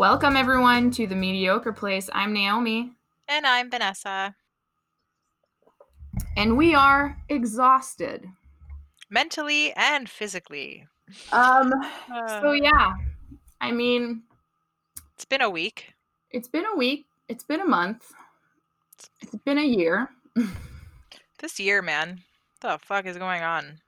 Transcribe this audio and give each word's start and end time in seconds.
Welcome 0.00 0.34
everyone 0.34 0.90
to 0.92 1.06
the 1.06 1.14
mediocre 1.14 1.74
place. 1.74 2.08
I'm 2.14 2.32
Naomi, 2.32 2.92
And 3.28 3.46
I'm 3.46 3.70
Vanessa. 3.70 4.34
and 6.38 6.56
we 6.56 6.74
are 6.74 7.18
exhausted. 7.28 8.24
Mentally 9.10 9.74
and 9.74 10.08
physically. 10.08 10.86
Um, 11.32 11.74
Uh, 12.10 12.40
so 12.40 12.52
yeah, 12.52 12.94
I 13.60 13.72
mean, 13.72 14.22
it's 15.16 15.26
been 15.26 15.42
a 15.42 15.50
week. 15.50 15.92
it's 16.30 16.48
been 16.48 16.64
a 16.64 16.74
week, 16.78 17.04
it's 17.28 17.44
been 17.44 17.60
a 17.60 17.66
month, 17.66 18.10
it's 19.20 19.36
been 19.44 19.58
a 19.58 19.66
year. 19.66 20.08
This 21.40 21.60
year, 21.60 21.82
man. 21.82 22.22
What 22.62 22.80
the 22.80 22.86
fuck 22.86 23.04
is 23.04 23.18
going 23.18 23.42
on? 23.42 23.80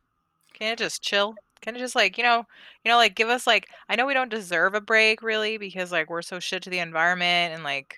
Can 0.53 0.75
it 0.75 0.79
just 0.79 1.01
chill? 1.03 1.37
Can 1.63 1.75
of 1.75 1.81
just 1.81 1.95
like, 1.95 2.19
you 2.19 2.25
know, 2.25 2.45
you 2.85 2.91
know, 2.91 2.97
like 2.97 3.15
give 3.15 3.29
us 3.29 3.47
like 3.47 3.69
I 3.89 3.97
know 3.97 4.07
we 4.07 4.15
don't 4.15 4.31
deserve 4.31 4.75
a 4.75 4.81
break 4.81 5.23
really 5.23 5.57
because 5.57 5.91
like 5.93 6.11
we're 6.11 6.23
so 6.23 6.39
shit 6.39 6.63
to 6.65 6.71
the 6.71 6.81
environment 6.81 7.55
and 7.55 7.65
like 7.65 7.97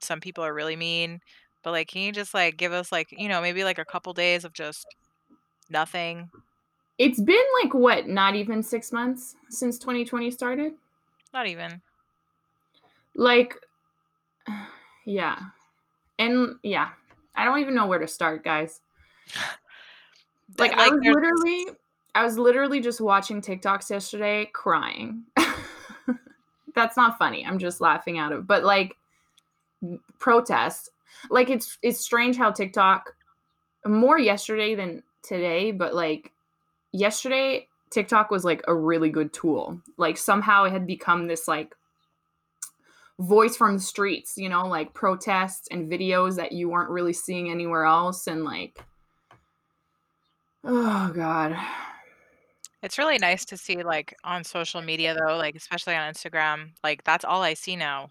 some 0.00 0.20
people 0.20 0.44
are 0.44 0.54
really 0.54 0.76
mean. 0.76 1.20
But 1.64 1.72
like 1.72 1.88
can 1.88 2.02
you 2.02 2.12
just 2.12 2.34
like 2.34 2.56
give 2.56 2.72
us 2.72 2.92
like, 2.92 3.08
you 3.10 3.28
know, 3.28 3.40
maybe 3.40 3.64
like 3.64 3.78
a 3.78 3.84
couple 3.84 4.12
days 4.12 4.44
of 4.44 4.52
just 4.52 4.86
nothing? 5.70 6.30
It's 6.98 7.20
been 7.20 7.44
like 7.62 7.74
what, 7.74 8.06
not 8.06 8.34
even 8.36 8.62
six 8.62 8.92
months 8.92 9.34
since 9.50 9.78
2020 9.78 10.30
started? 10.30 10.72
Not 11.32 11.46
even. 11.46 11.82
Like, 13.14 13.54
yeah, 15.04 15.38
and 16.18 16.56
yeah, 16.62 16.90
I 17.34 17.44
don't 17.44 17.60
even 17.60 17.74
know 17.74 17.86
where 17.86 17.98
to 17.98 18.08
start, 18.08 18.44
guys. 18.44 18.80
Like, 20.58 20.72
I 20.74 20.88
was 20.88 21.00
literally, 21.02 21.66
I 22.16 22.24
was 22.24 22.38
literally 22.38 22.80
just 22.80 22.98
watching 22.98 23.42
TikToks 23.42 23.90
yesterday, 23.90 24.48
crying. 24.54 25.24
That's 26.74 26.96
not 26.96 27.18
funny. 27.18 27.44
I'm 27.44 27.58
just 27.58 27.82
laughing 27.82 28.16
out 28.16 28.32
of. 28.32 28.46
But 28.46 28.64
like, 28.64 28.96
protest, 30.18 30.88
like 31.28 31.50
it's 31.50 31.76
it's 31.82 32.00
strange 32.00 32.38
how 32.38 32.52
TikTok 32.52 33.14
more 33.84 34.18
yesterday 34.18 34.74
than 34.74 35.02
today, 35.22 35.72
but 35.72 35.94
like 35.94 36.32
yesterday 36.90 37.68
TikTok 37.90 38.30
was 38.30 38.46
like 38.46 38.62
a 38.66 38.74
really 38.74 39.10
good 39.10 39.34
tool. 39.34 39.82
Like 39.98 40.16
somehow 40.16 40.64
it 40.64 40.72
had 40.72 40.86
become 40.86 41.26
this 41.26 41.46
like 41.46 41.74
voice 43.18 43.58
from 43.58 43.76
the 43.76 43.82
streets, 43.82 44.38
you 44.38 44.48
know, 44.48 44.66
like 44.66 44.94
protests 44.94 45.68
and 45.70 45.92
videos 45.92 46.36
that 46.36 46.52
you 46.52 46.70
weren't 46.70 46.88
really 46.88 47.12
seeing 47.12 47.50
anywhere 47.50 47.84
else 47.84 48.26
and 48.26 48.42
like 48.42 48.82
oh 50.64 51.12
god. 51.14 51.54
It's 52.86 52.98
really 52.98 53.18
nice 53.18 53.44
to 53.46 53.56
see 53.56 53.82
like 53.82 54.16
on 54.24 54.44
social 54.44 54.80
media 54.80 55.12
though, 55.14 55.36
like 55.36 55.56
especially 55.56 55.94
on 55.96 56.12
Instagram, 56.12 56.70
like 56.84 57.02
that's 57.04 57.24
all 57.24 57.42
I 57.42 57.54
see 57.54 57.74
now. 57.76 58.10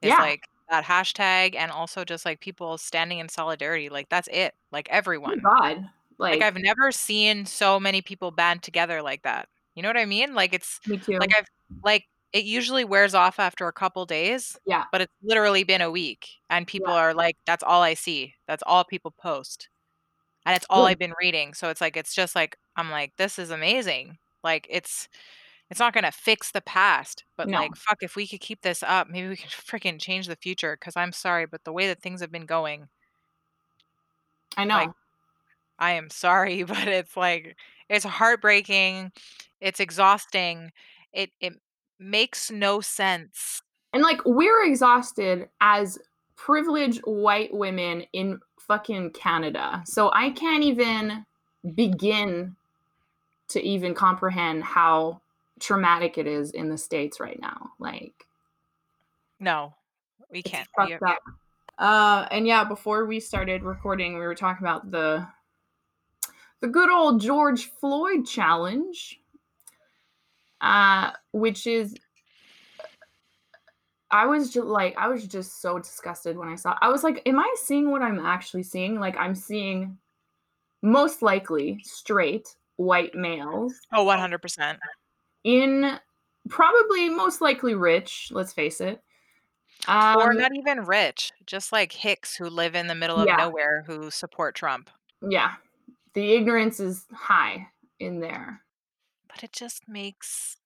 Is 0.00 0.08
Yeah. 0.10 0.18
like 0.18 0.44
that 0.70 0.84
hashtag 0.84 1.54
and 1.56 1.70
also 1.70 2.04
just 2.04 2.24
like 2.24 2.40
people 2.40 2.78
standing 2.78 3.18
in 3.18 3.28
solidarity. 3.28 3.88
Like 3.88 4.08
that's 4.08 4.28
it. 4.32 4.54
Like 4.70 4.88
everyone. 4.88 5.40
god. 5.40 5.88
Like, 6.18 6.40
Like 6.40 6.42
I've 6.42 6.56
never 6.62 6.92
seen 6.92 7.44
so 7.44 7.80
many 7.80 8.00
people 8.02 8.30
band 8.30 8.62
together 8.62 9.02
like 9.02 9.22
that. 9.22 9.48
You 9.74 9.82
know 9.82 9.88
what 9.88 9.96
I 9.96 10.04
mean? 10.06 10.34
Like 10.34 10.54
it's 10.54 10.78
me 10.86 10.98
too. 10.98 11.18
like 11.18 11.34
I've 11.36 11.48
like 11.84 12.04
it 12.32 12.44
usually 12.44 12.84
wears 12.84 13.14
off 13.14 13.38
after 13.40 13.66
a 13.68 13.72
couple 13.72 14.06
days, 14.06 14.56
yeah. 14.64 14.84
but 14.92 15.00
it's 15.02 15.12
literally 15.22 15.64
been 15.64 15.82
a 15.82 15.90
week 15.90 16.28
and 16.48 16.66
people 16.66 16.92
Yeah. 16.94 17.00
are 17.00 17.14
like 17.14 17.36
that's 17.46 17.64
all 17.64 17.82
I 17.82 17.94
see. 17.94 18.34
That's 18.46 18.62
all 18.64 18.84
people 18.84 19.10
post. 19.10 19.68
And 20.46 20.54
it's 20.56 20.66
all 20.70 20.84
Good. 20.84 20.90
I've 20.92 20.98
been 20.98 21.14
reading. 21.20 21.52
So 21.54 21.68
it's 21.68 21.80
like 21.80 21.96
it's 21.96 22.14
just 22.14 22.34
like 22.36 22.56
I'm 22.76 22.90
like 22.90 23.16
this 23.16 23.38
is 23.38 23.50
amazing. 23.50 24.18
Like 24.44 24.66
it's 24.70 25.08
it's 25.70 25.80
not 25.80 25.94
going 25.94 26.04
to 26.04 26.12
fix 26.12 26.50
the 26.50 26.60
past, 26.60 27.24
but 27.36 27.48
No. 27.48 27.58
like 27.60 27.76
fuck 27.76 27.98
if 28.02 28.14
we 28.16 28.26
could 28.28 28.40
keep 28.40 28.62
this 28.62 28.82
up, 28.82 29.08
maybe 29.08 29.28
we 29.28 29.36
could 29.36 29.50
freaking 29.50 30.00
change 30.00 30.26
the 30.26 30.36
future 30.36 30.76
cuz 30.76 30.96
I'm 30.96 31.12
sorry, 31.12 31.46
but 31.46 31.64
the 31.64 31.72
way 31.72 31.86
that 31.88 32.00
things 32.02 32.20
have 32.20 32.32
been 32.32 32.46
going, 32.46 32.88
I 34.56 34.64
know. 34.64 34.76
like, 34.76 34.90
I 35.78 35.92
am 35.92 36.10
sorry, 36.10 36.62
but 36.64 36.88
it's 36.88 37.16
like 37.16 37.56
it's 37.88 38.04
heartbreaking. 38.04 39.12
It's 39.60 39.80
exhausting. 39.80 40.72
It 41.12 41.30
it 41.40 41.54
makes 41.98 42.50
no 42.50 42.80
sense. 42.80 43.62
and 43.92 44.02
like 44.02 44.20
we're 44.24 44.64
exhausted 44.64 45.48
as 45.60 45.98
privileged 46.36 47.00
white 47.04 47.52
women 47.54 48.04
in 48.12 48.40
fucking 48.58 49.10
Canada. 49.12 49.82
So 49.86 50.10
I 50.12 50.30
can't 50.30 50.64
even 50.64 51.24
begin 51.74 52.56
to 53.52 53.62
even 53.62 53.94
comprehend 53.94 54.62
how 54.64 55.20
traumatic 55.60 56.18
it 56.18 56.26
is 56.26 56.50
in 56.52 56.68
the 56.68 56.78
states 56.78 57.20
right 57.20 57.38
now. 57.40 57.70
Like 57.78 58.26
No. 59.40 59.74
We 60.30 60.42
can't. 60.42 60.68
fucked 60.76 61.00
We- 61.00 61.08
up. 61.08 61.18
Uh, 61.78 62.26
and 62.30 62.46
yeah, 62.46 62.64
before 62.64 63.06
we 63.06 63.18
started 63.20 63.62
recording, 63.62 64.14
we 64.14 64.20
were 64.20 64.34
talking 64.34 64.64
about 64.66 64.90
the 64.90 65.26
the 66.60 66.68
good 66.68 66.90
old 66.90 67.20
George 67.20 67.66
Floyd 67.80 68.24
challenge, 68.26 69.18
uh, 70.60 71.10
which 71.32 71.66
is. 71.66 71.94
I 74.10 74.26
was 74.26 74.52
just 74.52 74.66
like, 74.66 74.94
I 74.98 75.08
was 75.08 75.26
just 75.26 75.60
so 75.62 75.78
disgusted 75.78 76.36
when 76.36 76.48
I 76.48 76.54
saw. 76.54 76.76
I 76.82 76.88
was 76.90 77.02
like, 77.02 77.22
am 77.26 77.38
I 77.38 77.52
seeing 77.56 77.90
what 77.90 78.02
I'm 78.02 78.20
actually 78.20 78.62
seeing? 78.62 79.00
Like, 79.00 79.16
I'm 79.16 79.34
seeing 79.34 79.96
most 80.82 81.22
likely 81.22 81.80
straight 81.82 82.54
white 82.82 83.14
males 83.14 83.74
Oh, 83.92 84.04
100%. 84.04 84.78
in 85.44 85.98
probably 86.48 87.08
most 87.08 87.40
likely 87.40 87.74
rich. 87.74 88.28
Let's 88.32 88.52
face 88.52 88.80
it. 88.80 89.02
or 89.88 90.30
Um, 90.32 90.36
not 90.36 90.54
even 90.54 90.84
rich, 90.84 91.30
just 91.46 91.72
like 91.72 91.92
hicks 91.92 92.36
who 92.36 92.46
live 92.46 92.74
in 92.74 92.86
the 92.86 92.94
middle 92.94 93.18
of 93.18 93.26
Yeah. 93.26 93.36
nowhere 93.36 93.82
who 93.86 94.10
support 94.10 94.54
Trump. 94.54 94.90
yeah 95.28 95.54
the 96.14 96.32
ignorance 96.34 96.78
is 96.80 97.06
high 97.12 97.66
in 98.00 98.20
there 98.20 98.60
But 99.28 99.42
it 99.44 99.52
just 99.52 99.88
makes 99.88 100.56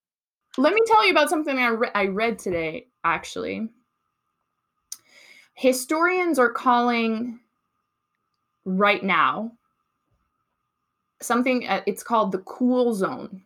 let 0.58 0.72
me 0.74 0.80
tell 0.86 1.04
you 1.04 1.10
about 1.12 1.28
something 1.30 1.56
I, 1.58 1.68
re- 1.68 1.90
I 1.94 2.06
read 2.06 2.38
today 2.38 2.88
actually 3.04 3.68
historians 5.54 6.38
are 6.38 6.50
calling 6.50 7.38
right 8.64 9.02
now 9.04 9.52
something 11.20 11.66
uh, 11.68 11.82
it's 11.86 12.02
called 12.02 12.32
the 12.32 12.38
cool 12.38 12.94
zone 12.94 13.42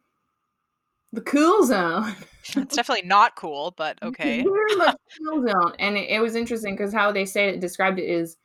the 1.13 1.21
cool 1.21 1.65
zone 1.65 2.15
it's 2.57 2.77
definitely 2.77 3.07
not 3.07 3.37
cool, 3.37 3.75
but 3.77 3.99
okay. 4.03 4.43
We're 4.43 4.69
in 4.69 4.79
the 4.79 4.97
cool 5.19 5.47
zone, 5.47 5.75
and 5.79 5.97
it, 5.97 6.11
it 6.11 6.21
was 6.21 6.35
interesting 6.35 6.75
because 6.75 6.93
how 6.93 7.13
they 7.13 7.25
say 7.25 7.49
it 7.49 7.61
described 7.61 7.99
it 7.99 8.09
is 8.09 8.37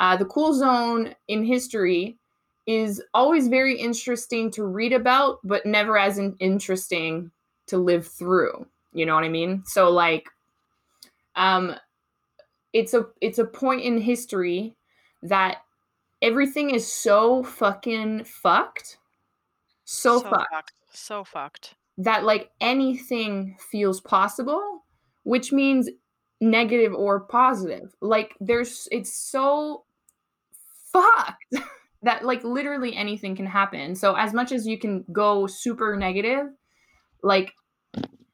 uh, 0.00 0.16
the 0.16 0.24
cool 0.24 0.54
zone 0.54 1.14
in 1.28 1.44
history 1.44 2.18
is 2.66 3.02
always 3.12 3.48
very 3.48 3.78
interesting 3.78 4.50
to 4.52 4.64
read 4.64 4.92
about, 4.92 5.38
but 5.44 5.66
never 5.66 5.98
as 5.98 6.18
in- 6.18 6.36
interesting 6.40 7.30
to 7.66 7.76
live 7.76 8.06
through. 8.06 8.66
You 8.92 9.06
know 9.06 9.14
what 9.14 9.24
I 9.24 9.28
mean? 9.28 9.62
So 9.66 9.90
like, 9.90 10.28
um, 11.36 11.74
it's 12.72 12.94
a 12.94 13.06
it's 13.20 13.38
a 13.38 13.44
point 13.44 13.82
in 13.82 13.98
history 13.98 14.76
that 15.22 15.58
everything 16.24 16.70
is 16.70 16.90
so 16.90 17.42
fucking 17.44 18.24
fucked, 18.24 18.96
so, 19.84 20.20
fucked 20.20 20.72
So 20.90 21.22
fucked. 21.22 21.74
that 21.98 22.24
like 22.24 22.50
anything 22.60 23.56
feels 23.70 24.00
possible, 24.00 24.84
which 25.24 25.52
means 25.52 25.90
negative 26.40 26.94
or 26.94 27.20
positive. 27.20 27.94
Like 28.00 28.34
there's 28.40 28.88
it's 28.90 29.14
so 29.14 29.84
fucked 30.90 31.44
that 32.02 32.24
like 32.24 32.42
literally 32.42 32.96
anything 32.96 33.36
can 33.36 33.46
happen. 33.46 33.94
So 33.94 34.14
as 34.14 34.32
much 34.32 34.50
as 34.50 34.66
you 34.66 34.78
can 34.78 35.04
go 35.12 35.46
super 35.46 35.94
negative, 35.94 36.46
like 37.22 37.52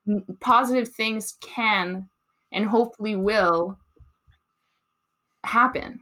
n- 0.09 0.25
positive 0.41 0.89
things 0.89 1.37
can 1.41 2.09
and 2.53 2.67
hopefully 2.67 3.17
will 3.17 3.79
happen 5.45 6.01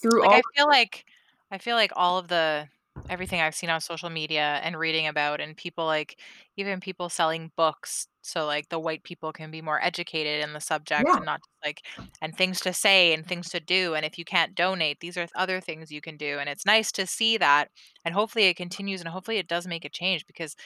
through 0.00 0.20
Like 0.20 0.30
all 0.30 0.36
I 0.36 0.42
feel 0.54 0.66
like 0.68 1.04
I 1.50 1.58
feel 1.58 1.76
like 1.76 1.92
all 1.96 2.18
of 2.18 2.28
the 2.28 2.68
everything 3.08 3.40
I've 3.40 3.54
seen 3.54 3.70
on 3.70 3.80
social 3.80 4.10
media 4.10 4.60
and 4.64 4.76
reading 4.78 5.06
about 5.06 5.40
and 5.40 5.56
people 5.56 5.84
like 5.86 6.20
even 6.56 6.80
people 6.80 7.08
selling 7.08 7.52
books 7.56 8.08
so 8.22 8.46
like 8.46 8.68
the 8.68 8.80
white 8.80 9.04
people 9.04 9.32
can 9.32 9.50
be 9.52 9.62
more 9.62 9.80
educated 9.84 10.42
in 10.42 10.54
the 10.54 10.60
subject 10.60 11.06
Yeah. 11.06 11.16
and 11.16 11.24
not 11.24 11.40
just 11.40 11.56
like 11.64 11.86
and 12.20 12.36
things 12.36 12.60
to 12.62 12.72
say 12.72 13.12
and 13.12 13.24
things 13.28 13.48
to 13.50 13.60
do 13.60 13.94
and 13.94 14.04
if 14.04 14.18
you 14.18 14.24
can't 14.24 14.56
donate 14.56 14.98
these 15.00 15.16
are 15.16 15.28
other 15.36 15.60
things 15.60 15.92
you 15.92 16.00
can 16.00 16.16
do 16.16 16.38
and 16.40 16.48
it's 16.48 16.66
nice 16.66 16.90
to 16.92 17.06
see 17.06 17.36
that 17.36 17.70
and 18.04 18.14
hopefully 18.14 18.46
it 18.46 18.56
continues 18.56 19.00
and 19.00 19.08
hopefully 19.10 19.36
it 19.38 19.46
does 19.46 19.68
make 19.68 19.84
a 19.84 19.88
change 19.90 20.26
because 20.26 20.56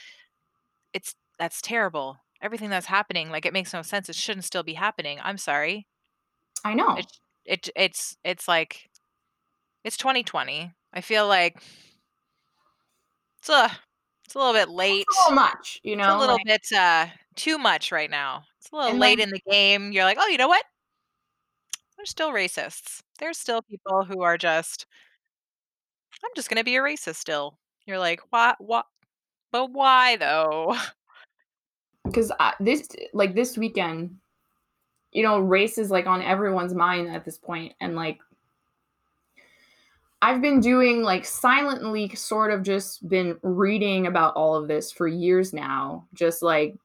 it's 0.93 1.15
that's 1.39 1.61
terrible 1.61 2.17
everything 2.43 2.71
that's 2.71 2.87
happening 2.87 3.31
like 3.31 3.47
it 3.47 3.53
makes 3.53 3.73
no 3.73 3.83
sense 3.83 4.09
it 4.09 4.17
shouldn't 4.17 4.45
still 4.45 4.63
be 4.63 4.75
happening 4.75 5.19
i'm 5.23 5.39
sorry 5.39 5.87
I 6.65 6.75
know. 6.75 6.97
it, 6.97 7.07
it 7.45 7.69
it's 7.77 8.17
it's 8.25 8.49
like 8.49 8.90
it's 9.85 9.97
2020 9.97 10.73
i 10.93 11.01
feel 11.01 11.27
like 11.27 11.61
it's 13.39 13.49
a 13.49 13.71
it's 14.25 14.35
a 14.35 14.39
little 14.39 14.53
bit 14.53 14.69
late 14.69 15.07
so 15.27 15.35
much, 15.35 15.81
you 15.83 15.97
know. 15.97 16.05
it's 16.05 16.15
a 16.15 16.19
little 16.19 16.37
like- 16.37 16.45
bit 16.45 16.67
uh 16.77 17.07
too 17.37 17.59
much 17.59 17.91
right 17.91 18.11
now. 18.11 18.45
It's 18.59 18.71
a 18.71 18.77
little 18.77 18.97
late 18.99 19.19
then 19.19 19.29
in 19.29 19.31
the 19.35 19.41
game. 19.51 19.93
You're 19.93 20.05
like, 20.05 20.19
"Oh, 20.21 20.27
you 20.29 20.37
know 20.37 20.47
what? 20.49 20.65
There's 21.97 22.11
still 22.11 22.31
racists. 22.33 23.03
There's 23.19 23.39
still 23.39 23.63
people 23.63 24.05
who 24.05 24.23
are 24.23 24.37
just 24.39 24.87
I'm 26.25 26.31
just 26.37 26.49
gonna 26.51 26.65
be 26.65 26.77
a 26.77 26.81
racist 26.81 27.17
still." 27.17 27.59
You're 27.87 27.99
like, 27.99 28.21
"Why 28.31 28.55
wha 28.61 28.83
but 29.53 29.73
why 29.73 30.17
though?" 30.17 30.77
Cuz 32.15 32.31
this 32.61 32.89
like, 33.13 33.35
this 33.35 33.57
weekend, 33.59 34.17
you 35.13 35.23
know, 35.23 35.41
race 35.41 35.79
is, 35.79 35.91
like, 35.91 36.07
on 36.07 36.23
everyone's 36.23 36.75
mind 36.75 37.09
at 37.09 37.25
this 37.25 37.39
point, 37.39 37.75
and, 37.81 37.97
like 37.97 38.19
I've 40.23 40.43
been 40.43 40.61
doing, 40.61 41.03
like 41.03 41.25
silently 41.25 42.15
sort 42.15 42.51
of 42.51 42.63
just 42.63 43.09
been 43.09 43.39
reading 43.43 44.07
about 44.07 44.35
all 44.37 44.55
of 44.55 44.69
this 44.69 44.93
for 44.93 45.09
years 45.09 45.53
now, 45.55 46.07
just, 46.15 46.43
like, 46.43 46.77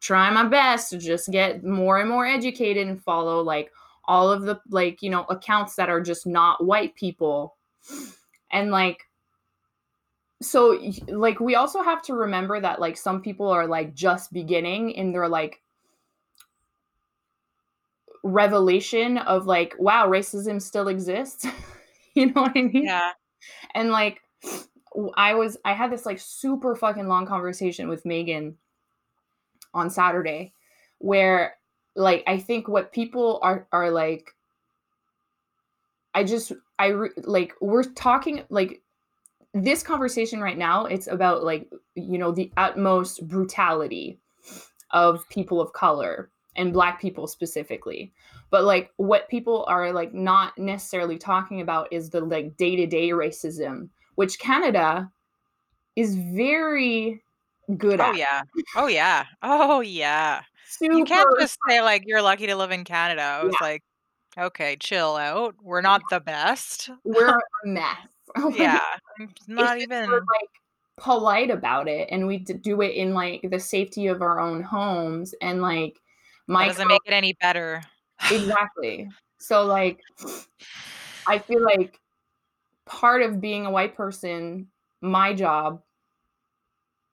trying 0.00 0.34
my 0.34 0.44
best 0.44 0.90
to 0.90 0.98
just 0.98 1.30
get 1.32 1.64
more 1.64 1.98
and 2.00 2.10
more 2.10 2.26
educated 2.26 2.88
and 2.88 3.02
follow, 3.02 3.42
like, 3.42 3.72
all 4.06 4.30
of 4.32 4.42
the, 4.44 4.60
like, 4.70 5.02
you 5.02 5.10
know, 5.10 5.24
accounts 5.30 5.76
that 5.76 5.90
are 5.90 6.00
just 6.02 6.26
not 6.26 6.64
white 6.64 6.94
people, 6.96 7.56
and, 8.52 8.70
like 8.70 9.06
so, 10.42 10.78
like, 11.08 11.40
we 11.40 11.54
also 11.54 11.82
have 11.82 12.02
to 12.02 12.14
remember 12.14 12.60
that, 12.60 12.80
like, 12.80 12.96
some 12.96 13.22
people 13.22 13.48
are, 13.48 13.66
like, 13.66 13.94
just 13.94 14.32
beginning 14.32 14.90
in 14.90 15.12
their, 15.12 15.28
like 15.28 15.60
revelation 18.24 19.18
of, 19.18 19.46
like, 19.46 19.74
"Wow, 19.78 20.08
racism 20.08 20.60
still 20.60 20.88
exists." 20.88 21.46
You 22.16 22.26
know 22.32 22.42
what 22.42 22.52
I 22.56 22.62
mean? 22.62 22.84
Yeah. 22.84 23.10
And, 23.74 23.90
like, 23.90 24.20
I 25.16 25.34
was 25.34 25.56
I 25.64 25.72
had 25.74 25.90
this, 25.92 26.06
like, 26.06 26.20
super 26.20 26.76
fucking 26.76 27.08
long 27.08 27.26
conversation 27.26 27.88
with 27.88 28.04
Megan 28.06 28.56
on 29.74 29.90
Saturday, 29.90 30.52
where, 30.98 31.56
like, 31.96 32.22
I 32.26 32.38
think 32.38 32.68
what 32.68 32.92
people 32.92 33.40
are 33.42 33.66
are, 33.72 33.90
like 33.90 34.30
I 36.14 36.24
just 36.24 36.52
I 36.78 36.86
re 36.88 37.10
like, 37.24 37.54
we're 37.60 37.82
talking 37.82 38.42
like, 38.48 38.82
this 39.52 39.82
conversation 39.82 40.40
right 40.40 40.58
now, 40.58 40.86
it's 40.86 41.06
about, 41.06 41.44
like, 41.44 41.68
you 41.94 42.18
know, 42.18 42.32
the 42.32 42.52
utmost 42.56 43.26
brutality 43.28 44.18
of 44.90 45.28
people 45.28 45.60
of 45.60 45.72
color, 45.72 46.30
and 46.56 46.72
Black 46.72 47.00
people 47.00 47.26
specifically. 47.26 48.12
But, 48.50 48.64
like, 48.64 48.92
what 48.96 49.28
people 49.28 49.64
are, 49.68 49.92
like, 49.92 50.14
not 50.14 50.56
necessarily 50.58 51.18
talking 51.18 51.60
about 51.60 51.92
is 51.92 52.10
the, 52.10 52.20
like, 52.20 52.56
day-to-day 52.56 53.10
racism, 53.10 53.88
which 54.16 54.38
Canada 54.38 55.10
is 55.96 56.16
very 56.16 57.22
good 57.76 58.00
at. 58.00 58.08
Oh, 58.08 58.12
at. 58.12 58.18
yeah. 58.18 58.42
Oh, 58.76 58.86
yeah. 58.86 59.24
Oh, 59.42 59.80
yeah. 59.80 60.42
You 60.80 61.04
can't 61.04 61.28
just 61.38 61.58
say, 61.68 61.80
like, 61.82 62.04
"You're 62.06 62.22
lucky 62.22 62.46
to 62.48 62.56
live 62.56 62.72
in 62.72 62.84
Canada." 62.84 63.22
I 63.22 63.44
was 63.44 63.54
Yeah. 63.60 63.66
like, 63.66 63.82
"Okay, 64.38 64.76
chill 64.80 65.16
out. 65.16 65.54
We're 65.62 65.80
not 65.82 66.02
the 66.10 66.20
best." 66.20 66.90
We're 67.04 67.28
a 67.64 67.66
mess. 67.66 68.08
Yeah. 68.56 68.80
It's 69.18 69.32
it's 69.32 69.48
not 69.48 69.76
we're, 69.76 69.82
even 69.82 70.10
like, 70.10 70.50
polite 70.96 71.50
about 71.50 71.88
it, 71.88 72.08
and 72.10 72.26
we 72.26 72.38
d 72.38 72.54
do 72.54 72.80
it 72.82 72.94
in, 72.96 73.14
like, 73.14 73.42
the 73.50 73.60
safety 73.60 74.06
of 74.08 74.22
our 74.22 74.40
own 74.40 74.62
homes, 74.62 75.34
and, 75.40 75.62
like, 75.62 76.00
My 76.46 76.66
doesn't 76.68 76.88
make 76.88 77.02
it 77.06 77.12
any 77.12 77.34
better. 77.40 77.82
Exactly. 78.30 79.10
So, 79.38 79.64
like, 79.66 80.00
I 81.26 81.38
feel 81.38 81.62
like 81.62 82.00
part 82.86 83.22
of 83.22 83.40
being 83.40 83.66
a 83.66 83.70
white 83.70 83.94
person, 83.96 84.68
my 85.02 85.34
job 85.34 85.82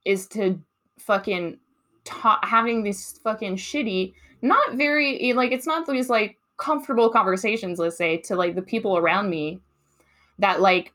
is 0.05 0.27
to 0.29 0.59
fucking 0.99 1.57
ta 2.05 2.39
having 2.43 2.83
these 2.83 3.19
fucking 3.23 3.55
shitty 3.57 4.13
not 4.41 4.75
very 4.75 5.21
e 5.23 5.33
like, 5.33 5.51
it's 5.51 5.67
not 5.67 5.85
these, 5.87 6.09
like, 6.09 6.37
comfortable 6.57 7.09
conversations, 7.09 7.77
let's 7.79 7.97
say, 7.97 8.17
to, 8.17 8.35
like, 8.35 8.55
the 8.55 8.61
people 8.61 8.97
around 8.97 9.29
me 9.29 9.59
that, 10.39 10.61
like 10.61 10.93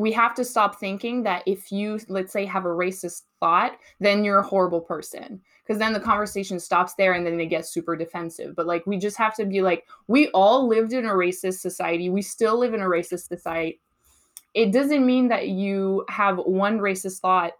we 0.00 0.10
have 0.12 0.34
to 0.34 0.46
stop 0.46 0.80
thinking 0.80 1.22
that 1.24 1.42
if 1.46 1.70
you, 1.70 2.00
let's 2.08 2.32
say, 2.32 2.46
have 2.46 2.64
a 2.64 2.68
racist 2.68 3.24
thought, 3.38 3.72
then 4.00 4.24
you're 4.24 4.38
a 4.38 4.42
horrible 4.46 4.80
person 4.80 5.38
because 5.62 5.78
then 5.78 5.92
the 5.92 6.00
conversation 6.00 6.58
stops 6.58 6.94
there, 6.94 7.12
and 7.12 7.26
then 7.26 7.36
they 7.36 7.44
get 7.44 7.66
super 7.66 7.94
defensive, 7.94 8.56
but, 8.56 8.66
like, 8.66 8.86
we 8.86 8.96
just 8.96 9.18
have 9.18 9.36
to 9.36 9.44
be 9.44 9.60
like, 9.60 9.86
"We 10.08 10.28
all 10.28 10.66
lived 10.66 10.94
in 10.94 11.04
a 11.04 11.12
racist 11.12 11.58
society, 11.60 12.08
we 12.08 12.22
still 12.22 12.58
live 12.58 12.72
in 12.72 12.80
a 12.80 12.86
racist 12.86 13.28
society." 13.28 13.78
It 14.54 14.72
doesn't 14.72 15.04
mean 15.04 15.28
that 15.28 15.48
you 15.48 16.06
have 16.08 16.38
one 16.38 16.78
racist 16.78 17.20
thought 17.20 17.52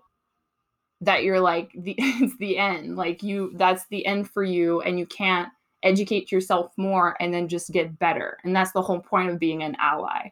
that 1.03 1.25
you're, 1.25 1.41
like, 1.41 1.73
the 1.77 1.95
it's 1.99 2.37
the 2.39 2.57
end, 2.57 2.97
like, 2.97 3.23
you 3.23 3.53
that's 3.57 3.87
the 3.89 4.07
end 4.07 4.31
for 4.31 4.43
you, 4.43 4.81
and 4.81 4.99
you 4.99 5.07
can't 5.07 5.51
educate 5.83 6.33
yourself 6.33 6.73
more 6.79 7.17
and 7.21 7.35
then 7.35 7.49
just 7.49 7.71
get 7.71 7.99
better, 7.99 8.39
and 8.45 8.57
that's 8.57 8.73
the 8.73 8.83
whole 8.83 9.01
point 9.01 9.29
of 9.29 9.39
being 9.39 9.63
an 9.63 9.77
ally. 9.79 10.31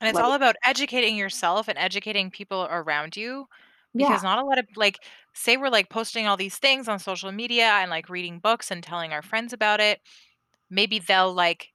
And 0.00 0.08
it's 0.10 0.18
all 0.18 0.34
about 0.34 0.56
educating 0.64 1.16
yourself 1.16 1.68
and 1.68 1.78
educating 1.78 2.30
people 2.30 2.66
around 2.70 3.16
you, 3.16 3.46
Yeah. 3.94 4.20
because 4.20 4.22
not 4.22 4.38
a 4.38 4.44
lot 4.44 4.58
of 4.58 4.66
like, 4.76 4.98
say 5.34 5.56
we're, 5.56 5.70
like, 5.70 5.88
posting 5.90 6.26
all 6.26 6.36
these 6.36 6.58
things 6.58 6.88
on 6.88 6.98
social 6.98 7.32
media 7.32 7.64
and, 7.64 7.90
like, 7.90 8.08
reading 8.10 8.38
books 8.38 8.70
and 8.70 8.82
telling 8.82 9.12
our 9.12 9.22
friends 9.22 9.52
about 9.52 9.80
it, 9.80 10.00
maybe 10.70 10.98
they'll, 11.00 11.32
like 11.34 11.68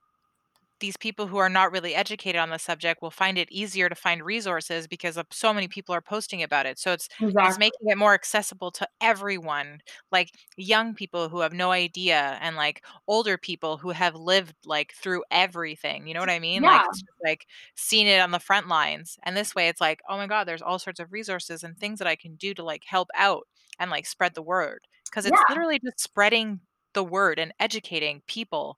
these 0.81 0.97
people 0.97 1.27
who 1.27 1.37
are 1.37 1.49
not 1.49 1.71
really 1.71 1.95
educated 1.95 2.39
on 2.41 2.49
the 2.51 2.59
subject 2.59 3.01
will 3.01 3.11
find 3.11 3.37
it 3.37 3.51
easier 3.51 3.89
to 3.89 3.95
find 3.95 4.23
resources 4.25 4.87
because 4.87 5.17
of 5.17 5.27
so 5.31 5.53
many 5.53 5.67
people 5.69 5.95
are 5.95 6.01
posting 6.01 6.43
about 6.43 6.65
it, 6.67 6.79
so 6.79 6.93
it's 6.93 7.09
it's 7.41 7.57
Exactly. 7.59 7.59
making 7.59 7.89
it 7.89 7.97
more 7.97 8.13
accessible 8.15 8.71
to 8.73 8.87
everyone, 9.01 9.81
like, 10.11 10.31
young 10.57 10.93
people 10.95 11.29
who 11.29 11.39
have 11.41 11.53
no 11.53 11.71
idea 11.71 12.37
and, 12.41 12.55
like, 12.57 12.83
older 13.07 13.37
people 13.37 13.77
who 13.77 13.91
have 13.91 14.15
lived, 14.15 14.55
like, 14.65 14.93
through 14.93 15.23
everything, 15.31 16.07
you 16.07 16.13
know 16.13 16.19
what 16.19 16.29
I 16.29 16.39
mean? 16.39 16.63
Yeah. 16.63 16.65
Like, 16.65 16.85
s 16.93 17.03
like, 17.23 17.47
seen 17.75 18.07
it 18.07 18.19
on 18.19 18.31
the 18.31 18.39
front 18.39 18.67
lines, 18.67 19.17
and 19.23 19.37
this 19.37 19.55
way, 19.55 19.67
it's 19.69 19.81
like, 19.81 20.01
"Oh 20.09 20.17
my 20.17 20.27
god, 20.27 20.45
there's 20.47 20.61
all 20.61 20.79
sorts 20.79 20.99
of 20.99 21.11
resources 21.13 21.63
and 21.63 21.77
things 21.77 21.99
that 21.99 22.07
I 22.07 22.15
can 22.17 22.35
do 22.35 22.53
to, 22.55 22.63
like, 22.63 22.83
help 22.85 23.09
out 23.15 23.47
and, 23.79 23.91
like, 23.91 24.05
spread 24.07 24.33
the 24.35 24.41
word 24.43 24.87
because 25.09 25.25
it's 25.25 25.43
Yeah. 25.43 25.45
literally 25.49 25.79
just 25.79 25.99
spreading 25.99 26.61
the 26.93 27.03
word 27.03 27.39
and 27.39 27.53
educating 27.59 28.21
people, 28.27 28.77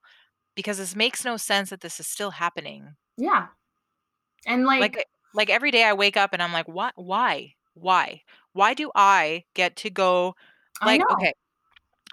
because 0.55 0.77
this 0.77 0.95
makes 0.95 1.25
no 1.25 1.37
sense 1.37 1.69
that 1.71 1.81
this 1.81 1.99
is 1.99 2.07
still 2.07 2.31
happening. 2.31 2.95
Yeah. 3.17 3.49
And, 4.47 4.65
Like, 4.79 4.97
like 4.97 5.05
like, 5.35 5.49
every 5.49 5.71
day 5.71 5.83
I 5.83 5.93
wake 5.93 6.15
up 6.17 6.31
and 6.33 6.41
I'm 6.43 6.53
like, 6.53 6.67
"Wha 6.67 6.91
why? 6.95 7.55
Why? 7.73 8.21
Why 8.53 8.73
do 8.75 8.91
I 8.95 9.45
get 9.55 9.75
to 9.77 9.89
go" 9.89 10.35
like, 10.83 11.03
okay, 11.11 11.33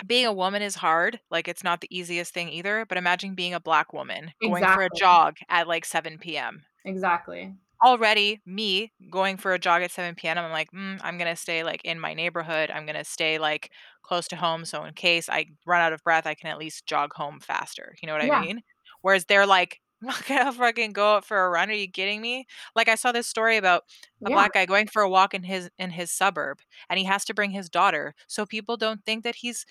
being 0.06 0.26
a 0.26 0.32
woman 0.34 0.62
is 0.62 0.76
hard, 0.76 1.20
like, 1.30 1.48
it's 1.48 1.64
not 1.64 1.80
the 1.82 1.88
easiest 1.96 2.34
thing 2.34 2.50
either, 2.50 2.86
but 2.86 2.98
imagine 2.98 3.34
being 3.36 3.54
a 3.54 3.60
Black 3.60 3.92
woman 3.94 4.32
going 4.42 4.68
for 4.68 4.82
a 4.84 4.90
jog 4.90 5.36
at, 5.50 5.68
like, 5.68 5.84
7 5.86 6.36
PM. 6.36 6.64
Exactly. 6.84 7.56
Already, 7.82 8.42
me 8.44 8.92
going 9.10 9.38
for 9.38 9.54
a 9.54 9.58
jog 9.58 9.80
at 9.82 9.90
7 9.90 10.28
PM, 10.28 10.36
I'm 10.36 10.50
like, 10.52 10.70
"Mm, 10.70 11.00
I'm 11.02 11.16
gonna 11.16 11.34
stay, 11.36 11.62
like, 11.62 11.80
in 11.84 11.98
my 11.98 12.12
neighborhood, 12.12 12.70
I'm 12.70 12.84
gonna 12.84 13.04
stay, 13.04 13.38
like, 13.38 13.70
close 14.10 14.28
to 14.30 14.36
home, 14.36 14.66
so 14.66 14.84
in 14.84 14.94
case 14.94 15.30
I 15.30 15.46
run 15.66 15.82
out 15.82 15.94
of 15.94 16.04
breath, 16.04 16.26
I 16.26 16.34
can 16.36 16.50
at 16.50 16.58
least 16.58 16.86
jog 16.86 17.14
home 17.14 17.40
faster." 17.40 17.96
You 18.02 18.08
know 18.08 18.14
what 18.14 18.22
I 18.22 18.32
mean? 18.32 18.62
Whereas 19.02 19.26
they're 19.26 19.46
like, 19.46 19.80
"Not 20.02 20.26
gonna 20.26 20.52
fucking 20.52 20.92
go 20.94 21.16
out 21.16 21.26
for 21.26 21.44
a 21.46 21.50
run, 21.50 21.70
are 21.70 21.74
you 21.74 21.90
kidding 21.90 22.22
me?" 22.22 22.46
Like, 22.76 22.88
I 22.90 22.96
saw 22.96 23.12
this 23.12 23.28
story 23.28 23.56
about 23.58 23.84
a 24.26 24.30
Yeah. 24.30 24.36
Black 24.36 24.54
guy 24.54 24.66
going 24.66 24.88
for 24.88 25.02
a 25.02 25.10
walk 25.10 25.34
in 25.34 25.44
his 25.44 25.70
in 25.78 25.90
his 25.92 26.12
suburb, 26.12 26.60
and 26.90 26.98
he 27.00 27.06
has 27.06 27.24
to 27.26 27.34
bring 27.34 27.52
his 27.52 27.70
daughter, 27.70 28.14
so 28.28 28.46
people 28.46 28.76
don't 28.78 29.04
think 29.06 29.24
that 29.24 29.36
he's 29.36 29.66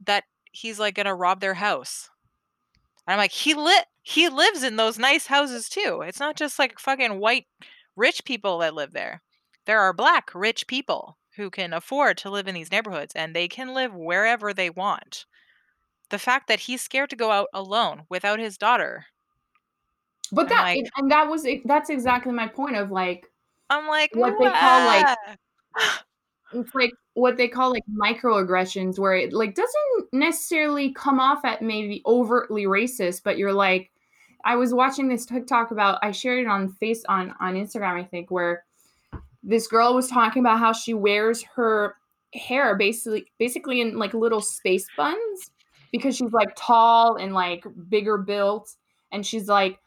that 0.00 0.24
he's, 0.52 0.80
like, 0.80 0.94
gonna 0.96 1.14
rob 1.16 1.40
their 1.40 1.54
house. 1.56 2.10
And 3.06 3.14
I'm 3.14 3.18
like, 3.20 3.32
"He 3.32 3.54
lit 3.54 3.86
he 4.02 4.28
lives 4.30 4.62
in 4.64 4.76
those 4.76 4.98
nice 4.98 5.26
houses 5.28 5.68
too, 5.70 6.02
it's 6.02 6.20
not 6.20 6.36
just, 6.36 6.58
like, 6.60 6.78
fucking 6.80 7.20
white 7.20 7.46
rich 7.96 8.24
people 8.26 8.58
that 8.60 8.74
live 8.74 8.92
there. 8.94 9.22
There 9.66 9.80
are 9.80 9.92
Black 9.94 10.34
rich 10.34 10.66
people 10.68 11.18
who 11.36 11.50
can 11.50 11.72
afford 11.72 12.18
to 12.18 12.30
live 12.30 12.48
in 12.48 12.54
these 12.54 12.70
neighborhoods, 12.72 13.14
and 13.14 13.34
they 13.34 13.48
can 13.48 13.74
live 13.74 13.94
wherever 13.94 14.52
they 14.54 14.70
want." 14.70 15.26
The 16.10 16.18
fact 16.18 16.48
that 16.48 16.60
he's 16.60 16.82
scared 16.82 17.10
to 17.10 17.16
go 17.16 17.30
out 17.32 17.48
alone 17.54 18.06
without 18.08 18.38
his 18.40 18.58
daughter 18.58 19.06
But 20.32 20.48
that 20.48 20.66
like 20.74 20.84
and 20.96 21.10
that 21.10 21.28
was 21.28 21.46
that's 21.64 21.90
exactly 21.90 22.32
my 22.32 22.48
point 22.48 22.76
of, 22.76 22.90
like, 22.90 23.30
I'm 23.70 23.86
like, 23.86 24.10
what 24.14 24.38
they 24.38 24.50
call, 24.50 24.84
like 24.84 25.06
it's, 26.52 26.74
like, 26.74 26.92
what 27.14 27.36
they 27.36 27.48
call, 27.48 27.70
like, 27.72 27.84
microaggressions 27.90 28.98
where 28.98 29.14
it, 29.14 29.32
like, 29.32 29.54
doesn't 29.54 30.12
necessarily 30.12 30.92
come 30.92 31.20
off 31.20 31.44
at 31.44 31.62
maybe 31.62 32.02
overtly 32.06 32.64
racist, 32.64 33.22
but 33.24 33.38
you're 33.38 33.52
like 33.52 33.90
I 34.44 34.56
was 34.56 34.74
watching 34.74 35.08
this 35.08 35.26
TikTok 35.26 35.70
about 35.72 35.98
I 36.02 36.12
shared 36.12 36.40
it 36.40 36.48
on 36.48 36.68
Face 36.68 37.04
on 37.08 37.34
on 37.40 37.54
Instagram, 37.54 38.00
I 38.00 38.04
think, 38.04 38.30
where 38.30 38.64
this 39.44 39.68
girl 39.68 39.94
was 39.94 40.08
talking 40.08 40.40
about 40.40 40.58
how 40.58 40.72
she 40.72 40.94
wears 40.94 41.42
her 41.56 41.96
hair 42.34 42.76
basically 42.76 43.26
basically 43.38 43.80
in, 43.80 43.98
like, 43.98 44.14
little 44.14 44.40
space 44.42 44.90
buns 44.90 45.50
because 45.92 46.16
she's, 46.16 46.32
like, 46.32 46.50
tall 46.56 47.16
and, 47.16 47.34
like, 47.34 47.64
bigger 47.88 48.18
built, 48.18 48.70
and 49.12 49.26
she's 49.26 49.48
like, 49.48 49.78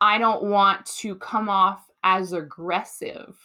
"I 0.00 0.18
don't 0.18 0.44
want 0.44 0.86
to 0.98 1.16
come 1.16 1.48
off 1.48 1.90
as 2.02 2.32
aggressive." 2.32 3.36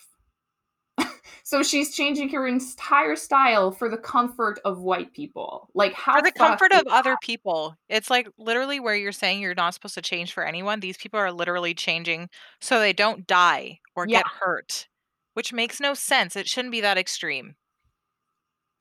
So 1.44 1.64
she's 1.64 1.96
changing 1.96 2.30
her 2.30 2.48
entire 2.48 3.16
style 3.16 3.72
for 3.72 3.90
the 3.90 3.98
comfort 3.98 4.60
of 4.64 4.80
white 4.82 5.12
people. 5.14 5.70
Like 5.74 5.94
how 5.94 6.14
For 6.14 6.22
the 6.22 6.32
comfort 6.34 6.74
of 6.74 6.84
other 6.90 7.16
people. 7.18 7.76
It's 7.88 8.10
like 8.10 8.28
literally 8.38 8.80
where 8.80 8.96
you're 8.96 9.14
saying 9.14 9.40
you're 9.42 9.56
not 9.56 9.74
supposed 9.74 9.94
to 9.96 10.02
change 10.02 10.34
for 10.34 10.44
anyone. 10.46 10.82
These 10.82 10.98
people 10.98 11.20
are 11.20 11.32
literally 11.32 11.74
changing 11.74 12.30
so 12.60 12.80
they 12.80 12.92
don't 12.94 13.26
die 13.28 13.80
or 13.96 14.08
Yeah. 14.08 14.20
get 14.20 14.28
hurt, 14.28 14.88
which 15.34 15.54
makes 15.54 15.80
no 15.80 15.94
sense. 15.94 16.36
It 16.36 16.48
shouldn't 16.48 16.72
be 16.72 16.82
that 16.82 16.98
extreme. 16.98 17.56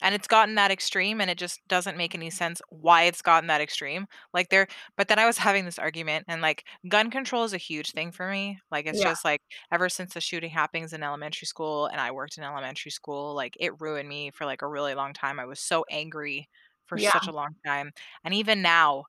And 0.02 0.14
it's 0.14 0.28
gotten 0.28 0.54
that 0.54 0.70
extreme 0.70 1.20
and 1.20 1.30
it 1.30 1.36
just 1.36 1.60
doesn't 1.68 1.98
make 1.98 2.14
any 2.14 2.30
sense 2.30 2.62
why 2.70 3.02
it's 3.02 3.20
gotten 3.20 3.48
that 3.48 3.60
extreme. 3.60 4.06
Like 4.32 4.48
there 4.48 4.66
but 4.96 5.08
then 5.08 5.18
I 5.18 5.26
was 5.26 5.36
having 5.36 5.66
this 5.66 5.78
argument 5.78 6.24
and 6.26 6.40
like 6.40 6.64
gun 6.88 7.10
control 7.10 7.44
is 7.44 7.52
a 7.52 7.58
huge 7.58 7.90
thing 7.92 8.10
for 8.10 8.30
me. 8.30 8.58
Like 8.70 8.86
it's 8.86 9.00
Yeah. 9.00 9.02
just 9.02 9.26
like 9.26 9.42
ever 9.70 9.90
since 9.90 10.14
the 10.14 10.20
shooting 10.22 10.48
happens 10.50 10.94
in 10.94 11.02
elementary 11.02 11.44
school 11.46 11.84
and 11.86 12.00
I 12.00 12.12
worked 12.12 12.38
in 12.38 12.44
elementary 12.44 12.90
school, 12.90 13.34
like 13.34 13.54
it 13.60 13.78
ruined 13.80 14.08
me 14.08 14.30
for 14.30 14.46
like 14.46 14.62
a 14.62 14.68
really 14.68 14.94
long 14.94 15.12
time. 15.12 15.38
I 15.38 15.44
was 15.44 15.60
so 15.60 15.84
angry 15.90 16.48
for 16.86 16.96
Yeah. 16.96 17.10
such 17.10 17.26
a 17.26 17.32
long 17.32 17.54
time. 17.66 17.92
And 18.24 18.32
even 18.32 18.62
now 18.62 19.04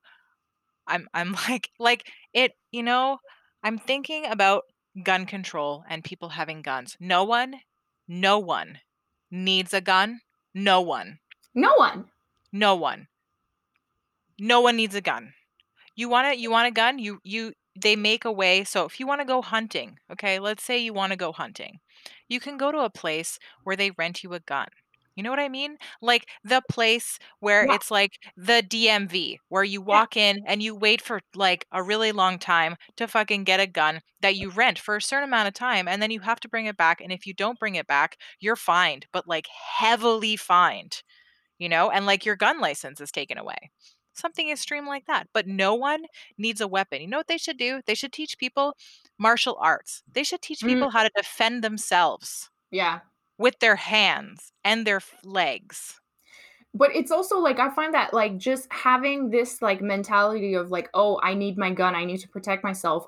I'm 0.86 1.08
I'm 1.14 1.32
like 1.48 1.70
like 1.78 2.10
it, 2.32 2.52
you 2.70 2.82
know, 2.82 3.18
I'm 3.62 3.78
thinking 3.78 4.26
about 4.26 4.64
gun 5.02 5.26
control 5.26 5.84
and 5.88 6.04
people 6.04 6.30
having 6.30 6.62
guns. 6.62 6.96
No 7.00 7.24
one, 7.24 7.60
no 8.06 8.38
one 8.38 8.78
needs 9.30 9.72
a 9.72 9.80
gun. 9.80 10.20
No 10.54 10.80
one. 10.80 11.18
No 11.54 11.74
one. 11.76 12.06
No 12.52 12.74
one. 12.74 13.08
No 14.38 14.60
one 14.60 14.76
needs 14.76 14.94
a 14.94 15.00
gun. 15.00 15.32
You 15.94 16.08
want 16.08 16.26
it? 16.28 16.38
you 16.38 16.50
want 16.50 16.68
a 16.68 16.70
gun? 16.70 16.98
You 16.98 17.20
you 17.22 17.52
they 17.80 17.96
make 17.96 18.24
a 18.24 18.32
way 18.32 18.64
so 18.64 18.84
if 18.84 19.00
you 19.00 19.06
want 19.06 19.20
to 19.20 19.26
go 19.26 19.40
hunting, 19.40 19.98
okay? 20.10 20.38
Let's 20.38 20.62
say 20.62 20.78
you 20.78 20.92
want 20.92 21.12
to 21.12 21.16
go 21.16 21.32
hunting. 21.32 21.80
You 22.28 22.40
can 22.40 22.56
go 22.56 22.72
to 22.72 22.80
a 22.80 22.90
place 22.90 23.38
where 23.64 23.76
they 23.76 23.92
rent 23.96 24.22
you 24.22 24.32
a 24.34 24.40
gun. 24.40 24.68
You 25.16 25.22
know 25.22 25.30
what 25.30 25.38
I 25.40 25.48
mean? 25.48 25.76
Like 26.00 26.28
the 26.44 26.62
place 26.70 27.18
where 27.40 27.64
Yeah. 27.64 27.70
it's 27.70 27.90
like 27.90 28.18
the 28.36 28.62
DMV 28.62 29.38
where 29.48 29.64
you 29.64 29.80
Yeah. 29.90 30.02
walk 30.02 30.16
in 30.16 30.40
and 30.46 30.62
you 30.62 30.74
wait 30.74 31.00
for 31.02 31.20
like 31.34 31.66
a 31.72 31.82
really 31.82 32.12
long 32.12 32.38
time 32.38 32.76
to 32.96 33.06
fucking 33.08 33.44
get 33.44 33.60
a 33.60 33.66
gun 33.66 34.00
that 34.20 34.36
you 34.36 34.50
rent 34.50 34.78
for 34.78 34.96
a 34.96 35.02
certain 35.02 35.28
amount 35.28 35.48
of 35.48 35.54
time 35.54 35.88
and 35.88 36.00
then 36.02 36.10
you 36.10 36.20
have 36.20 36.40
to 36.40 36.48
bring 36.48 36.66
it 36.66 36.76
back 36.76 37.00
and 37.00 37.12
if 37.12 37.26
you 37.26 37.34
don't 37.34 37.58
bring 37.58 37.74
it 37.74 37.86
back, 37.86 38.16
you're 38.40 38.56
fined, 38.56 39.06
but 39.12 39.26
like 39.28 39.46
heavily 39.48 40.36
fined 40.36 41.02
you 41.58 41.68
know, 41.68 41.90
and 41.90 42.06
like 42.06 42.24
your 42.24 42.36
gun 42.36 42.60
license 42.60 43.00
is 43.00 43.12
taken 43.12 43.38
away. 43.38 43.70
Something 44.14 44.50
extreme 44.50 44.86
like 44.86 45.06
that. 45.06 45.28
But 45.32 45.46
no 45.46 45.74
one 45.74 46.04
needs 46.38 46.60
a 46.60 46.68
weapon. 46.68 47.00
You 47.00 47.08
know 47.08 47.18
what 47.18 47.28
they 47.28 47.38
should 47.38 47.56
do? 47.58 47.80
They 47.86 47.94
should 47.94 48.12
teach 48.12 48.38
people 48.38 48.76
martial 49.18 49.56
arts. 49.60 50.02
They 50.10 50.24
should 50.24 50.42
teach 50.42 50.60
Mm. 50.62 50.86
people 50.86 50.90
how 50.90 51.02
to 51.04 51.10
defend 51.16 51.64
themselves 51.64 52.50
Yeah. 52.72 53.02
With 53.42 53.58
their 53.58 53.76
hands 53.76 54.52
and 54.64 54.86
their 54.86 55.00
legs. 55.24 56.00
But 56.74 56.96
it's 56.96 57.10
also 57.10 57.38
like 57.38 57.58
I 57.58 57.68
find 57.74 57.92
that 57.92 58.14
like 58.14 58.38
just 58.38 58.66
having 58.72 59.28
this 59.28 59.60
like 59.60 59.82
mentality 59.82 60.54
of 60.54 60.70
like, 60.70 60.88
oh, 60.94 61.20
I 61.22 61.34
need 61.34 61.58
my 61.58 61.70
gun, 61.70 61.94
I 61.94 62.06
need 62.06 62.20
to 62.20 62.28
protect 62.28 62.64
myself, 62.64 63.06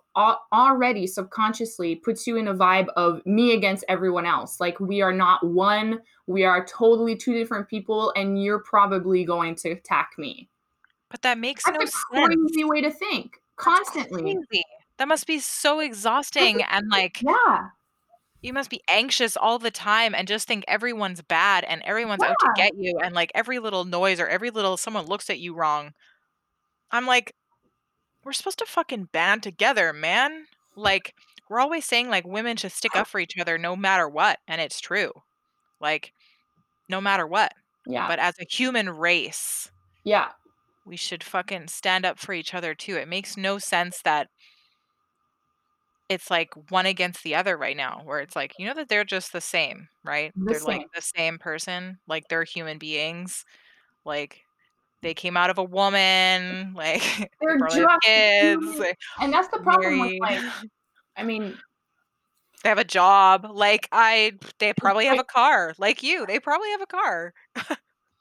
already 0.52 1.06
subconsciously 1.06 1.94
puts 1.94 2.26
you 2.26 2.36
in 2.36 2.48
a 2.48 2.54
vibe 2.54 2.88
of 2.96 3.24
me 3.24 3.54
against 3.54 3.84
everyone 3.88 4.26
else. 4.26 4.60
Like 4.60 4.78
we 4.80 5.00
are 5.00 5.14
not 5.14 5.46
one, 5.46 6.00
we 6.26 6.44
are 6.44 6.66
totally 6.66 7.16
two 7.16 7.32
different 7.32 7.68
people, 7.68 8.12
and 8.14 8.42
you're 8.42 8.58
probably 8.58 9.24
going 9.24 9.54
to 9.56 9.70
attack 9.70 10.10
me. 10.18 10.50
But 11.08 11.22
that 11.22 11.38
makes 11.38 11.64
That's 11.64 11.78
no 11.78 11.84
a 11.84 11.86
sense. 11.86 12.34
crazy 12.50 12.64
way 12.64 12.82
to 12.82 12.90
think. 12.90 13.40
Constantly. 13.56 14.36
That 14.98 15.08
must 15.08 15.26
be 15.26 15.38
so 15.38 15.80
exhausting 15.80 16.60
and 16.62 16.84
like 16.90 17.22
Yeah. 17.22 17.68
You 18.44 18.52
must 18.52 18.68
be 18.68 18.82
anxious 18.90 19.38
all 19.38 19.58
the 19.58 19.70
time 19.70 20.14
and 20.14 20.28
just 20.28 20.46
think 20.46 20.64
everyone's 20.68 21.22
bad 21.22 21.64
and 21.64 21.80
everyone's 21.82 22.22
out 22.22 22.36
to 22.38 22.52
get 22.54 22.72
you 22.76 22.98
and 23.02 23.14
like 23.14 23.32
every 23.34 23.58
little 23.58 23.86
noise 23.86 24.20
or 24.20 24.28
every 24.28 24.50
little 24.50 24.76
someone 24.76 25.06
looks 25.06 25.30
at 25.30 25.40
you 25.40 25.54
wrong. 25.54 25.94
I'm 26.90 27.06
like 27.06 27.34
we're 28.22 28.34
supposed 28.34 28.58
to 28.58 28.66
fucking 28.66 29.08
band 29.12 29.42
together, 29.42 29.94
man. 29.94 30.44
Like 30.76 31.14
we're 31.48 31.60
always 31.60 31.86
saying 31.86 32.10
like 32.10 32.26
women 32.26 32.58
should 32.58 32.72
stick 32.72 32.94
up 32.94 33.06
for 33.08 33.18
each 33.18 33.38
other 33.38 33.56
no 33.56 33.76
matter 33.76 34.06
what, 34.06 34.38
and 34.46 34.60
it's 34.60 34.78
true. 34.78 35.10
Like 35.80 36.12
no 36.86 37.00
matter 37.00 37.26
what. 37.26 37.54
Yeah. 37.86 38.06
But 38.06 38.18
as 38.18 38.34
a 38.38 38.46
human 38.50 38.90
race, 38.90 39.70
yeah. 40.04 40.28
we 40.84 40.96
should 40.96 41.24
fucking 41.24 41.68
stand 41.68 42.04
up 42.04 42.18
for 42.18 42.34
each 42.34 42.52
other 42.52 42.74
too. 42.74 42.96
It 42.96 43.08
makes 43.08 43.38
no 43.38 43.56
sense 43.56 44.02
that 44.04 44.28
it's 46.08 46.30
like 46.30 46.52
one 46.70 46.86
against 46.86 47.22
the 47.22 47.34
other 47.34 47.56
right 47.56 47.76
now, 47.76 48.02
where 48.04 48.20
it's 48.20 48.36
like, 48.36 48.54
you 48.58 48.66
know 48.66 48.74
that 48.74 48.88
they're 48.88 49.04
just 49.04 49.32
the 49.32 49.40
same, 49.40 49.88
right? 50.04 50.32
The 50.36 50.54
they're 50.54 50.60
like 50.60 50.82
same. 50.82 50.88
the 50.94 51.02
same 51.02 51.38
person, 51.38 51.98
like 52.06 52.28
they're 52.28 52.44
human 52.44 52.78
beings. 52.78 53.44
Like 54.04 54.42
they 55.02 55.14
came 55.14 55.36
out 55.36 55.50
of 55.50 55.58
a 55.58 55.64
woman, 55.64 56.74
like 56.76 57.02
they 57.02 57.28
They're 57.40 57.58
probably 57.58 57.82
have 57.82 58.00
just 58.02 58.02
kids, 58.02 58.38
human. 58.38 58.78
like, 58.78 58.98
And 59.20 59.32
that's 59.32 59.48
the 59.48 59.58
problem 59.60 59.98
with 59.98 60.12
married. 60.12 60.20
like 60.20 60.40
I 61.16 61.24
mean, 61.24 61.58
they 62.62 62.68
have 62.68 62.78
a 62.78 62.84
job. 62.84 63.46
Like 63.50 63.88
I 63.92 64.32
they 64.58 64.72
probably 64.72 65.06
have 65.06 65.18
like 65.18 65.20
a 65.20 65.24
car. 65.24 65.74
Like 65.78 66.02
you, 66.02 66.26
they 66.26 66.40
probably 66.40 66.70
have 66.70 66.80
a 66.80 66.86
car. 66.86 67.34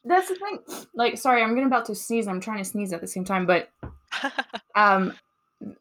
that's 0.06 0.30
the 0.30 0.36
thing. 0.36 0.60
Like, 0.94 1.18
sorry, 1.18 1.42
I'm 1.42 1.56
gonna 1.56 1.68
about 1.68 1.86
to 1.86 1.96
sneeze. 1.96 2.28
I'm 2.28 2.42
trying 2.42 2.58
to 2.58 2.66
sneeze 2.66 2.94
at 2.94 3.02
the 3.02 3.08
same 3.08 3.26
time, 3.26 3.46
but 3.46 3.70
um 4.76 5.14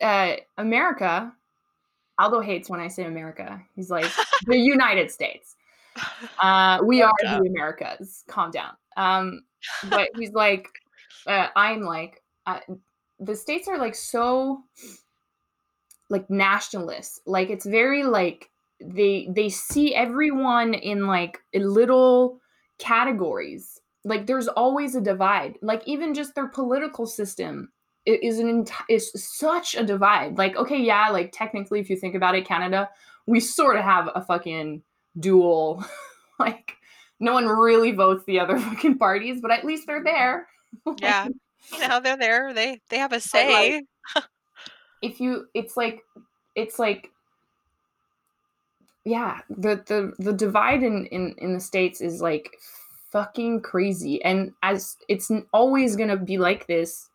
uh 0.01 0.37
America, 0.59 1.35
Aldo 2.23 2.41
hates 2.41 2.71
when 2.71 2.81
I 2.81 2.89
say 2.89 3.05
America. 3.05 3.61
He's 3.75 3.91
like 3.91 4.11
the 4.47 4.57
United 4.57 5.11
States. 5.11 5.57
Uh 6.41 6.79
we 6.85 7.03
are 7.03 7.13
the 7.23 7.45
Americas. 7.49 8.25
Calm 8.29 8.51
down. 8.51 8.73
Um 8.97 9.43
but 9.91 10.09
he's 10.17 10.33
like 10.33 10.69
uh, 11.27 11.49
I'm 11.55 11.83
like 11.83 12.23
uh, 12.47 12.61
the 13.21 13.37
states 13.37 13.69
are 13.69 13.79
like 13.79 13.95
so 13.95 14.63
like 16.11 16.29
nationalists. 16.31 17.21
Like 17.27 17.51
it's 17.51 17.67
very 17.67 18.05
like 18.05 18.51
they 18.81 19.29
they 19.31 19.49
see 19.49 19.95
everyone 19.95 20.75
in 20.75 21.07
like 21.07 21.39
little 21.55 22.41
categories. 22.79 23.81
Like 24.05 24.27
there's 24.27 24.49
always 24.49 24.95
a 24.95 25.01
divide. 25.01 25.59
Like 25.63 25.83
even 25.87 26.15
just 26.15 26.35
their 26.35 26.49
political 26.49 27.07
system 27.07 27.73
is 28.07 28.39
an 28.39 28.65
enti- 28.65 28.85
is 28.89 29.11
such 29.15 29.75
a 29.75 29.85
divide. 29.85 30.39
Like 30.39 30.57
okay, 30.57 30.79
yeah, 30.81 31.09
like 31.11 31.31
technically 31.33 31.81
if 31.81 31.89
you 31.91 31.97
think 31.97 32.15
about 32.15 32.35
it, 32.35 32.47
Canada, 32.47 32.89
we 33.27 33.41
sort 33.41 33.77
of 33.77 33.85
have 33.85 34.11
a 34.15 34.23
fucking 34.23 34.83
dual 35.19 35.85
like 36.39 36.75
no 37.21 37.33
one 37.33 37.47
really 37.47 37.93
votes 37.93 38.25
the 38.25 38.41
other 38.41 38.59
fucking 38.59 38.99
parties, 38.99 39.41
but 39.41 39.51
at 39.51 39.65
least 39.65 39.87
they're 39.87 40.03
there. 40.05 40.49
yeah. 41.01 41.29
You 41.73 41.89
know, 41.89 42.01
they're 42.01 42.17
there. 42.17 42.53
They 42.53 42.81
they 42.89 42.99
have 42.99 43.13
a 43.13 43.17
But, 43.17 43.23
like, 43.23 43.23
say. 43.33 43.83
if 45.01 45.21
you 45.21 45.47
it's 45.55 45.77
like 45.77 46.03
it's 46.55 46.79
like 46.79 47.11
yeah 49.05 49.41
the 49.49 49.83
the 49.87 50.13
the 50.19 50.33
divide 50.33 50.83
in 50.83 51.07
in 51.07 51.35
in 51.39 51.55
the 51.55 51.61
states 51.61 52.01
is 52.01 52.21
like 52.21 52.51
fucking 53.11 53.61
crazy 53.61 54.23
and 54.25 54.53
as 54.63 54.97
it's 55.09 55.31
always 55.53 55.97
gonna 55.97 56.17
be 56.17 56.39
like 56.39 56.67
this 56.67 57.11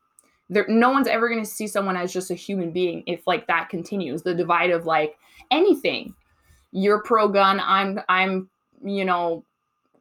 there 0.50 0.66
no 0.68 0.90
one's 0.90 1.08
ever 1.08 1.30
gonna 1.30 1.46
see 1.46 1.68
someone 1.68 1.98
as 1.98 2.14
just 2.14 2.32
a 2.32 2.36
human 2.36 2.72
being 2.72 3.04
if 3.06 3.26
like 3.28 3.48
that 3.48 3.70
continues 3.70 4.24
the 4.24 4.34
divide 4.34 4.72
of 4.72 4.86
like 4.86 5.18
anything. 5.52 6.14
You're 6.72 7.02
pro 7.02 7.28
gun 7.28 7.60
i'm 7.62 8.00
i'm 8.10 8.50
you 8.84 9.06
know 9.06 9.44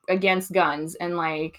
against 0.09 0.53
guns 0.53 0.95
and 0.97 1.17
like 1.17 1.59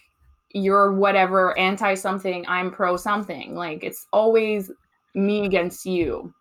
you're 0.53 0.93
whatever 0.93 1.57
anti 1.57 1.93
something 1.95 2.45
i'm 2.47 2.71
pro 2.71 2.95
something 2.97 3.55
like 3.55 3.83
it's 3.83 4.07
always 4.13 4.71
me 5.17 5.45
against 5.45 5.85
you. 5.85 6.33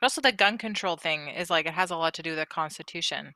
But 0.00 0.06
also 0.06 0.20
the 0.20 0.32
gun 0.32 0.56
control 0.56 0.96
thing 0.96 1.28
is 1.28 1.50
like 1.50 1.66
it 1.66 1.74
has 1.74 1.90
a 1.90 1.96
lot 1.96 2.14
to 2.14 2.22
do 2.22 2.30
with 2.30 2.38
the 2.38 2.46
Constitution. 2.46 3.34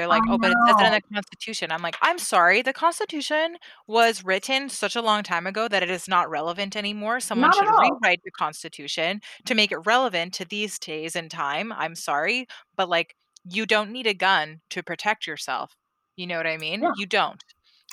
They're 0.00 0.08
like, 0.08 0.22
I 0.26 0.32
oh, 0.32 0.38
but 0.38 0.50
it 0.50 0.56
says 0.66 0.76
it 0.78 0.84
in 0.86 0.92
know. 0.92 0.96
the 0.96 1.14
Constitution. 1.14 1.70
I'm 1.70 1.82
like, 1.82 1.98
I'm 2.00 2.18
sorry, 2.18 2.62
the 2.62 2.72
Constitution 2.72 3.58
was 3.86 4.24
written 4.24 4.70
such 4.70 4.96
a 4.96 5.02
long 5.02 5.22
time 5.22 5.46
ago 5.46 5.68
that 5.68 5.82
it 5.82 5.90
is 5.90 6.08
not 6.08 6.30
relevant 6.30 6.74
anymore. 6.74 7.20
Someone 7.20 7.50
Not 7.50 7.58
at 7.58 7.66
should 7.66 7.74
all. 7.74 7.82
rewrite 7.82 8.22
the 8.24 8.30
Constitution 8.30 9.20
to 9.44 9.54
make 9.54 9.70
it 9.72 9.80
relevant 9.84 10.32
to 10.34 10.46
these 10.46 10.78
days 10.78 11.16
and 11.16 11.30
time. 11.30 11.70
I'm 11.70 11.94
sorry, 11.94 12.46
but 12.78 12.88
like, 12.88 13.14
you 13.44 13.66
don't 13.66 13.90
need 13.90 14.06
a 14.06 14.14
gun 14.14 14.62
to 14.70 14.82
protect 14.82 15.26
yourself. 15.26 15.76
You 16.16 16.26
know 16.26 16.38
what 16.38 16.46
I 16.46 16.56
mean? 16.56 16.80
Yeah. 16.80 16.92
You 16.96 17.04
don't. 17.04 17.44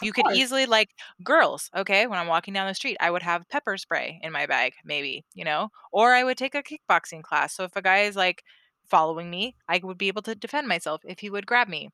You 0.01 0.13
could 0.13 0.23
course. 0.23 0.37
easily 0.37 0.65
like 0.65 0.91
girls, 1.25 1.69
okay? 1.75 2.07
When 2.07 2.19
I'm 2.19 2.27
walking 2.27 2.53
down 2.53 2.69
the 2.69 2.73
street, 2.73 2.95
I 3.01 3.11
would 3.11 3.23
have 3.23 3.49
pepper 3.49 3.75
spray 3.75 4.21
in 4.23 4.31
my 4.31 4.45
bag, 4.45 4.75
maybe, 4.85 5.25
you 5.33 5.43
know, 5.43 5.67
or 5.91 6.13
I 6.13 6.23
would 6.23 6.37
take 6.37 6.55
a 6.55 6.63
kickboxing 6.63 7.23
class. 7.23 7.53
So 7.53 7.65
if 7.65 7.75
a 7.75 7.81
guy 7.81 8.03
is 8.03 8.15
like 8.15 8.43
following 8.89 9.29
me, 9.29 9.55
I 9.67 9.79
would 9.83 9.97
be 9.97 10.07
able 10.09 10.21
to 10.23 10.35
defend 10.35 10.67
myself 10.67 11.01
if 11.05 11.19
he 11.19 11.29
would 11.29 11.47
grab 11.47 11.67
me. 11.67 11.89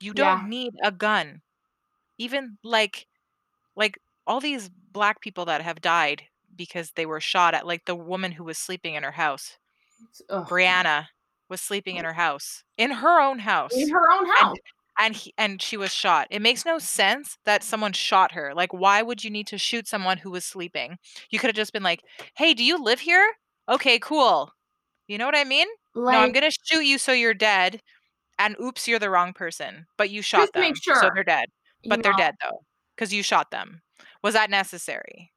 You 0.00 0.14
don't 0.14 0.42
Yeah. 0.42 0.48
need 0.48 0.74
a 0.82 0.92
gun. 0.92 1.42
Even 2.18 2.58
like 2.64 3.08
like 3.76 3.98
all 4.26 4.40
these 4.40 4.70
black 4.70 5.20
people 5.20 5.46
that 5.46 5.62
have 5.62 5.80
died 5.82 6.24
because 6.56 6.92
they 6.92 7.06
were 7.06 7.20
shot 7.20 7.54
at 7.54 7.66
like 7.66 7.86
the 7.86 7.96
woman 7.96 8.32
who 8.32 8.44
was 8.44 8.58
sleeping 8.58 8.94
in 8.94 9.02
her 9.04 9.12
house. 9.12 9.58
Ugh. 10.28 10.48
Breonna 10.48 11.08
was 11.48 11.60
sleeping 11.60 11.96
in 11.96 12.04
her 12.04 12.14
house. 12.14 12.64
In 12.76 12.90
her 12.92 13.20
own 13.20 13.40
house. 13.40 13.74
in 13.74 13.90
her 13.90 14.10
own 14.12 14.26
house 14.28 14.58
and 14.98 15.14
he 15.16 15.34
and 15.38 15.60
she 15.60 15.76
was 15.76 15.92
shot. 15.92 16.28
It 16.30 16.40
makes 16.42 16.64
no 16.64 16.78
sense 16.78 17.38
that 17.44 17.62
someone 17.64 17.92
shot 17.92 18.32
her. 18.32 18.54
Like, 18.54 18.72
why 18.72 19.02
would 19.02 19.24
you 19.24 19.30
need 19.30 19.46
to 19.48 19.58
shoot 19.58 19.88
someone 19.88 20.18
who 20.18 20.30
was 20.30 20.44
sleeping? 20.44 20.98
You 21.30 21.38
could 21.38 21.48
have 21.48 21.56
just 21.56 21.72
been 21.72 21.82
like, 21.82 22.02
"Hey, 22.36 22.54
do 22.54 22.62
you 22.64 22.78
live 22.82 23.00
here? 23.00 23.34
Okay, 23.68 23.98
cool." 23.98 24.52
You 25.08 25.18
know 25.18 25.26
what 25.26 25.36
I 25.36 25.44
mean? 25.44 25.68
No, 25.94 26.18
I'm 26.18 26.32
gonna 26.32 26.50
shoot 26.50 26.82
you 26.84 26.98
so 26.98 27.12
you're 27.12 27.34
dead, 27.34 27.80
and 28.38 28.56
oops, 28.60 28.88
you're 28.88 28.98
the 28.98 29.10
wrong 29.10 29.32
person, 29.32 29.86
but 29.96 30.10
you 30.10 30.22
shot 30.22 30.52
them, 30.52 30.62
make 30.62 30.76
so 30.82 31.10
they're 31.14 31.24
dead. 31.24 31.46
But 31.86 32.02
they're 32.02 32.12
dead 32.12 32.34
though, 32.42 32.64
because 32.96 33.12
you 33.12 33.22
shot 33.22 33.50
them. 33.50 33.82
Was 34.22 34.34
that 34.34 34.50
necessary? 34.50 35.32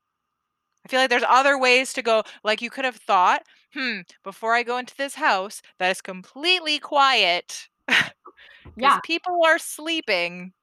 I 0.86 0.90
feel 0.90 1.02
like 1.02 1.10
there's 1.10 1.24
other 1.28 1.60
ways 1.60 1.92
to 1.94 2.02
go. 2.02 2.24
Like 2.44 2.62
you 2.62 2.70
could 2.70 2.86
have 2.86 2.96
thought, 2.96 3.44
hmm, 3.74 4.00
before 4.24 4.54
I 4.54 4.64
go 4.64 4.78
into 4.78 4.96
this 4.96 5.16
house 5.16 5.62
that 5.80 5.92
is 5.92 6.02
completely 6.02 6.80
quiet, 6.80 7.68
Yeah. 8.78 9.00
people 9.04 9.44
are 9.46 9.60
sleeping, 9.60 10.54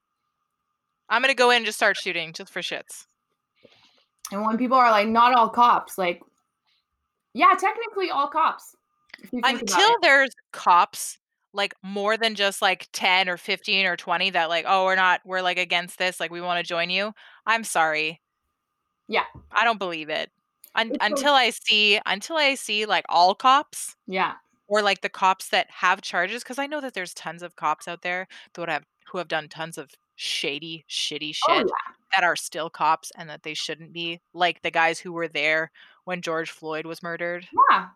I'm 1.09 1.21
gonna 1.23 1.35
go 1.35 1.51
in 1.51 1.59
and 1.59 1.67
just 1.67 1.79
start 1.79 1.97
shooting 1.97 2.33
just 2.33 2.53
for 2.53 2.61
shits. 2.61 3.07
And 4.33 4.43
when 4.43 4.57
people 4.57 4.77
are 4.77 4.91
like, 4.91 5.09
not 5.09 5.35
all 5.35 5.51
cops, 5.51 5.99
like, 5.99 6.23
yeah, 7.35 7.55
technically 7.59 8.11
all 8.11 8.29
cops. 8.29 8.75
If 9.25 9.33
you 9.33 9.41
think 9.43 9.63
about 9.63 9.71
Until 9.77 9.97
there's 10.03 10.31
cops, 10.53 11.19
like 11.53 11.75
more 11.83 12.17
than 12.17 12.35
just 12.35 12.61
like 12.63 12.89
10 12.93 13.29
or 13.29 13.37
15 13.37 13.87
or 13.87 13.97
20 13.97 14.31
that 14.31 14.49
like, 14.49 14.65
oh, 14.69 14.85
we're 14.85 14.97
not, 14.97 15.21
we're 15.25 15.41
like 15.43 15.59
against 15.59 15.99
this, 15.99 16.19
like 16.21 16.31
we 16.31 16.41
want 16.41 16.65
to 16.65 16.69
join 16.69 16.91
you. 16.91 17.13
I'm 17.47 17.65
sorry. 17.65 18.21
Yeah. 19.09 19.25
I 19.53 19.65
don't 19.65 19.79
believe 19.79 20.09
it. 20.09 20.31
Un- 20.75 20.97
until 21.01 21.35
I 21.35 21.51
see, 21.51 22.01
until 22.07 22.37
I 22.37 22.55
see 22.57 22.87
like 22.87 23.05
all 23.09 23.35
cops 23.35 23.95
Yeah. 24.09 24.33
or 24.67 24.83
like 24.83 25.03
the 25.03 25.09
cops 25.09 25.49
that 25.51 25.71
have 25.71 26.03
charges, 26.03 26.43
because 26.43 26.59
I 26.59 26.67
know 26.67 26.81
that 26.81 26.95
there's 26.95 27.15
tons 27.15 27.43
of 27.43 27.55
cops 27.55 27.87
out 27.87 28.03
there 28.03 28.27
that 28.53 28.61
would 28.61 28.69
have 28.69 28.85
who 29.13 29.19
have 29.19 29.29
done 29.29 29.49
tons 29.49 29.79
of 29.79 29.91
shady, 30.17 30.85
shitty 30.91 31.37
Oh, 31.49 31.59
shit 31.59 31.67
yeah. 31.69 31.95
that 32.15 32.25
are 32.25 32.35
still 32.35 32.69
cops 32.71 33.13
and 33.17 33.29
that 33.31 33.45
they 33.45 33.55
shouldn't 33.55 33.93
be, 33.93 34.21
like 34.33 34.63
the 34.63 34.71
guys 34.73 34.99
who 34.99 35.13
were 35.13 35.29
there 35.29 35.71
when 36.05 36.21
George 36.21 36.51
Floyd 36.51 36.85
was 36.87 37.01
murdered. 37.03 37.47
Yeah. 37.71 37.89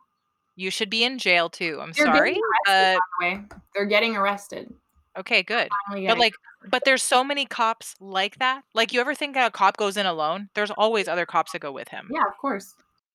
You 0.59 0.73
should 0.73 0.91
be 0.91 1.05
in 1.05 1.19
jail 1.19 1.49
too. 1.49 1.79
I'm 1.81 1.93
They're 1.93 2.07
sorry. 2.07 2.31
getting 2.31 2.43
Uh, 2.67 2.73
arrested, 2.73 2.99
by 3.21 3.47
the. 3.49 3.61
They're 3.75 3.87
getting 3.87 4.17
arrested. 4.17 4.75
okay, 5.17 5.41
good. 5.45 5.69
Finally 5.87 6.09
But 6.09 6.19
like, 6.19 6.35
but 6.69 6.85
there's 6.85 7.01
so 7.05 7.23
many 7.23 7.47
cops 7.47 7.95
like 8.01 8.41
that. 8.41 8.65
Like, 8.75 8.93
you 8.93 9.01
ever 9.01 9.15
think 9.15 9.37
a 9.37 9.53
cop 9.53 9.77
goes 9.77 9.97
in 9.97 10.05
alone? 10.05 10.49
There's 10.55 10.73
always 10.73 11.07
other 11.07 11.25
cops 11.27 11.53
that 11.53 11.61
go 11.61 11.71
with 11.71 11.87
him. 11.89 12.11
yeah, 12.13 12.25
of 12.27 12.37
course. 12.39 12.75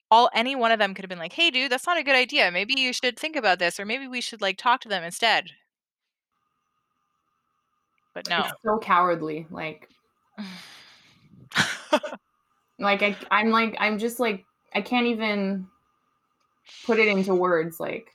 All 0.09 0.29
any 0.33 0.55
one 0.55 0.71
of 0.71 0.79
them 0.79 0.93
could 0.93 1.03
have 1.03 1.09
been 1.09 1.19
like, 1.19 1.33
"Hey, 1.33 1.51
dude, 1.51 1.69
that's 1.69 1.85
not 1.85 1.97
a 1.97 2.03
good 2.03 2.15
idea. 2.15 2.49
Maybe 2.49 2.75
you 2.79 2.93
should 2.93 3.19
think 3.19 3.35
about 3.35 3.59
this, 3.59 3.77
or 3.77 3.83
maybe 3.83 4.07
we 4.07 4.21
should 4.21 4.39
like 4.41 4.57
talk 4.57 4.79
to 4.81 4.87
them 4.87 5.03
instead." 5.03 5.47
But 8.13 8.29
no. 8.29 8.39
It's 8.45 8.53
so 8.63 8.77
cowardly. 8.77 9.47
Like, 9.49 9.89
like 12.79 13.01
I, 13.01 13.17
I'm 13.31 13.49
like, 13.49 13.75
I'm 13.79 13.97
just 13.97 14.19
like, 14.19 14.45
I 14.73 14.81
can't 14.81 15.07
even 15.07 15.67
put 16.85 16.99
it 16.99 17.07
into 17.07 17.35
words. 17.35 17.79
Like, 17.79 18.09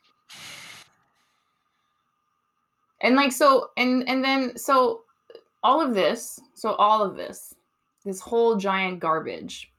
and 3.00 3.17
like, 3.17 3.33
so, 3.33 3.71
and 3.76 4.09
and 4.09 4.25
then 4.25 4.57
so, 4.57 5.02
all 5.62 5.81
of 5.81 5.95
this, 5.95 6.40
so 6.55 6.73
all 6.75 7.02
of 7.02 7.17
this, 7.17 7.55
this 8.05 8.21
whole 8.21 8.57
giant 8.57 9.00
garbage, 9.00 9.73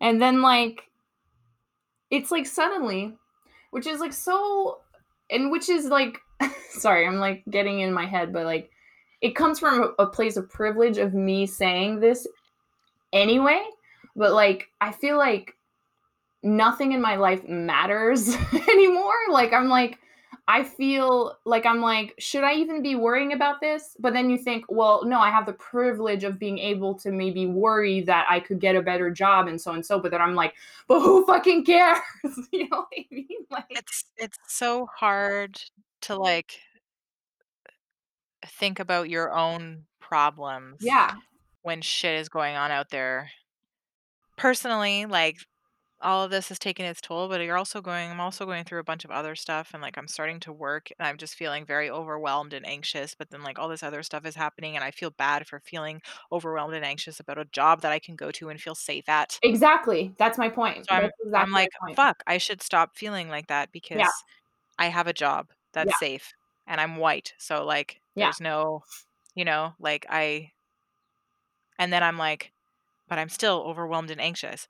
and 0.00 0.20
then 0.20 0.42
like, 0.42 0.82
it's 2.10 2.30
like 2.30 2.46
suddenly, 2.46 3.14
which 3.70 3.86
is 3.86 4.00
like 4.00 4.12
so, 4.12 4.80
and 5.30 5.50
which 5.50 5.68
is 5.68 5.86
like, 5.86 6.18
sorry, 6.70 7.06
I'm 7.06 7.16
like 7.16 7.42
getting 7.50 7.80
in 7.80 7.92
my 7.92 8.06
head, 8.06 8.32
but 8.32 8.44
like, 8.44 8.70
it 9.22 9.36
comes 9.36 9.60
from 9.60 9.94
a, 9.98 10.06
place 10.06 10.36
of 10.36 10.50
privilege 10.50 10.98
of 10.98 11.14
me 11.14 11.46
saying 11.46 12.00
this 12.00 12.26
anyway 13.12 13.62
but 14.16 14.32
like 14.32 14.68
i 14.80 14.90
feel 14.90 15.16
like 15.16 15.54
nothing 16.42 16.92
in 16.92 17.00
my 17.00 17.16
life 17.16 17.46
matters 17.48 18.34
anymore 18.68 19.14
like 19.30 19.52
i'm 19.52 19.68
like 19.68 19.98
i 20.48 20.62
feel 20.62 21.36
like 21.44 21.64
i'm 21.64 21.80
like 21.80 22.14
should 22.18 22.42
i 22.42 22.52
even 22.52 22.82
be 22.82 22.94
worrying 22.94 23.32
about 23.32 23.60
this 23.60 23.96
but 24.00 24.12
then 24.12 24.28
you 24.28 24.36
think 24.36 24.64
well 24.68 25.04
no 25.04 25.18
i 25.20 25.30
have 25.30 25.46
the 25.46 25.52
privilege 25.52 26.24
of 26.24 26.38
being 26.38 26.58
able 26.58 26.94
to 26.94 27.12
maybe 27.12 27.46
worry 27.46 28.00
that 28.00 28.26
i 28.28 28.40
could 28.40 28.60
get 28.60 28.74
a 28.74 28.82
better 28.82 29.10
job 29.10 29.46
and 29.46 29.60
so 29.60 29.72
and 29.72 29.86
so 29.86 30.00
but 30.00 30.10
then 30.10 30.20
i'm 30.20 30.34
like 30.34 30.54
but 30.88 31.00
who 31.00 31.24
fucking 31.26 31.64
cares 31.64 31.98
you 32.52 32.68
know 32.68 32.78
what 32.78 32.88
i 32.96 33.06
mean 33.10 33.26
like 33.50 33.64
it's 33.70 34.04
it's 34.16 34.38
so 34.48 34.86
hard 34.96 35.60
to 36.00 36.16
like 36.16 36.58
think 38.44 38.80
about 38.80 39.08
your 39.08 39.32
own 39.32 39.84
problems. 40.00 40.78
yeah 40.80 41.14
when 41.62 41.80
shit 41.80 42.20
is 42.20 42.28
going 42.28 42.56
on 42.56 42.70
out 42.70 42.90
there. 42.90 43.30
Personally, 44.36 45.06
like 45.06 45.38
all 46.02 46.24
of 46.24 46.30
this 46.30 46.48
has 46.48 46.58
taken 46.58 46.84
its 46.86 47.00
toll, 47.00 47.28
but 47.28 47.40
you're 47.40 47.56
also 47.56 47.80
going 47.80 48.10
I'm 48.10 48.20
also 48.20 48.44
going 48.46 48.64
through 48.64 48.80
a 48.80 48.84
bunch 48.84 49.04
of 49.04 49.10
other 49.10 49.34
stuff 49.36 49.72
and 49.74 49.82
like 49.82 49.96
I'm 49.98 50.08
starting 50.08 50.40
to 50.40 50.52
work 50.52 50.88
and 50.98 51.06
I'm 51.06 51.16
just 51.18 51.34
feeling 51.34 51.64
very 51.66 51.88
overwhelmed 51.90 52.52
and 52.52 52.66
anxious, 52.66 53.14
but 53.14 53.30
then 53.30 53.42
like 53.42 53.58
all 53.58 53.68
this 53.68 53.82
other 53.82 54.02
stuff 54.02 54.26
is 54.26 54.36
happening 54.36 54.74
and 54.76 54.84
I 54.84 54.90
feel 54.90 55.10
bad 55.10 55.46
for 55.46 55.60
feeling 55.60 56.00
overwhelmed 56.32 56.74
and 56.74 56.84
anxious 56.84 57.20
about 57.20 57.38
a 57.38 57.44
job 57.46 57.80
that 57.82 57.92
I 57.92 57.98
can 57.98 58.16
go 58.16 58.30
to 58.32 58.48
and 58.50 58.60
feel 58.60 58.74
safe 58.74 59.08
at. 59.08 59.40
exactly 59.42 60.14
that's 60.18 60.38
my 60.38 60.48
point 60.48 60.88
So 60.88 60.94
I'm 60.94 61.10
That's 61.10 61.18
exactly 61.24 61.44
I'm 61.44 61.50
my 61.60 61.68
like, 61.68 61.70
point. 61.80 61.96
fuck, 61.96 62.22
I 62.26 62.38
should 62.38 62.62
stop 62.62 62.96
feeling 62.96 63.28
like 63.28 63.46
that 63.48 63.72
because 63.72 64.24
I 64.78 64.86
have 64.88 65.06
a 65.08 65.12
job 65.14 65.52
that's 65.74 65.94
Yeah. 65.94 65.96
safe 65.96 66.32
and 66.66 66.80
I'm 66.80 66.96
white. 66.98 67.34
So 67.38 67.64
like 67.64 68.02
Yeah. 68.14 68.32
there's 68.32 68.40
no, 68.40 68.82
you 69.36 69.44
know, 69.46 69.74
like 69.80 70.06
I 70.10 70.52
and 71.78 71.92
then 71.92 72.02
I'm 72.02 72.18
like, 72.18 72.52
but 73.08 73.18
I'm 73.18 73.28
still 73.28 73.62
overwhelmed 73.66 74.10
and 74.10 74.20
anxious. 74.20 74.68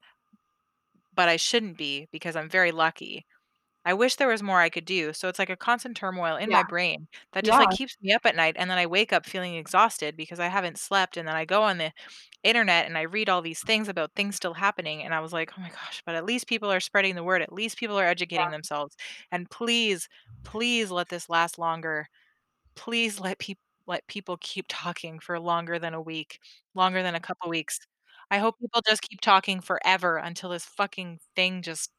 But 1.14 1.29
I 1.29 1.37
shouldn't 1.37 1.77
be 1.79 2.09
because 2.12 2.37
I'm 2.37 2.48
very 2.48 2.72
lucky. 2.72 3.27
I 3.85 3.94
wish 3.94 4.16
there 4.16 4.29
was 4.29 4.42
more 4.44 4.61
I 4.61 4.70
could 4.70 4.85
do. 4.85 5.12
So 5.12 5.29
it's 5.29 5.38
like 5.40 5.51
a 5.51 5.57
constant 5.57 5.96
turmoil 5.96 6.37
in 6.37 6.51
my 6.51 6.62
Yeah. 6.62 6.64
brain 6.64 7.09
that 7.33 7.44
just 7.44 7.59
like 7.59 7.70
keeps 7.70 7.96
me 8.01 8.12
up 8.12 8.27
at 8.27 8.37
night 8.37 8.57
and 8.59 8.70
then 8.70 8.79
I 8.79 8.87
wake 8.87 9.12
up 9.12 9.27
feeling 9.27 9.57
exhausted 9.57 10.16
because 10.16 10.40
I 10.40 10.48
haven't 10.48 10.79
slept 10.79 11.16
and 11.16 11.27
then 11.29 11.37
I 11.37 11.44
go 11.46 11.62
on 11.64 11.79
the 11.79 11.92
internet 12.44 12.87
and 12.87 12.96
I 12.98 13.03
read 13.03 13.29
all 13.29 13.42
these 13.42 13.62
things 13.62 13.88
about 13.88 14.12
things 14.14 14.37
still 14.37 14.55
happening 14.55 15.03
and 15.03 15.14
I 15.14 15.20
was 15.20 15.33
like, 15.33 15.53
"Oh 15.59 15.61
my 15.62 15.70
gosh, 15.70 16.03
but 16.07 16.14
at 16.14 16.25
least 16.27 16.46
people 16.48 16.70
are 16.72 16.81
spreading 16.81 17.16
the 17.16 17.25
word. 17.25 17.42
At 17.42 17.53
least 17.53 17.79
people 17.79 17.98
are 17.98 18.07
educating 18.07 18.51
themselves. 18.51 18.96
And 19.33 19.51
please, 19.51 20.09
please 20.44 20.90
let 20.92 21.09
this 21.09 21.29
last 21.29 21.59
longer. 21.59 22.07
Please 22.77 23.20
let 23.20 23.38
people 23.38 23.62
let 23.87 24.07
people 24.07 24.37
keep 24.40 24.66
talking 24.68 25.18
for 25.20 25.40
longer 25.40 25.79
than 25.79 25.94
a 25.94 26.01
week, 26.01 26.38
longer 26.75 27.03
than 27.03 27.14
a 27.16 27.20
couple 27.20 27.51
weeks. 27.51 27.81
I 28.33 28.38
hope 28.38 28.59
people 28.59 28.81
just 28.87 29.03
keep 29.03 29.21
talking 29.21 29.61
forever 29.61 30.16
until 30.16 30.49
this 30.51 30.64
fucking 30.64 31.21
thing 31.37 31.61
just 31.62 31.90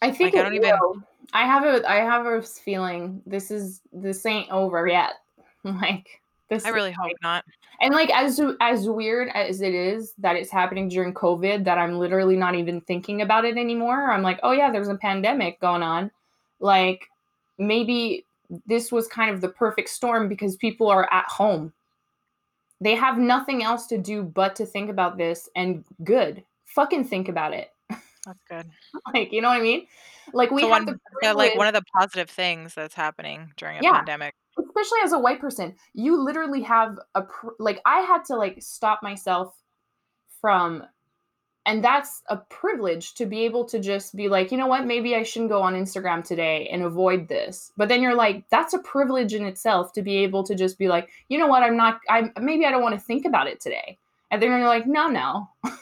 I 0.00 0.10
think 0.12 0.34
Like, 0.34 0.40
I 0.40 0.42
don't 0.44 0.54
even- 0.54 0.70
will. 0.70 1.02
I 1.32 1.44
have 1.44 1.64
a 1.64 1.90
I 1.90 1.96
have 1.96 2.24
a 2.26 2.40
feeling 2.40 3.20
this 3.26 3.50
is 3.50 3.82
this 3.92 4.24
ain't 4.24 4.50
over 4.50 4.86
yet. 4.86 5.14
Like 5.64 6.06
this 6.48 6.64
I 6.64 6.68
really 6.68 6.92
hope 6.92 7.10
not. 7.24 7.44
and 7.80 7.92
like 7.92 8.08
as 8.10 8.40
as 8.60 8.88
weird 8.88 9.30
as 9.34 9.60
it 9.62 9.74
is 9.74 10.14
that 10.18 10.36
it's 10.36 10.52
happening 10.52 10.88
during 10.88 11.12
COVID 11.12 11.64
that 11.64 11.76
I'm 11.76 11.98
literally 11.98 12.36
not 12.36 12.54
even 12.54 12.80
thinking 12.82 13.20
about 13.22 13.44
it 13.44 13.56
anymore. 13.58 14.12
I'm 14.12 14.22
like, 14.22 14.38
oh 14.44 14.52
yeah, 14.52 14.70
there's 14.70 14.86
a 14.86 14.94
pandemic 14.94 15.58
going 15.58 15.82
on. 15.82 16.12
Like 16.60 17.00
maybe 17.58 18.24
this 18.66 18.92
was 18.92 19.08
kind 19.08 19.34
of 19.34 19.40
the 19.40 19.48
perfect 19.48 19.88
storm 19.88 20.28
because 20.28 20.54
people 20.54 20.86
are 20.86 21.12
at 21.12 21.26
home. 21.28 21.72
They 22.80 22.94
have 22.94 23.18
nothing 23.18 23.62
else 23.62 23.86
to 23.88 23.98
do 23.98 24.22
but 24.22 24.56
to 24.56 24.66
think 24.66 24.90
about 24.90 25.16
this 25.16 25.48
and 25.56 25.84
good. 26.04 26.44
Fucking 26.74 27.04
think 27.04 27.28
about 27.28 27.52
it. 27.54 27.68
That's 27.88 28.42
good. 28.48 28.66
Like, 29.14 29.32
you 29.32 29.40
know 29.40 29.48
what 29.48 29.58
I 29.60 29.62
mean? 29.62 29.86
Like 30.32 30.50
we 30.50 30.62
so 30.62 30.68
have 30.70 30.86
one, 30.86 30.98
the 31.22 31.32
like 31.34 31.56
one 31.56 31.68
of 31.68 31.74
the 31.74 31.84
positive 31.94 32.28
things 32.28 32.74
that's 32.74 32.94
happening 32.94 33.52
during 33.56 33.78
a 33.78 33.82
Yeah. 33.82 33.92
pandemic. 33.98 34.34
especially 34.58 34.98
as 35.04 35.12
a 35.12 35.18
white 35.18 35.38
person 35.40 35.74
you 35.94 36.16
literally 36.20 36.62
have 36.62 36.98
a 37.14 37.22
pr- 37.22 37.50
like 37.58 37.78
i 37.86 38.00
had 38.00 38.24
to 38.24 38.34
like 38.34 38.56
stop 38.60 39.02
myself 39.02 39.54
from 40.40 40.82
and 41.66 41.82
that's 41.84 42.22
a 42.28 42.36
privilege 42.36 43.14
to 43.14 43.26
be 43.26 43.44
able 43.44 43.64
to 43.66 43.78
just 43.80 44.14
be 44.16 44.28
like 44.28 44.50
you 44.52 44.56
know 44.58 44.66
what? 44.68 44.86
Maybe 44.86 45.14
i 45.16 45.22
shouldn't 45.22 45.50
go 45.50 45.60
on 45.62 45.74
instagram 45.74 46.24
today 46.24 46.68
and 46.72 46.82
avoid 46.82 47.28
this. 47.28 47.72
But 47.76 47.88
then 47.88 48.00
you're 48.02 48.14
like 48.14 48.44
that's 48.50 48.72
a 48.74 48.78
privilege 48.78 49.34
in 49.34 49.44
itself 49.44 49.92
to 49.94 50.02
be 50.02 50.18
able 50.18 50.44
to 50.44 50.54
just 50.54 50.78
be 50.78 50.88
like 50.88 51.08
you 51.28 51.38
know 51.38 51.48
what? 51.48 51.62
I'm 51.62 51.76
not 51.76 52.00
i 52.08 52.30
maybe 52.40 52.64
i 52.64 52.70
don't 52.70 52.82
want 52.82 52.94
to 52.98 53.04
think 53.04 53.26
about 53.26 53.46
it 53.48 53.60
today. 53.60 53.98
And 54.30 54.40
then 54.40 54.50
you're 54.50 54.66
like 54.68 54.86
no 54.86 55.08
no. 55.08 55.50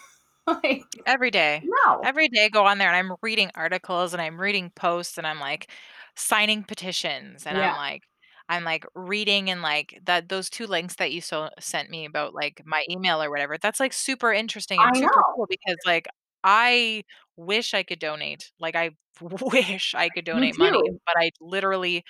Like 0.46 0.84
Every 1.06 1.30
day. 1.30 1.62
no. 1.64 2.00
Every 2.04 2.28
day 2.28 2.44
I 2.44 2.48
go 2.50 2.66
on 2.66 2.76
there 2.76 2.88
and 2.92 2.96
I'm 2.96 3.16
reading 3.22 3.50
articles 3.54 4.12
and 4.12 4.20
I'm 4.20 4.38
reading 4.38 4.70
posts 4.74 5.16
and 5.16 5.26
I'm 5.26 5.40
like 5.40 5.70
signing 6.16 6.62
petitions 6.64 7.46
and 7.46 7.56
Yeah. 7.56 7.70
I'm 7.72 7.76
like 7.78 8.02
I'm 8.48 8.64
like 8.64 8.84
reading 8.94 9.50
and 9.50 9.62
like 9.62 10.00
that 10.04 10.28
those 10.28 10.50
two 10.50 10.66
links 10.66 10.96
that 10.96 11.12
you 11.12 11.20
so 11.20 11.48
sent 11.58 11.90
me 11.90 12.04
about 12.04 12.34
like 12.34 12.62
my 12.66 12.84
email 12.90 13.22
or 13.22 13.30
whatever. 13.30 13.56
That's 13.60 13.80
like 13.80 13.92
super 13.92 14.32
interesting 14.32 14.80
and 14.80 14.90
I 14.90 14.92
super 14.94 15.06
know. 15.16 15.22
cool 15.34 15.46
because 15.48 15.76
like 15.86 16.06
I 16.44 17.04
wish 17.36 17.74
I 17.74 17.82
could 17.82 17.98
donate. 17.98 18.52
Like 18.60 18.76
I 18.76 18.90
wish 19.20 19.94
I 19.94 20.08
could 20.10 20.24
donate 20.24 20.58
money, 20.58 20.78
too. 20.78 21.00
but 21.06 21.16
I 21.18 21.30
literally 21.40 22.04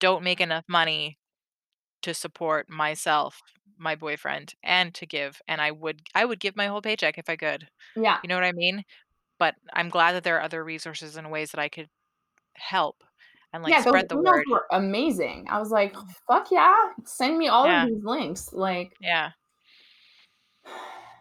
don't 0.00 0.24
make 0.24 0.40
enough 0.40 0.64
money 0.68 1.18
to 2.02 2.14
support 2.14 2.68
myself, 2.70 3.40
my 3.78 3.94
boyfriend, 3.94 4.54
and 4.62 4.94
to 4.94 5.06
give, 5.06 5.40
and 5.48 5.60
I 5.60 5.70
would 5.72 6.02
I 6.14 6.24
would 6.24 6.40
give 6.40 6.56
my 6.56 6.66
whole 6.66 6.82
paycheck 6.82 7.18
if 7.18 7.28
I 7.28 7.36
could. 7.36 7.68
Yeah. 7.96 8.18
You 8.22 8.28
know 8.28 8.36
what 8.36 8.44
I 8.44 8.52
mean? 8.52 8.84
But 9.38 9.54
I'm 9.72 9.88
glad 9.90 10.12
that 10.14 10.24
there 10.24 10.36
are 10.38 10.42
other 10.42 10.64
resources 10.64 11.16
and 11.16 11.30
ways 11.30 11.52
that 11.52 11.60
I 11.60 11.68
could 11.68 11.88
help 12.54 13.04
and, 13.52 13.62
like, 13.62 13.72
Yeah, 13.72 13.80
spread 13.80 14.08
the 14.08 14.16
emails 14.16 14.24
word. 14.24 14.44
were 14.50 14.66
amazing. 14.72 15.46
I 15.50 15.58
was 15.58 15.70
like, 15.70 15.94
oh. 15.96 16.04
"Fuck 16.26 16.50
yeah, 16.50 16.74
send 17.04 17.38
me 17.38 17.48
all 17.48 17.66
of 17.66 17.88
these 17.88 18.04
links." 18.04 18.52
Like 18.52 18.94
Yeah. 19.00 19.30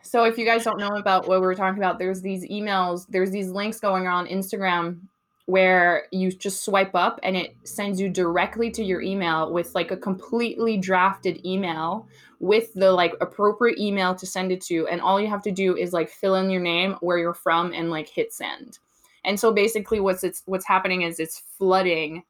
So 0.04 0.24
if 0.24 0.38
you 0.38 0.46
guys 0.46 0.64
don't 0.64 0.80
know 0.80 0.96
about 0.96 1.28
what 1.28 1.42
we 1.42 1.46
were 1.46 1.54
talking 1.56 1.84
about, 1.84 2.00
there's 2.00 2.22
these 2.22 2.48
emails, 2.48 3.06
there's 3.10 3.30
these 3.30 3.50
links 3.50 3.78
going 3.82 4.08
on 4.08 4.26
Instagram 4.28 5.02
where 5.48 6.06
you 6.14 6.32
just 6.32 6.64
swipe 6.64 6.96
up 6.96 7.20
and 7.24 7.36
it 7.36 7.56
sends 7.66 8.00
you 8.00 8.08
directly 8.08 8.72
to 8.72 8.84
your 8.86 9.02
email 9.02 9.52
with 9.52 9.76
like 9.76 9.92
a 9.92 9.98
completely 9.98 10.78
drafted 10.78 11.46
email 11.46 12.08
with 12.40 12.74
the 12.76 12.90
like 12.90 13.16
appropriate 13.20 13.78
email 13.80 14.16
to 14.16 14.26
send 14.26 14.50
it 14.52 14.62
to 14.62 14.88
and 14.88 15.02
all 15.02 15.20
you 15.20 15.28
have 15.28 15.42
to 15.44 15.52
do 15.52 15.76
is 15.76 15.92
like 15.92 16.10
fill 16.10 16.36
in 16.36 16.50
your 16.50 16.62
name, 16.62 16.94
where 17.02 17.18
you're 17.18 17.34
from 17.34 17.74
and 17.74 17.90
like 17.90 18.08
hit 18.08 18.32
send. 18.32 18.80
And 19.28 19.40
so 19.40 19.54
basically 19.54 20.00
what's 20.00 20.24
it's 20.24 20.42
what's 20.46 20.66
happening 20.66 21.04
is 21.04 21.20
it's 21.20 21.44
flooding 21.58 22.24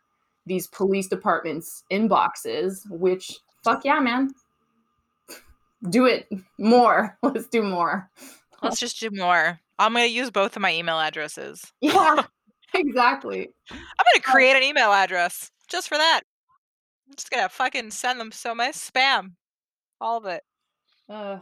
these 0.45 0.67
police 0.67 1.07
departments 1.07 1.83
inboxes 1.91 2.89
which 2.89 3.37
fuck 3.63 3.85
yeah 3.85 3.99
man 3.99 4.31
do 5.89 6.05
it 6.05 6.27
more. 6.57 7.17
Let's 7.23 7.47
do 7.47 7.63
more. 7.63 8.09
Let's 8.61 8.79
just 8.79 8.99
do 8.99 9.09
more. 9.11 9.59
I'm 9.79 9.93
gonna 9.93 10.05
use 10.05 10.31
both 10.31 10.55
of 10.55 10.61
my 10.61 10.73
email 10.73 10.99
addresses. 10.99 11.71
Yeah, 11.81 12.23
exactly. 12.73 13.49
I'm 13.71 13.77
gonna 13.77 14.21
create 14.23 14.55
an 14.55 14.63
email 14.63 14.91
address 14.91 15.51
just 15.67 15.87
for 15.87 15.97
that. 15.97 16.21
I'm 17.07 17.15
just 17.15 17.31
gonna 17.31 17.49
fucking 17.49 17.91
send 17.91 18.19
them 18.19 18.31
so 18.31 18.53
much 18.53 18.75
spam. 18.75 19.33
All 20.01 20.17
of 20.17 20.25
it. 20.25 20.43
Ugh. 21.09 21.41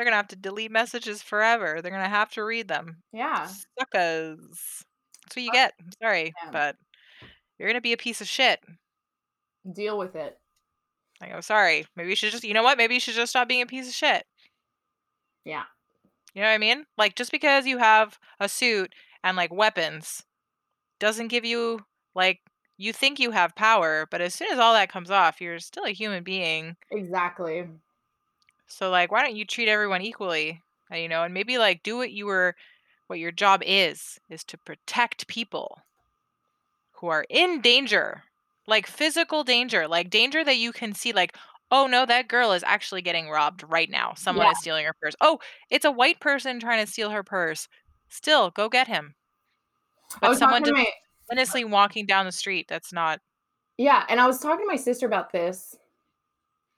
They're 0.00 0.06
gonna 0.06 0.16
have 0.16 0.28
to 0.28 0.36
delete 0.36 0.70
messages 0.70 1.20
forever. 1.20 1.82
They're 1.82 1.90
gonna 1.90 2.08
have 2.08 2.30
to 2.30 2.42
read 2.42 2.68
them. 2.68 3.02
Yeah. 3.12 3.46
Suckers. 3.78 4.82
That's 5.22 5.36
what 5.36 5.42
you 5.42 5.52
get. 5.52 5.74
I'm 5.78 5.90
sorry, 6.02 6.32
Yeah. 6.42 6.50
but 6.50 6.76
you're 7.58 7.68
gonna 7.68 7.82
be 7.82 7.92
a 7.92 7.98
piece 7.98 8.22
of 8.22 8.26
shit. 8.26 8.60
Deal 9.70 9.98
with 9.98 10.16
it. 10.16 10.38
I 11.20 11.28
go, 11.28 11.42
sorry. 11.42 11.86
Maybe 11.96 12.08
you 12.08 12.16
should 12.16 12.32
just, 12.32 12.44
you 12.44 12.54
know 12.54 12.62
what? 12.62 12.78
Maybe 12.78 12.94
you 12.94 13.00
should 13.00 13.14
just 13.14 13.28
stop 13.28 13.46
being 13.46 13.60
a 13.60 13.66
piece 13.66 13.88
of 13.88 13.92
shit. 13.92 14.24
Yeah. 15.44 15.64
You 16.32 16.40
know 16.40 16.48
what 16.48 16.54
I 16.54 16.58
mean? 16.58 16.86
Like, 16.96 17.14
just 17.14 17.30
because 17.30 17.66
you 17.66 17.76
have 17.76 18.18
a 18.40 18.48
suit 18.48 18.94
and 19.22 19.36
like 19.36 19.52
weapons 19.52 20.22
doesn't 20.98 21.28
give 21.28 21.44
you, 21.44 21.84
like, 22.14 22.40
you 22.78 22.94
think 22.94 23.18
you 23.20 23.32
have 23.32 23.54
power, 23.54 24.08
but 24.10 24.22
as 24.22 24.34
soon 24.34 24.48
as 24.50 24.58
all 24.58 24.72
that 24.72 24.90
comes 24.90 25.10
off, 25.10 25.42
you're 25.42 25.58
still 25.58 25.84
a 25.84 25.90
human 25.90 26.22
being. 26.24 26.76
Exactly. 26.90 27.68
So, 28.70 28.90
like, 28.90 29.10
why 29.12 29.22
don't 29.22 29.36
you 29.36 29.44
treat 29.44 29.68
everyone 29.68 30.02
equally? 30.02 30.62
Uh, 30.90 30.96
You 30.96 31.08
know, 31.08 31.24
and 31.24 31.34
maybe 31.34 31.58
like 31.58 31.82
do 31.82 31.96
what 31.98 32.12
you 32.12 32.26
were, 32.26 32.56
what 33.08 33.18
your 33.18 33.32
job 33.32 33.62
is, 33.66 34.18
is 34.30 34.44
to 34.44 34.58
protect 34.58 35.28
people 35.28 35.82
who 36.92 37.08
are 37.08 37.24
in 37.30 37.60
danger, 37.60 38.24
like 38.66 38.86
physical 38.86 39.44
danger, 39.44 39.88
like 39.88 40.10
danger 40.10 40.44
that 40.44 40.56
you 40.56 40.72
can 40.72 40.92
see, 40.94 41.12
like, 41.12 41.36
oh 41.70 41.86
no, 41.86 42.04
that 42.06 42.28
girl 42.28 42.52
is 42.52 42.62
actually 42.64 43.02
getting 43.02 43.28
robbed 43.30 43.62
right 43.68 43.90
now. 43.90 44.12
Someone 44.14 44.46
Yeah. 44.46 44.50
is 44.50 44.58
stealing 44.58 44.84
her 44.86 44.94
purse. 45.00 45.14
Oh, 45.20 45.38
it's 45.70 45.84
a 45.84 45.90
white 45.92 46.20
person 46.20 46.60
trying 46.60 46.84
to 46.84 46.90
steal 46.90 47.10
her 47.10 47.22
purse. 47.22 47.68
Still, 48.08 48.50
go 48.50 48.68
get 48.68 48.88
him. 48.88 49.14
I 50.22 50.28
But 50.28 50.30
was 50.30 50.38
someone 50.38 50.62
talking 50.62 50.64
to 50.64 50.72
just 50.72 50.76
my 50.76 50.86
honestly 51.30 51.64
walking 51.64 52.06
down 52.06 52.26
the 52.26 52.32
street, 52.32 52.66
that's 52.68 52.92
not 52.92 53.20
Yeah, 53.78 54.04
and 54.08 54.20
I 54.20 54.26
was 54.26 54.40
talking 54.40 54.64
to 54.64 54.68
my 54.68 54.76
sister 54.76 55.06
about 55.06 55.32
this, 55.32 55.76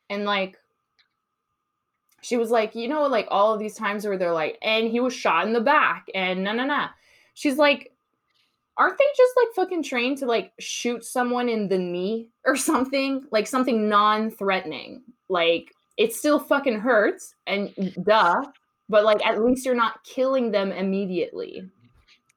and 0.09 0.24
like, 0.24 0.59
she 2.22 2.37
was 2.37 2.50
like, 2.50 2.74
you 2.74 2.88
know, 2.88 3.06
like 3.06 3.26
all 3.30 3.52
of 3.52 3.61
these 3.61 3.74
times 3.74 4.06
where 4.06 4.16
they're 4.16 4.32
like, 4.32 4.56
and 4.62 4.88
he 4.88 5.00
was 5.00 5.12
shot 5.12 5.46
in 5.46 5.52
the 5.52 5.61
back, 5.61 6.06
and 6.14 6.42
na 6.44 6.52
na 6.52 6.64
na. 6.64 6.88
She's 7.35 7.56
like, 7.58 7.92
aren't 8.76 8.96
they 8.96 9.04
just 9.16 9.32
like 9.37 9.54
fucking 9.54 9.82
trained 9.82 10.18
to 10.18 10.26
like 10.26 10.52
shoot 10.58 11.04
someone 11.04 11.48
in 11.48 11.68
the 11.68 11.78
knee 11.78 12.28
or 12.46 12.56
something, 12.70 13.24
like 13.30 13.46
something 13.46 13.88
non-threatening? 13.88 15.02
Like 15.28 15.72
it 15.98 16.14
still 16.14 16.38
fucking 16.38 16.80
hurts, 16.80 17.35
and 17.46 17.74
duh, 18.04 18.42
but 18.88 19.04
like 19.04 19.24
at 19.26 19.42
least 19.42 19.66
you're 19.66 19.74
not 19.74 20.02
killing 20.04 20.52
them 20.52 20.72
immediately. 20.72 21.68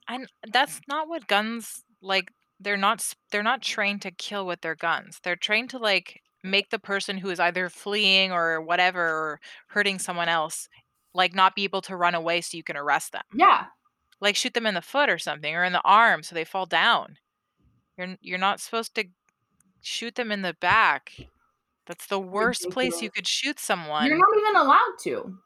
and 0.08 0.28
that's 0.52 0.82
not 0.88 1.08
what 1.08 1.28
guns 1.28 1.84
like 2.02 2.32
they're 2.60 2.78
not 2.78 3.06
they're 3.32 3.44
not 3.44 3.62
trained 3.62 4.02
to 4.04 4.12
kill 4.12 4.46
with 4.46 4.62
their 4.62 4.76
guns. 4.76 5.20
They're 5.24 5.36
trained 5.36 5.70
to 5.72 5.78
like 5.78 6.22
make 6.46 6.70
the 6.70 6.80
person 6.80 7.18
who 7.18 7.30
is 7.30 7.40
either 7.40 7.70
fleeing 7.70 8.32
or 8.32 8.62
whatever 8.62 9.02
or 9.02 9.40
hurting 9.68 10.00
someone 10.00 10.30
else 10.30 10.70
like 11.14 11.34
not 11.34 11.56
be 11.56 11.64
able 11.64 11.82
to 11.82 11.96
run 11.96 12.14
away 12.16 12.42
so 12.42 12.58
you 12.58 12.64
can 12.64 12.76
arrest 12.78 13.12
them. 13.14 13.24
Yeah, 13.34 13.66
Like 14.20 14.36
shoot 14.36 14.54
them 14.54 14.66
in 14.66 14.74
the 14.76 14.82
foot 14.82 15.10
or 15.10 15.18
something 15.18 15.56
or 15.56 15.64
in 15.64 15.74
the 15.74 15.82
arm 15.84 16.24
so 16.24 16.36
they 16.36 16.44
fall 16.46 16.66
down. 16.66 17.18
You're 17.98 18.16
you're 18.22 18.38
not 18.38 18.60
supposed 18.60 18.96
to 18.96 19.06
shoot 19.82 20.16
them 20.16 20.32
in 20.32 20.42
the 20.42 20.56
back. 20.60 21.14
That's 21.88 22.08
the 22.08 22.20
worst 22.20 22.70
place 22.72 23.02
you 23.02 23.12
could 23.12 23.28
shoot 23.28 23.60
someone. 23.60 24.08
you're 24.08 24.18
not 24.18 24.38
even 24.38 24.56
allowed 24.56 24.96
to. 25.04 25.38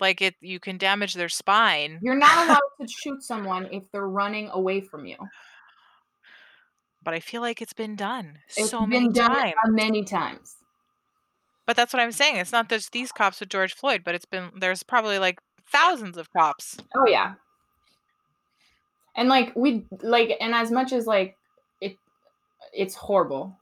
like 0.00 0.20
it 0.20 0.34
you 0.40 0.60
can 0.60 0.76
damage 0.76 1.14
their 1.14 1.28
spine. 1.30 1.98
You're 2.02 2.14
not 2.14 2.46
allowed 2.46 2.60
to 2.82 2.86
shoot 2.88 3.22
someone 3.22 3.68
if 3.72 3.84
they're 3.92 4.08
running 4.08 4.50
away 4.50 4.80
from 4.82 5.06
you. 5.06 5.16
But 7.06 7.14
I 7.14 7.20
feel 7.20 7.40
like 7.40 7.62
it's 7.62 7.72
been 7.72 7.94
done 7.94 8.40
It's 8.56 8.68
so 8.68 8.80
been 8.80 8.90
many 8.90 9.08
done 9.10 9.30
times. 9.30 9.54
many 9.68 10.02
times. 10.02 10.56
But 11.64 11.76
that's 11.76 11.92
what 11.92 12.02
I'm 12.02 12.10
saying. 12.10 12.34
It's 12.34 12.50
not 12.50 12.68
just 12.68 12.90
these 12.90 13.12
cops 13.12 13.38
with 13.38 13.48
George 13.48 13.74
Floyd, 13.74 14.02
but 14.04 14.16
it's 14.16 14.24
been 14.24 14.50
there's 14.56 14.82
probably 14.82 15.20
like 15.20 15.38
thousands 15.70 16.16
of 16.16 16.32
cops. 16.32 16.76
Oh 16.96 17.06
yeah. 17.06 17.34
And 19.16 19.28
like 19.28 19.54
we 19.54 19.86
like 20.02 20.36
and 20.40 20.52
as 20.52 20.72
much 20.72 20.92
as 20.92 21.06
like 21.06 21.36
it 21.80 21.96
it's 22.72 22.96
horrible. 22.96 23.56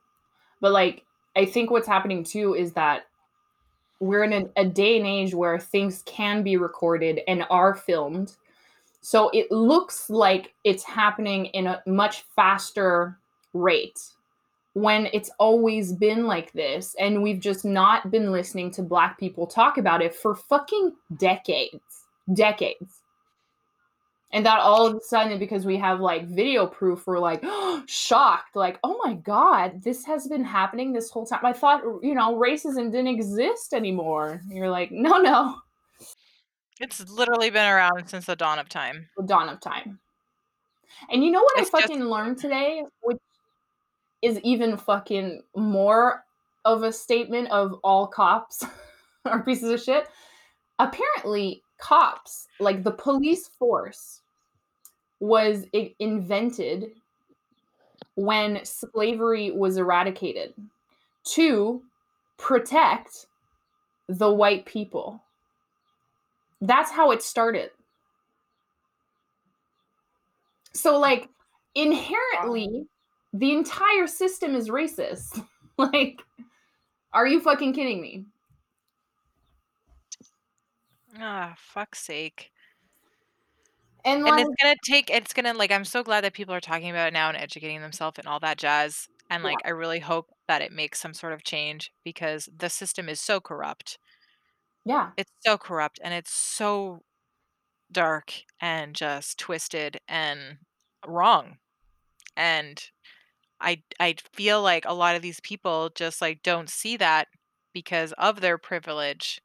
But 0.62 0.72
like 0.72 1.04
I 1.36 1.44
think 1.44 1.70
what's 1.70 1.86
happening 1.86 2.24
too 2.24 2.54
is 2.54 2.72
that 2.72 3.02
we're 4.00 4.24
in 4.24 4.32
a, 4.32 4.44
a 4.56 4.64
day 4.64 4.96
and 4.96 5.06
age 5.06 5.34
where 5.34 5.58
things 5.58 6.02
can 6.06 6.42
be 6.42 6.56
recorded 6.56 7.20
and 7.28 7.44
are 7.50 7.74
filmed. 7.74 8.36
So 9.02 9.28
it 9.34 9.52
looks 9.52 10.08
like 10.08 10.54
it's 10.64 10.82
happening 10.82 11.44
in 11.46 11.66
a 11.66 11.82
much 11.86 12.22
faster 12.34 13.18
rate 13.54 13.98
when 14.74 15.08
it's 15.12 15.30
always 15.38 15.92
been 15.92 16.26
like 16.26 16.52
this 16.52 16.94
and 16.98 17.22
we've 17.22 17.38
just 17.40 17.64
not 17.64 18.10
been 18.10 18.32
listening 18.32 18.70
to 18.72 18.82
black 18.82 19.18
people 19.18 19.46
talk 19.46 19.78
about 19.78 20.02
it 20.02 20.14
for 20.14 20.34
fucking 20.34 20.92
decades 21.16 21.80
decades. 22.34 23.00
And 24.32 24.44
that 24.46 24.58
all 24.58 24.84
of 24.86 24.96
a 24.96 25.00
sudden 25.00 25.38
because 25.38 25.64
we 25.64 25.76
have 25.76 26.00
like 26.00 26.26
video 26.26 26.66
proof 26.66 27.06
we're 27.06 27.20
like 27.20 27.44
shocked 27.86 28.56
like 28.56 28.80
oh 28.82 28.98
my 29.04 29.14
god 29.14 29.82
this 29.84 30.04
has 30.06 30.26
been 30.26 30.42
happening 30.44 30.92
this 30.92 31.08
whole 31.10 31.24
time. 31.24 31.44
I 31.46 31.52
thought 31.52 31.82
you 32.02 32.14
know 32.14 32.34
racism 32.34 32.90
didn't 32.90 33.08
exist 33.08 33.72
anymore. 33.72 34.40
And 34.48 34.56
you're 34.56 34.70
like 34.70 34.90
no 34.90 35.18
no. 35.18 35.56
It's 36.80 37.08
literally 37.08 37.50
been 37.50 37.70
around 37.70 38.08
since 38.08 38.26
the 38.26 38.34
dawn 38.34 38.58
of 38.58 38.68
time. 38.68 39.08
the 39.16 39.22
dawn 39.22 39.48
of 39.48 39.60
time. 39.60 40.00
And 41.10 41.22
you 41.22 41.30
know 41.30 41.42
what 41.42 41.52
It's 41.60 41.72
i 41.72 41.78
just- 41.78 41.92
fucking 41.92 42.04
learned 42.06 42.38
today 42.38 42.82
which 43.02 43.18
is 44.24 44.40
even 44.40 44.76
fucking 44.76 45.42
more 45.54 46.24
of 46.64 46.82
a 46.82 46.92
statement 46.92 47.50
of 47.50 47.74
all 47.84 48.06
cops 48.06 48.64
are 49.26 49.42
pieces 49.42 49.70
of 49.70 49.82
shit. 49.82 50.08
Apparently 50.78 51.62
cops 51.78 52.48
like 52.58 52.82
the 52.82 52.90
police 52.90 53.48
force 53.48 54.22
was 55.20 55.66
invented 55.98 56.92
when 58.14 58.64
slavery 58.64 59.50
was 59.50 59.76
eradicated 59.76 60.54
to 61.24 61.82
protect 62.38 63.26
the 64.08 64.32
white 64.32 64.64
people. 64.64 65.22
That's 66.60 66.90
how 66.90 67.10
it 67.10 67.22
started. 67.22 67.70
So 70.72 70.98
like 70.98 71.28
inherently 71.74 72.86
the 73.34 73.52
entire 73.52 74.08
system 74.08 74.56
is 74.56 74.70
racist 74.70 75.46
like 75.78 76.22
are 77.12 77.26
you 77.26 77.40
fucking 77.40 77.72
kidding 77.74 78.00
me 78.02 78.26
Ah, 81.18 81.54
fuck's 81.58 81.98
sake. 82.04 82.52
and 84.04 84.22
And 84.26 84.38
it's 84.38 84.54
gonna 84.60 84.76
take 84.84 85.10
it's 85.10 85.32
gonna 85.34 85.52
like 85.54 85.70
I'm 85.70 85.84
so 85.84 86.02
glad 86.02 86.22
that 86.24 86.32
people 86.34 86.54
are 86.54 86.60
talking 86.60 86.90
about 86.90 87.08
it 87.08 87.12
now 87.12 87.28
and 87.28 87.36
educating 87.36 87.80
themselves 87.82 88.18
and 88.18 88.26
all 88.26 88.40
that 88.40 88.58
jazz. 88.58 89.08
And 89.30 89.42
Yeah. 89.42 89.42
like 89.42 89.60
I 89.64 89.70
really 89.70 90.00
hope 90.00 90.30
that 90.48 90.62
it 90.62 90.72
makes 90.72 91.00
some 91.00 91.14
sort 91.14 91.32
of 91.32 91.44
change 91.44 91.92
because 92.04 92.48
the 92.54 92.70
system 92.70 93.08
is 93.08 93.20
so 93.20 93.40
corrupt. 93.40 93.98
yeah 94.84 95.12
It's 95.16 95.30
so 95.40 95.58
corrupt 95.58 95.98
and 96.02 96.12
it's 96.14 96.32
so 96.32 97.00
dark 97.92 98.34
and 98.60 98.94
just 98.96 99.38
twisted 99.38 100.00
and 100.08 100.58
wrong. 101.06 101.58
And 102.36 102.82
I 103.64 103.82
I 103.98 104.16
feel 104.32 104.62
like 104.62 104.84
a 104.86 104.94
lot 104.94 105.16
of 105.16 105.22
these 105.22 105.40
people 105.40 105.90
just 105.94 106.20
like 106.20 106.42
don't 106.42 106.68
see 106.68 106.96
that 106.98 107.28
because 107.72 108.12
of 108.12 108.40
their 108.40 108.58
privilege. 108.58 109.40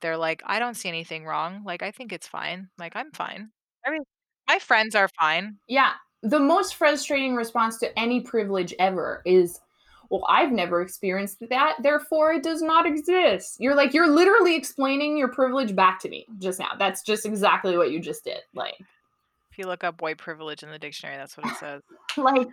They're 0.00 0.16
like, 0.16 0.42
I 0.46 0.58
don't 0.58 0.74
see 0.76 0.88
anything 0.88 1.24
wrong. 1.24 1.62
Like 1.64 1.82
I 1.82 1.90
think 1.90 2.12
it's 2.12 2.26
fine. 2.26 2.68
Like 2.78 2.96
I'm 2.96 3.10
fine. 3.12 3.50
I 3.86 3.90
mean, 3.90 4.02
my 4.48 4.58
friends 4.58 4.94
are 4.94 5.08
fine. 5.20 5.58
Yeah. 5.68 5.92
The 6.22 6.38
most 6.38 6.76
frustrating 6.76 7.34
response 7.34 7.78
to 7.78 7.98
any 7.98 8.20
privilege 8.20 8.72
ever 8.78 9.22
is, 9.26 9.60
well, 10.08 10.24
I've 10.28 10.52
never 10.52 10.80
experienced 10.80 11.38
that, 11.50 11.76
therefore 11.82 12.32
it 12.32 12.44
does 12.44 12.62
not 12.62 12.86
exist. 12.86 13.56
You're 13.58 13.74
like, 13.74 13.92
you're 13.92 14.08
literally 14.08 14.54
explaining 14.54 15.16
your 15.16 15.28
privilege 15.28 15.74
back 15.74 15.98
to 16.00 16.08
me 16.08 16.26
just 16.38 16.60
now. 16.60 16.72
That's 16.78 17.02
just 17.02 17.26
exactly 17.26 17.76
what 17.76 17.90
you 17.90 17.98
just 17.98 18.22
did. 18.24 18.38
Like, 18.54 18.76
If 19.50 19.58
you 19.58 19.66
look 19.66 19.82
up 19.82 20.00
white 20.00 20.18
privilege 20.18 20.62
in 20.62 20.70
the 20.70 20.78
dictionary, 20.78 21.16
that's 21.16 21.36
what 21.36 21.46
it 21.46 21.56
says. 21.56 21.82
like, 22.16 22.48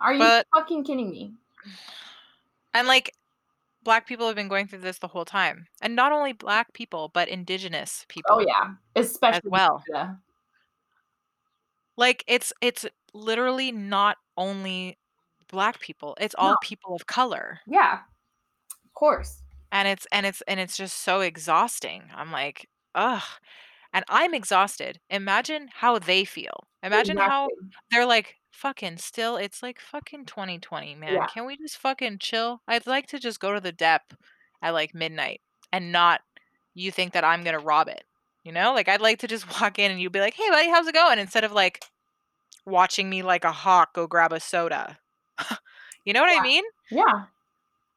are 0.00 0.12
you 0.12 0.18
But- 0.18 0.46
fucking 0.54 0.84
kidding 0.84 1.10
me? 1.10 1.32
And 2.74 2.86
like 2.86 3.14
black 3.82 4.06
people 4.06 4.26
have 4.26 4.36
been 4.36 4.48
going 4.48 4.66
through 4.66 4.80
this 4.80 4.98
the 4.98 5.08
whole 5.08 5.24
time. 5.24 5.66
And 5.80 5.94
not 5.96 6.12
only 6.12 6.32
black 6.32 6.72
people, 6.72 7.10
but 7.14 7.28
indigenous 7.28 8.04
people 8.08 8.36
Oh 8.36 8.40
yeah, 8.40 8.72
especially 8.96 9.48
well. 9.50 9.82
Canada. 9.90 10.18
Like 11.96 12.24
it's 12.26 12.52
it's 12.60 12.84
literally 13.14 13.72
not 13.72 14.18
only 14.36 14.98
black 15.48 15.80
people. 15.80 16.16
It's 16.20 16.34
all 16.36 16.50
No. 16.52 16.56
people 16.62 16.94
of 16.94 17.06
color. 17.06 17.60
Yeah, 17.66 18.00
of 18.84 18.92
course. 18.94 19.42
And 19.72 19.88
it's 19.88 20.06
and 20.12 20.26
it's 20.26 20.42
and 20.46 20.60
it's 20.60 20.76
just 20.76 20.98
so 20.98 21.20
exhausting. 21.20 22.04
I'm 22.14 22.30
like, 22.30 22.68
ugh. 22.94 23.22
And 23.92 24.04
I'm 24.08 24.34
exhausted. 24.34 25.00
Imagine 25.08 25.68
how 25.72 25.98
they 25.98 26.24
feel. 26.24 26.66
Imagine 26.82 27.16
how 27.16 27.48
they're 27.90 28.04
like, 28.04 28.36
fucking 28.56 28.96
still, 28.96 29.36
it's 29.36 29.62
like 29.62 29.78
fucking 29.78 30.24
2020, 30.24 30.94
man. 30.94 31.12
Yeah. 31.14 31.26
Can 31.26 31.46
we 31.46 31.56
just 31.56 31.76
fucking 31.76 32.18
chill? 32.18 32.62
I'd 32.66 32.86
like 32.86 33.06
to 33.08 33.18
just 33.18 33.38
go 33.38 33.52
to 33.54 33.60
the 33.60 33.72
dep 33.72 34.14
at 34.62 34.72
like 34.72 34.94
midnight 34.94 35.40
and 35.72 35.92
not 35.92 36.22
you 36.74 36.90
think 36.90 37.12
that 37.12 37.24
I'm 37.24 37.44
gonna 37.44 37.58
rob 37.58 37.88
it. 37.88 38.04
You 38.44 38.52
know? 38.52 38.72
Like 38.74 38.88
I'd 38.88 39.00
like 39.00 39.18
to 39.20 39.28
just 39.28 39.48
walk 39.60 39.78
in 39.78 39.90
and 39.90 40.00
you'd 40.00 40.12
be 40.12 40.20
like, 40.20 40.34
hey 40.34 40.48
buddy, 40.50 40.68
how's 40.70 40.86
it 40.86 40.94
going? 40.94 41.18
Instead 41.18 41.44
of 41.44 41.52
like 41.52 41.84
watching 42.64 43.08
me 43.10 43.22
like 43.22 43.44
a 43.44 43.52
hawk 43.52 43.94
go 43.94 44.06
grab 44.06 44.32
a 44.32 44.40
soda. 44.40 44.98
you 46.04 46.12
know 46.12 46.22
what 46.22 46.32
Yeah. 46.32 46.40
I 46.40 46.42
mean? 46.42 46.64
Yeah. 46.90 47.24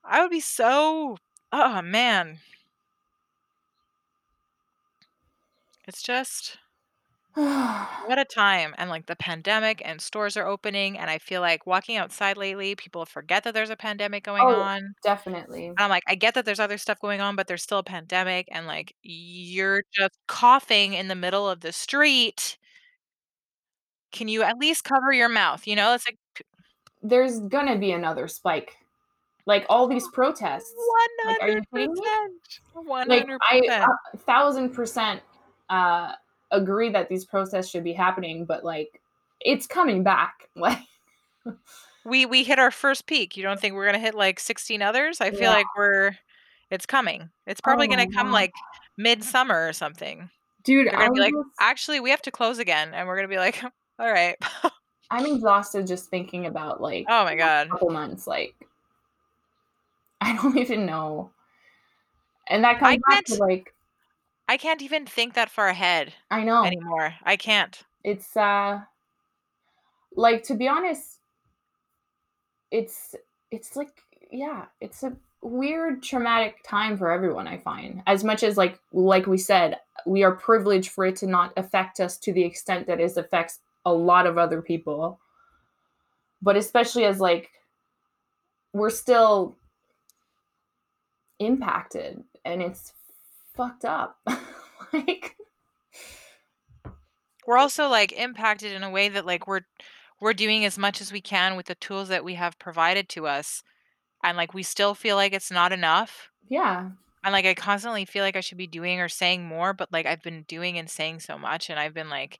I 0.03 0.21
would 0.21 0.31
be 0.31 0.39
so 0.41 1.17
oh 1.51 1.81
man. 1.81 2.39
It's 5.87 6.03
just 6.03 6.57
what 8.05 8.17
a 8.19 8.25
time 8.25 8.73
and 8.77 8.89
like 8.89 9.05
the 9.05 9.15
pandemic 9.15 9.81
and 9.85 10.01
stores 10.01 10.35
are 10.35 10.47
opening 10.47 10.97
and 10.97 11.09
i 11.11 11.17
feel 11.19 11.41
like 11.41 11.65
walking 11.67 11.95
outside 11.95 12.37
lately 12.37 12.75
people 12.75 13.05
forget 13.05 13.43
that 13.43 13.53
there's 13.53 13.69
a 13.69 13.75
pandemic 13.75 14.23
going 14.23 14.41
Oh, 14.43 14.51
on 14.51 14.77
and 14.77 14.95
Definitely. 15.03 15.75
i'm 15.77 15.89
like 15.89 16.03
i 16.07 16.15
get 16.15 16.33
that 16.35 16.45
there's 16.45 16.59
other 16.59 16.77
stuff 16.77 16.99
going 17.01 17.21
on 17.21 17.35
but 17.35 17.47
there's 17.47 17.63
still 17.63 17.79
a 17.79 17.83
pandemic 17.83 18.47
and 18.51 18.67
like 18.67 18.95
you're 19.03 19.83
just 19.93 20.17
coughing 20.27 20.93
in 20.93 21.07
the 21.09 21.15
middle 21.15 21.49
of 21.49 21.61
the 21.61 21.73
street 21.73 22.57
can 24.11 24.27
you 24.27 24.41
at 24.43 24.57
least 24.57 24.83
cover 24.83 25.11
your 25.11 25.29
mouth 25.29 25.67
you 25.67 25.75
know 25.75 25.93
it's 25.93 26.05
like 26.07 26.17
There's 27.01 27.39
gonna 27.41 27.77
be 27.77 27.91
another 27.91 28.27
spike. 28.27 28.75
Like 29.45 29.65
all 29.69 29.87
these 29.87 30.07
protests. 30.09 30.73
Like, 31.23 31.37
are 31.41 31.49
you 31.49 31.61
kidding 31.73 31.91
me? 31.93 32.01
100% 32.03 32.39
Like 33.05 33.25
100% 33.27 33.39
I 33.41 33.61
a 34.13 34.17
thousand 34.19 34.71
percent 34.71 35.21
uh 35.69 36.13
agree 36.51 36.89
that 36.89 37.09
these 37.09 37.25
protests 37.25 37.69
should 37.69 37.83
be 37.83 37.93
happening, 37.93 38.45
but 38.45 38.63
like 38.63 39.01
it's 39.41 39.67
coming 39.67 40.03
back. 40.03 40.49
Like 40.55 40.79
we 42.05 42.25
we 42.25 42.43
hit 42.43 42.59
our 42.59 42.71
first 42.71 43.05
peak 43.05 43.35
you 43.37 43.43
don't 43.43 43.59
think 43.59 43.75
we're 43.75 43.85
gonna 43.85 43.99
hit 43.99 44.15
like 44.15 44.39
16 44.39 44.81
others 44.81 45.19
i 45.21 45.29
feel 45.31 45.41
Yeah. 45.41 45.51
like 45.51 45.65
we're 45.77 46.11
it's 46.71 46.85
coming 46.85 47.29
it's 47.45 47.59
probably 47.61 47.87
Oh 47.87 47.91
gonna 47.91 48.11
come 48.11 48.27
God. 48.27 48.33
like 48.33 48.53
midsummer 48.97 49.67
or 49.67 49.73
something 49.73 50.29
dude, 50.63 50.87
They're 50.87 50.93
gonna 50.93 51.05
I'm 51.05 51.13
be 51.13 51.19
like, 51.19 51.33
just, 51.33 51.49
actually, 51.59 51.99
we 51.99 52.09
have 52.09 52.21
to 52.23 52.31
close 52.31 52.59
again, 52.59 52.93
and 52.93 53.07
we're 53.07 53.15
gonna 53.15 53.27
be 53.27 53.37
like, 53.37 53.63
all 53.99 54.11
right. 54.11 54.35
I'm 55.11 55.25
exhausted 55.25 55.87
just 55.87 56.09
thinking 56.09 56.45
about 56.45 56.81
like 56.81 57.05
oh 57.09 57.23
my 57.23 57.35
god, 57.35 57.67
a 57.67 57.69
couple 57.71 57.89
months. 57.89 58.27
Like 58.27 58.55
I 60.21 60.35
don't 60.35 60.57
even 60.57 60.85
know. 60.85 61.31
And 62.47 62.63
that 62.63 62.77
I 62.77 62.97
comes 62.97 63.01
back 63.09 63.25
to 63.25 63.35
like 63.35 63.73
I 64.49 64.57
can't 64.57 64.81
even 64.81 65.05
think 65.05 65.35
that 65.35 65.49
far 65.51 65.67
ahead 65.67 66.13
I 66.31 66.43
know. 66.43 66.63
anymore. 66.63 67.13
I 67.23 67.37
can't. 67.37 67.81
it's 68.03 68.35
uh 68.35 68.81
like 70.15 70.41
to 70.43 70.55
be 70.55 70.67
honest 70.67 71.19
it's 72.71 73.15
it's 73.51 73.75
like 73.75 73.91
yeah 74.31 74.65
it's 74.81 75.03
a 75.03 75.11
weird 75.41 76.01
traumatic 76.01 76.57
time 76.63 76.97
for 76.97 77.11
everyone 77.11 77.47
i 77.47 77.57
find 77.57 78.01
as 78.07 78.23
much 78.23 78.41
as 78.43 78.57
like 78.57 78.79
like 78.93 79.27
we 79.27 79.37
said 79.37 79.77
we 80.05 80.23
are 80.23 80.31
privileged 80.31 80.91
for 80.91 81.05
it 81.05 81.15
to 81.17 81.27
not 81.27 81.53
affect 81.57 81.99
us 81.99 82.17
to 82.17 82.33
the 82.33 82.43
extent 82.43 82.87
that 82.87 82.99
it 82.99 83.17
affects 83.17 83.59
a 83.85 83.93
lot 83.93 84.25
of 84.25 84.37
other 84.37 84.61
people 84.61 85.19
but 86.41 86.55
especially 86.55 87.05
as 87.05 87.19
like 87.19 87.49
we're 88.73 88.89
still 88.89 89.55
impacted 91.39 92.23
and 92.45 92.61
it's 92.61 92.93
fucked 93.59 93.83
up 93.85 94.17
like 94.93 95.35
We're 97.47 97.57
also 97.57 97.87
like 97.89 98.11
impacted 98.11 98.71
in 98.71 98.83
a 98.83 98.89
way 98.89 99.09
that 99.09 99.25
like 99.25 99.47
we're 99.47 99.61
we're 100.21 100.33
doing 100.33 100.65
as 100.65 100.77
much 100.77 101.01
as 101.01 101.11
we 101.11 101.21
can 101.21 101.55
with 101.55 101.65
the 101.67 101.75
tools 101.75 102.09
that 102.09 102.23
we 102.23 102.35
have 102.35 102.59
provided 102.59 103.09
to 103.09 103.25
us, 103.27 103.63
and 104.23 104.37
like 104.37 104.53
we 104.53 104.63
still 104.63 104.93
feel 104.93 105.15
like 105.15 105.33
it's 105.33 105.51
not 105.51 105.71
enough. 105.71 106.29
yeah 106.49 106.89
And 107.23 107.33
like 107.33 107.45
I 107.45 107.53
constantly 107.53 108.05
feel 108.05 108.23
like 108.23 108.35
I 108.35 108.41
should 108.41 108.57
be 108.57 108.67
doing 108.67 108.99
or 108.99 109.09
saying 109.09 109.45
more, 109.45 109.73
but 109.73 109.91
like 109.91 110.05
I've 110.05 110.21
been 110.21 110.43
doing 110.43 110.77
and 110.77 110.89
saying 110.89 111.21
so 111.21 111.37
much, 111.37 111.69
and 111.69 111.79
I've 111.79 111.93
been 111.93 112.09
like 112.09 112.39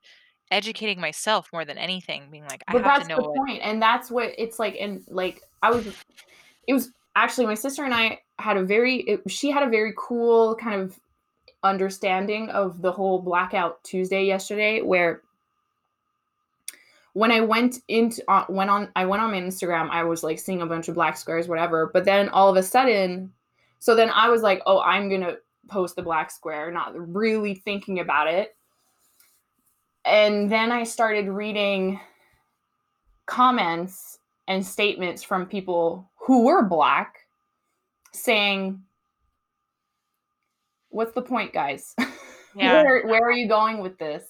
educating 0.50 1.00
myself 1.00 1.48
more 1.52 1.64
than 1.64 1.78
anything, 1.78 2.28
being 2.30 2.44
like, 2.48 2.62
I 2.68 2.72
but 2.72 2.84
have 2.84 2.94
that's 2.94 3.08
to 3.08 3.08
know 3.08 3.22
the 3.22 3.28
what. 3.28 3.36
point 3.36 3.60
and 3.62 3.80
that's 3.82 4.10
what 4.10 4.32
it's 4.38 4.58
like 4.58 4.76
and 4.80 5.02
like 5.08 5.42
i 5.62 5.70
was 5.70 5.86
it 6.66 6.72
was 6.72 6.90
actually 7.16 7.46
my 7.46 7.54
sister 7.54 7.84
and 7.84 7.94
i 7.94 8.18
had 8.38 8.56
a 8.56 8.62
very 8.64 8.96
it, 9.02 9.20
she 9.30 9.50
had 9.50 9.62
a 9.62 9.70
very 9.70 9.92
cool 9.98 10.54
kind 10.56 10.80
of 10.80 10.98
understanding 11.62 12.48
of 12.50 12.80
the 12.82 12.92
whole 12.92 13.20
blackout 13.20 13.82
tuesday 13.84 14.24
yesterday 14.24 14.80
where 14.80 15.22
when 17.12 17.30
i 17.30 17.40
went 17.40 17.78
into 17.88 18.22
uh, 18.28 18.44
went 18.48 18.70
on 18.70 18.88
i 18.96 19.04
went 19.04 19.22
on 19.22 19.30
my 19.30 19.40
instagram 19.40 19.90
i 19.90 20.02
was 20.02 20.22
like 20.22 20.38
seeing 20.38 20.62
a 20.62 20.66
bunch 20.66 20.88
of 20.88 20.94
black 20.94 21.16
squares 21.16 21.48
whatever 21.48 21.90
but 21.92 22.04
then 22.04 22.28
all 22.30 22.48
of 22.48 22.56
a 22.56 22.62
sudden 22.62 23.30
so 23.78 23.94
then 23.94 24.10
i 24.10 24.28
was 24.28 24.42
like 24.42 24.62
oh 24.66 24.80
i'm 24.80 25.10
gonna 25.10 25.36
post 25.70 25.96
the 25.96 26.02
black 26.02 26.30
square 26.30 26.70
not 26.70 26.92
really 26.94 27.54
thinking 27.54 28.00
about 28.00 28.28
it. 28.28 28.56
And 30.04 30.50
then 30.50 30.72
i 30.72 30.84
started 30.84 31.28
reading 31.28 32.00
comments 33.26 34.18
and 34.48 34.66
statements 34.66 35.22
from 35.22 35.46
people 35.46 36.10
who 36.16 36.44
were 36.44 36.62
black 36.62 37.26
saying 38.12 38.82
what's 40.90 41.12
the 41.12 41.22
point 41.22 41.52
guys? 41.52 41.94
Yeah. 42.56 42.82
where, 42.82 43.06
where 43.06 43.22
are 43.22 43.32
you 43.32 43.46
going 43.46 43.78
with 43.78 43.98
this? 43.98 44.24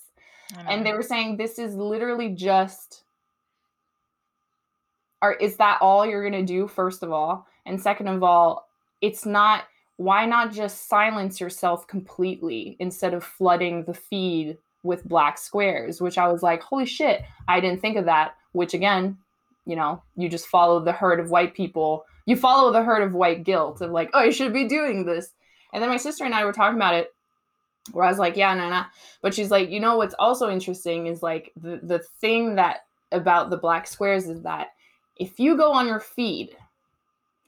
And 0.68 0.85
they 0.85 0.92
were 0.92 1.03
saying 1.03 1.37
this 1.37 1.59
is 1.59 1.75
literally 1.75 2.29
just 2.29 3.05
or 5.23 5.35
is 5.35 5.57
that 5.57 5.79
all 5.81 6.05
you're 6.07 6.29
going 6.29 6.46
to 6.46 6.53
do 6.53 6.66
first 6.66 7.03
of 7.03 7.12
all? 7.12 7.46
And 7.64 7.81
second 7.81 8.09
of 8.09 8.23
all 8.23 8.68
it's 9.01 9.25
not 9.25 9.64
why 9.96 10.27
not 10.27 10.53
just 10.53 10.88
silence 10.88 11.40
yourself 11.40 11.87
completely 11.87 12.77
instead 12.79 13.14
of 13.14 13.23
flooding 13.23 13.85
the 13.85 13.94
feed 13.94 14.59
with 14.83 15.05
black 15.05 15.38
squares? 15.38 16.01
Which 16.01 16.18
i 16.18 16.29
was 16.29 16.42
like 16.42 16.62
holy 16.62 16.87
shit 16.87 17.23
i 17.49 17.61
didn't 17.61 17.81
think 17.81 17.96
of 17.96 18.05
that. 18.07 18.35
Which 18.53 18.75
again 18.75 19.18
you 19.66 19.77
know 19.77 20.03
you 20.16 20.29
just 20.29 20.46
follow 20.49 20.81
the 20.81 20.92
herd 20.92 21.20
of 21.20 21.31
white 21.31 21.55
people. 21.55 22.05
You 22.27 22.37
follow 22.37 22.73
the 22.73 22.83
herd 22.83 23.03
of 23.03 23.14
white 23.14 23.44
guilt 23.44 23.81
of 23.81 23.92
like 23.92 24.11
oh 24.14 24.25
you 24.25 24.33
should 24.33 24.53
be 24.53 24.68
doing 24.68 25.07
this 25.07 25.31
and 25.72 25.83
then 25.83 25.90
my 25.90 25.96
sister 25.96 26.24
and 26.24 26.35
i 26.35 26.44
were 26.44 26.52
talking 26.52 26.76
about 26.76 26.94
it 26.94 27.14
where 27.92 28.04
i 28.04 28.09
was 28.09 28.18
like 28.18 28.37
yeah 28.37 28.54
no 28.54 28.68
no. 28.68 28.83
But 29.22 29.35
she's 29.35 29.50
like 29.50 29.70
you 29.70 29.80
know 29.80 29.96
what's 29.96 30.14
also 30.18 30.50
interesting 30.50 31.06
is 31.06 31.22
like 31.22 31.52
the 31.56 31.80
the 31.83 32.00
thing 32.20 32.56
that 32.56 32.85
about 33.12 33.50
the 33.50 33.56
black 33.56 33.87
squares 33.87 34.28
is 34.28 34.42
that 34.42 34.68
if 35.16 35.38
you 35.38 35.56
go 35.56 35.72
on 35.72 35.87
your 35.87 36.00
feed 36.00 36.56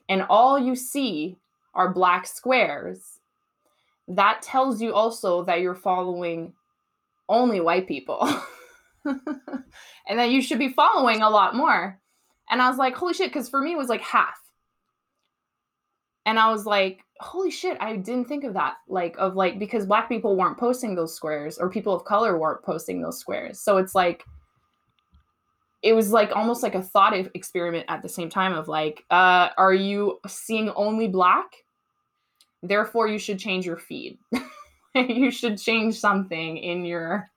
and 0.09 0.23
all 0.29 0.59
you 0.59 0.75
see 0.75 1.37
are 1.73 1.93
black 1.93 2.27
squares 2.27 3.19
that 4.07 4.41
tells 4.41 4.81
you 4.81 4.93
also 4.93 5.43
that 5.45 5.61
you're 5.61 5.75
following 5.75 6.53
only 7.29 7.59
white 7.59 7.87
people. 7.87 8.27
And 10.07 10.19
that 10.19 10.29
you 10.31 10.41
should 10.41 10.59
be 10.59 10.69
following 10.69 11.21
a 11.21 11.29
lot 11.29 11.55
more. 11.55 11.99
And 12.49 12.61
i 12.61 12.69
was 12.69 12.77
like 12.77 12.95
holy 12.95 13.13
shit 13.13 13.29
because 13.29 13.49
for 13.49 13.61
me 13.61 13.73
it 13.73 13.77
was 13.77 13.89
like 13.89 14.01
half. 14.01 14.37
And 16.25 16.37
i 16.39 16.49
was 16.49 16.65
like 16.65 17.03
holy 17.19 17.51
shit 17.51 17.77
i 17.79 17.95
didn't 17.95 18.27
think 18.27 18.43
of 18.43 18.53
that 18.53 18.75
like 18.87 19.15
of 19.17 19.35
like 19.35 19.59
because 19.59 19.85
black 19.85 20.09
people 20.09 20.35
weren't 20.35 20.57
posting 20.57 20.95
those 20.95 21.15
squares 21.15 21.57
or 21.57 21.69
people 21.69 21.93
of 21.95 22.03
color 22.05 22.37
weren't 22.37 22.63
posting 22.63 23.01
those 23.01 23.19
squares 23.19 23.61
so 23.61 23.77
it's 23.77 23.95
like 23.95 24.23
it 25.83 25.93
was 25.93 26.11
like 26.11 26.33
almost 26.33 26.63
like 26.63 26.75
a 26.75 26.81
thought 26.81 27.13
experiment 27.35 27.85
at 27.89 28.01
the 28.01 28.09
same 28.09 28.29
time 28.29 28.53
of 28.53 28.69
like, 28.69 29.03
uh, 29.11 29.49
are 29.57 29.73
you 29.73 30.19
seeing 30.25 30.69
only 30.69 31.09
black? 31.09 31.45
Therefore, 32.63 33.09
you 33.09 33.19
should 33.19 33.37
change 33.37 33.65
your 33.65 33.75
feed. 33.75 34.17
you 34.95 35.29
should 35.29 35.57
change 35.57 35.99
something 35.99 36.57
in 36.57 36.85
your 36.85 37.29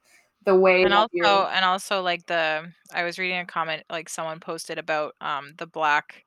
the 0.44 0.54
way 0.54 0.84
and 0.84 0.94
also 0.94 1.08
you're. 1.12 1.26
and 1.26 1.64
also 1.64 2.02
like 2.02 2.24
the 2.26 2.70
I 2.94 3.02
was 3.02 3.18
reading 3.18 3.38
a 3.38 3.44
comment 3.44 3.82
like 3.90 4.08
someone 4.08 4.38
posted 4.38 4.78
about 4.78 5.16
um 5.20 5.54
the 5.58 5.66
black 5.66 6.24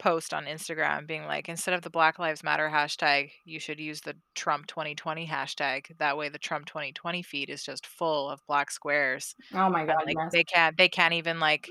post 0.00 0.34
on 0.34 0.46
Instagram 0.46 1.06
being 1.06 1.26
like 1.26 1.48
instead 1.48 1.74
of 1.74 1.82
the 1.82 1.90
Black 1.90 2.18
Lives 2.18 2.42
Matter 2.42 2.68
hashtag, 2.72 3.30
you 3.44 3.60
should 3.60 3.78
use 3.78 4.00
the 4.00 4.16
Trump 4.34 4.66
2020 4.66 5.26
hashtag. 5.26 5.96
That 5.98 6.16
way 6.16 6.28
the 6.28 6.38
Trump 6.38 6.66
2020 6.66 7.22
feed 7.22 7.50
is 7.50 7.62
just 7.62 7.86
full 7.86 8.28
of 8.28 8.44
black 8.48 8.72
squares. 8.72 9.36
Oh 9.54 9.68
my 9.70 9.84
god! 9.86 10.02
like 10.06 10.16
yes. 10.18 10.32
they 10.32 10.42
can't 10.42 10.76
they 10.76 10.88
can't 10.88 11.14
even 11.14 11.38
like 11.38 11.68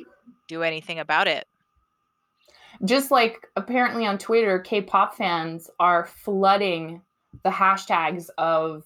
do 0.47 0.63
anything 0.63 0.99
about 0.99 1.27
it. 1.27 1.45
just 2.85 3.11
like 3.11 3.47
apparently 3.57 4.05
on 4.05 4.17
Twitter, 4.17 4.59
K-pop 4.59 5.15
fans 5.15 5.69
are 5.79 6.05
flooding 6.05 7.01
the 7.43 7.49
hashtags 7.49 8.29
of 8.37 8.83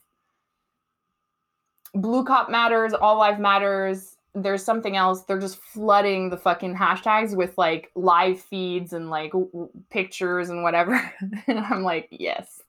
Blue 1.93 2.23
Cop 2.23 2.49
Matters, 2.49 2.93
All 2.93 3.17
Life 3.17 3.39
Matters. 3.39 4.12
There's 4.36 4.63
something 4.63 4.98
else. 4.98 5.24
They're 5.24 5.39
just 5.39 5.58
flooding 5.58 6.30
the 6.30 6.38
fucking 6.38 6.76
hashtags 6.76 7.36
with 7.36 7.58
like 7.58 7.91
live 7.96 8.39
feeds 8.39 8.93
and 8.93 9.10
like 9.10 9.32
w- 9.32 9.69
pictures 9.89 10.50
and 10.50 10.63
whatever. 10.63 10.93
and 11.48 11.60
I'm 11.60 11.84
like, 11.84 12.08
yes, 12.12 12.62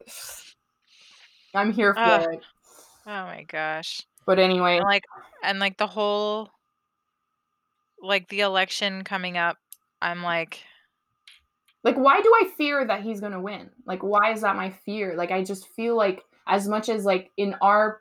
I'm 1.55 1.73
here 1.73 1.95
for 1.95 2.01
Ugh. 2.03 2.33
it. 2.35 2.43
Oh 3.07 3.25
my 3.25 3.45
gosh. 3.49 4.03
But 4.27 4.39
anyway, 4.39 4.77
And 4.77 4.85
like 4.85 5.05
and 5.43 5.59
like 5.59 5.79
the 5.79 5.87
whole 5.87 6.51
like 8.01 8.29
the 8.29 8.41
election 8.41 9.05
coming 9.05 9.37
up, 9.39 9.57
I'm 10.03 10.23
like 10.23 10.63
like 11.85 11.97
why 11.97 12.21
do 12.21 12.33
i 12.43 12.49
fear 12.57 12.85
that 12.85 13.03
he's 13.03 13.21
going 13.21 13.33
to 13.33 13.41
win 13.41 13.71
like 13.87 14.03
why 14.03 14.33
is 14.33 14.41
that 14.41 14.57
my 14.57 14.71
fear 14.71 15.15
like 15.15 15.31
i 15.31 15.45
just 15.45 15.69
feel 15.69 15.97
like 15.97 16.25
as 16.47 16.67
much 16.67 16.89
as 16.89 17.05
like 17.05 17.31
in 17.37 17.55
our 17.61 18.01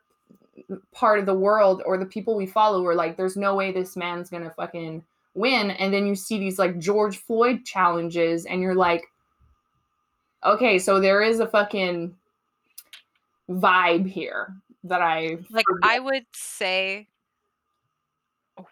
part 0.91 1.19
of 1.19 1.25
the 1.25 1.33
world 1.33 1.81
or 1.85 1.97
the 1.97 2.05
people 2.05 2.35
we 2.35 2.45
follow 2.45 2.83
we're 2.83 2.93
like 2.93 3.17
there's 3.17 3.35
no 3.35 3.55
way 3.55 3.71
this 3.71 3.95
man's 3.95 4.29
to 4.29 4.49
fucking 4.51 5.03
win. 5.35 5.71
And 5.71 5.91
then 5.91 6.05
you 6.05 6.15
see 6.15 6.37
these 6.37 6.59
like 6.59 6.77
george 6.79 7.17
floyd 7.17 7.65
challenges 7.65 8.45
and 8.45 8.61
you're 8.61 8.75
like 8.75 9.05
okay 10.45 10.77
so 10.77 10.99
there 10.99 11.21
is 11.21 11.39
a 11.39 11.47
fucking 11.47 12.15
vibe 13.49 14.07
here 14.07 14.53
that 14.83 15.01
i 15.01 15.37
like 15.49 15.65
I 15.81 15.99
would 15.99 16.25
say 16.33 17.07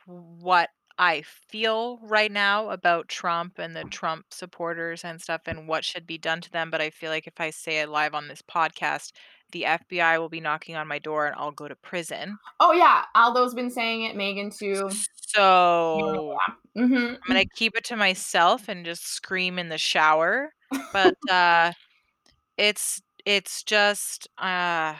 what 0.05 0.69
I 0.97 1.23
feel 1.23 1.99
right 2.03 2.31
now 2.31 2.69
about 2.69 3.07
Trump 3.07 3.57
and 3.57 3.75
the 3.75 3.83
Trump 3.85 4.25
supporters 4.29 5.03
and 5.03 5.19
stuff 5.19 5.41
and 5.47 5.67
what 5.67 5.83
should 5.83 6.05
be 6.05 6.17
done 6.17 6.41
to 6.41 6.51
them, 6.51 6.69
but 6.69 6.81
I 6.81 6.89
feel 6.89 7.09
like 7.09 7.27
if 7.27 7.39
I 7.39 7.49
say 7.49 7.79
it 7.79 7.89
live 7.89 8.13
on 8.13 8.27
this 8.27 8.43
podcast, 8.43 9.11
the 9.51 9.63
FBI 9.63 10.17
will 10.19 10.29
be 10.29 10.39
knocking 10.41 10.75
on 10.75 10.87
my 10.87 10.99
door 10.99 11.27
and 11.27 11.35
I'll 11.37 11.51
go 11.51 11.67
to 11.67 11.75
prison. 11.75 12.37
oh 12.59 12.71
yeah 12.73 13.05
aldo's 13.15 13.53
been 13.53 13.69
saying 13.69 14.03
it 14.03 14.15
megan 14.15 14.49
too 14.49 14.89
So 15.15 16.35
hmm 16.75 16.93
I'm 16.95 17.17
gonna 17.27 17.45
keep 17.55 17.75
it 17.77 17.83
to 17.85 17.95
myself 17.95 18.67
and 18.67 18.83
just 18.85 19.07
scream 19.07 19.57
in 19.59 19.69
the 19.69 19.77
shower. 19.77 20.51
But 20.93 21.15
uh 21.29 21.71
it's 22.57 23.01
it's 23.25 23.63
just 23.63 24.27
uh 24.37 24.95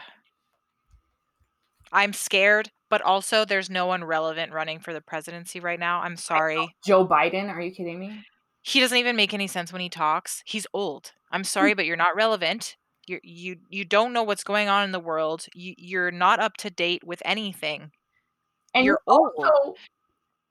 I'm 1.92 2.14
scared, 2.14 2.70
but 2.90 3.02
also 3.02 3.44
there's 3.44 3.70
no 3.70 3.86
one 3.86 4.04
relevant 4.04 4.54
running 4.54 4.80
for 4.80 4.94
the 4.94 5.02
presidency 5.02 5.60
right 5.60 5.80
now. 5.80 6.02
I'm 6.02 6.16
sorry. 6.18 6.74
joe 6.86 7.06
biden 7.06 7.50
are 7.50 7.60
you 7.62 7.72
kidding 7.72 8.00
me 8.00 8.24
He 8.62 8.80
doesn't 8.80 8.98
even 8.98 9.16
make 9.16 9.34
any 9.34 9.48
sense 9.48 9.74
when 9.74 9.82
he 9.82 9.90
talks. 9.90 10.42
He's 10.46 10.68
old. 10.74 11.12
I'm 11.32 11.44
sorry, 11.44 11.74
but 11.74 11.86
you're 11.86 11.98
not 11.98 12.16
relevant. 12.16 12.76
You 13.08 13.20
you 13.24 13.58
you 13.70 13.84
don't 13.86 14.14
know 14.14 14.24
what's 14.24 14.44
going 14.44 14.70
on 14.70 14.84
in 14.84 14.92
the 14.92 15.00
world. 15.00 15.46
You 15.54 15.74
you're 15.78 16.12
not 16.12 16.40
up 16.40 16.58
to 16.58 16.70
date 16.70 17.04
with 17.04 17.22
anything. 17.26 17.92
and 18.74 18.86
You're 18.86 19.00
old. 19.08 19.32
also 19.38 19.76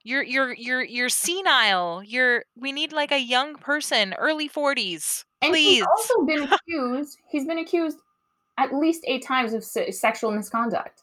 You're 0.02 0.22
you're 0.22 0.52
you're 0.54 0.82
you're 0.82 1.08
senile. 1.08 2.02
You're 2.04 2.44
we 2.56 2.72
need 2.72 2.92
like 2.92 3.12
a 3.12 3.20
young 3.20 3.54
person, 3.56 4.14
early 4.18 4.48
40s. 4.48 5.24
And 5.42 5.52
Please. 5.52 5.78
he's 5.78 5.86
also 5.96 6.24
been 6.26 6.42
accused. 6.52 7.18
he's 7.30 7.46
been 7.46 7.58
accused 7.58 7.98
at 8.58 8.74
least 8.74 9.04
eight 9.06 9.24
times 9.24 9.52
of 9.54 9.64
se- 9.64 9.92
sexual 9.92 10.30
misconduct. 10.32 11.02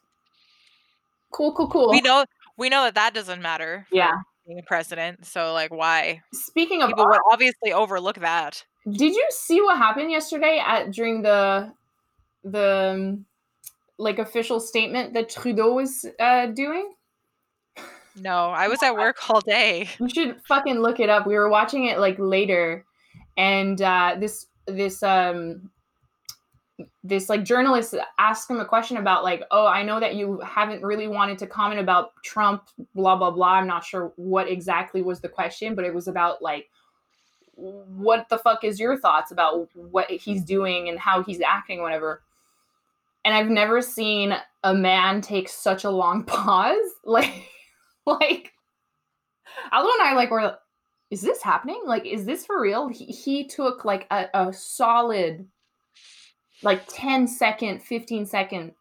Cool, 1.31 1.53
cool, 1.53 1.67
cool. 1.69 1.89
We 1.89 2.01
know 2.01 2.25
we 2.57 2.69
know 2.69 2.83
that 2.86 2.95
that 2.95 3.13
doesn't 3.13 3.41
matter. 3.41 3.86
Yeah. 3.91 4.13
Being 4.45 4.60
a 4.60 4.63
president, 4.63 5.25
so 5.25 5.53
like 5.53 5.71
why? 5.71 6.21
Speaking 6.33 6.81
of, 6.81 6.89
People 6.89 7.05
would 7.07 7.19
obviously 7.29 7.73
overlook 7.73 8.17
that. 8.19 8.63
Did 8.89 9.13
you 9.13 9.26
see 9.30 9.62
what 9.62 9.78
happened 9.78 10.12
yesterday 10.12 10.62
at 10.65 10.91
during 10.91 11.21
the 11.21 11.73
the 12.43 12.93
um, 12.95 13.26
like 13.97 14.19
official 14.19 14.60
statement 14.60 15.13
that 15.13 15.30
Trudeau 15.30 15.73
was 15.73 16.06
uh, 16.19 16.47
doing? 16.47 16.93
No, 18.19 18.50
I 18.50 18.67
was 18.67 18.82
at 18.82 18.95
work 18.95 19.30
all 19.30 19.41
day. 19.41 19.89
You 20.00 20.10
should 20.10 20.41
fucking 20.47 20.80
look 20.80 21.00
it 21.00 21.10
up. 21.10 21.28
We 21.28 21.36
were 21.36 21.50
watching 21.50 21.86
it 21.86 22.00
like 22.00 22.15
later, 22.17 22.86
and 23.36 23.82
uh, 23.82 24.15
this 24.19 24.47
this 24.67 25.04
um 25.04 25.69
this 27.04 27.30
like 27.30 27.43
journalist 27.43 27.95
asked 28.19 28.50
him 28.50 28.60
a 28.60 28.65
question 28.65 28.97
about 28.97 29.23
like, 29.23 29.43
oh, 29.52 29.65
I 29.65 29.84
know 29.84 30.00
that 30.00 30.15
you 30.15 30.39
haven't 30.41 30.84
really 30.84 31.08
wanted 31.08 31.38
to 31.39 31.47
comment 31.47 31.80
about 31.80 32.12
Trump, 32.23 32.63
blah 32.95 33.15
blah 33.15 33.32
blah. 33.32 33.56
I'm 33.56 33.67
not 33.67 33.84
sure 33.84 34.13
what 34.15 34.50
exactly 34.50 35.02
was 35.02 35.19
the 35.19 35.30
question, 35.30 35.76
but 35.76 35.86
it 35.86 35.93
was 35.93 36.08
about 36.08 36.41
like 36.41 36.69
what 37.58 38.30
the 38.30 38.38
fuck 38.38 38.63
is 38.63 38.80
your 38.80 38.98
thoughts 38.98 39.32
about 39.32 39.70
what 39.74 40.10
he's 40.10 40.43
doing 40.43 40.89
and 40.89 41.00
how 41.00 41.24
he's 41.24 41.41
acting, 41.41 41.82
whatever. 41.82 42.22
And 43.26 43.34
I've 43.34 43.50
never 43.50 43.82
seen 43.82 44.36
a 44.63 44.74
man 44.74 45.22
take 45.22 45.50
such 45.50 45.84
a 45.84 45.89
long 45.89 46.24
pause. 46.26 46.78
Like, 47.04 47.50
like 48.06 48.52
Aldo 49.72 49.89
and 50.00 50.02
I 50.02 50.13
like 50.13 50.30
were 50.30 50.58
is 51.10 51.22
this 51.22 51.41
happening? 51.41 51.82
Like, 51.86 52.06
is 52.06 52.26
this 52.26 52.46
for 52.46 52.62
real? 52.62 52.89
He, 52.89 53.06
he 53.06 53.48
took 53.48 53.86
like 53.86 54.08
a, 54.12 54.26
a 54.34 54.54
solid 54.54 55.48
like 56.63 56.84
10 56.88 57.28
second, 57.28 57.82
15 57.82 58.26
second 58.26 58.74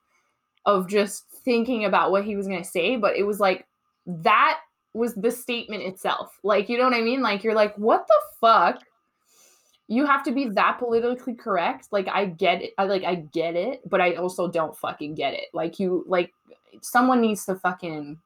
of 0.65 0.89
just 0.89 1.27
thinking 1.45 1.85
about 1.85 2.11
what 2.11 2.25
he 2.25 2.37
was 2.37 2.49
going 2.49 2.63
to 2.63 2.69
say. 2.69 2.97
But 2.97 3.17
it 3.17 3.23
was 3.23 3.39
like 3.39 3.67
that 4.07 4.59
was 4.97 5.15
the 5.15 5.31
statement 5.31 5.83
itself. 5.83 6.39
Like, 6.43 6.69
you 6.69 6.79
know 6.79 6.85
what 6.85 6.95
I 6.95 7.03
mean? 7.03 7.23
Like, 7.23 7.45
you're 7.45 7.55
like, 7.55 7.77
what 7.77 8.07
the 8.07 8.21
fuck? 8.41 8.81
You 9.89 10.05
have 10.07 10.25
to 10.25 10.33
be 10.33 10.49
that 10.49 10.79
politically 10.79 11.35
correct. 11.35 11.89
Like, 11.93 12.09
I 12.09 12.27
get 12.27 12.63
it. 12.63 12.73
I 12.79 12.85
like, 12.85 13.05
I 13.05 13.17
get 13.17 13.55
it, 13.55 13.89
but 13.89 14.01
I 14.01 14.15
also 14.15 14.49
don't 14.49 14.77
fucking 14.77 15.15
get 15.15 15.35
it. 15.35 15.47
Like, 15.53 15.79
you, 15.79 16.05
like, 16.09 16.33
someone 16.81 17.21
needs 17.21 17.45
to 17.47 17.55
fucking 17.55 18.19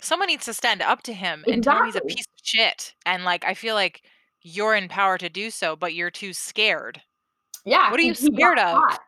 Someone 0.00 0.28
needs 0.28 0.46
to 0.46 0.54
stand 0.54 0.80
up 0.80 1.02
to 1.02 1.12
him 1.12 1.44
and 1.46 1.62
tell 1.62 1.78
him 1.78 1.84
he's 1.86 1.96
a 1.96 2.00
piece 2.00 2.24
of 2.26 2.40
shit. 2.42 2.94
And 3.04 3.24
like 3.24 3.44
I 3.44 3.54
feel 3.54 3.74
like 3.74 4.02
you're 4.42 4.74
in 4.74 4.88
power 4.88 5.18
to 5.18 5.28
do 5.28 5.50
so, 5.50 5.76
but 5.76 5.94
you're 5.94 6.10
too 6.10 6.32
scared. 6.32 7.00
Yeah. 7.64 7.90
What 7.90 8.00
are 8.00 8.02
you 8.02 8.14
scared 8.14 8.58
of? 8.58 8.78
caught. 8.78 9.00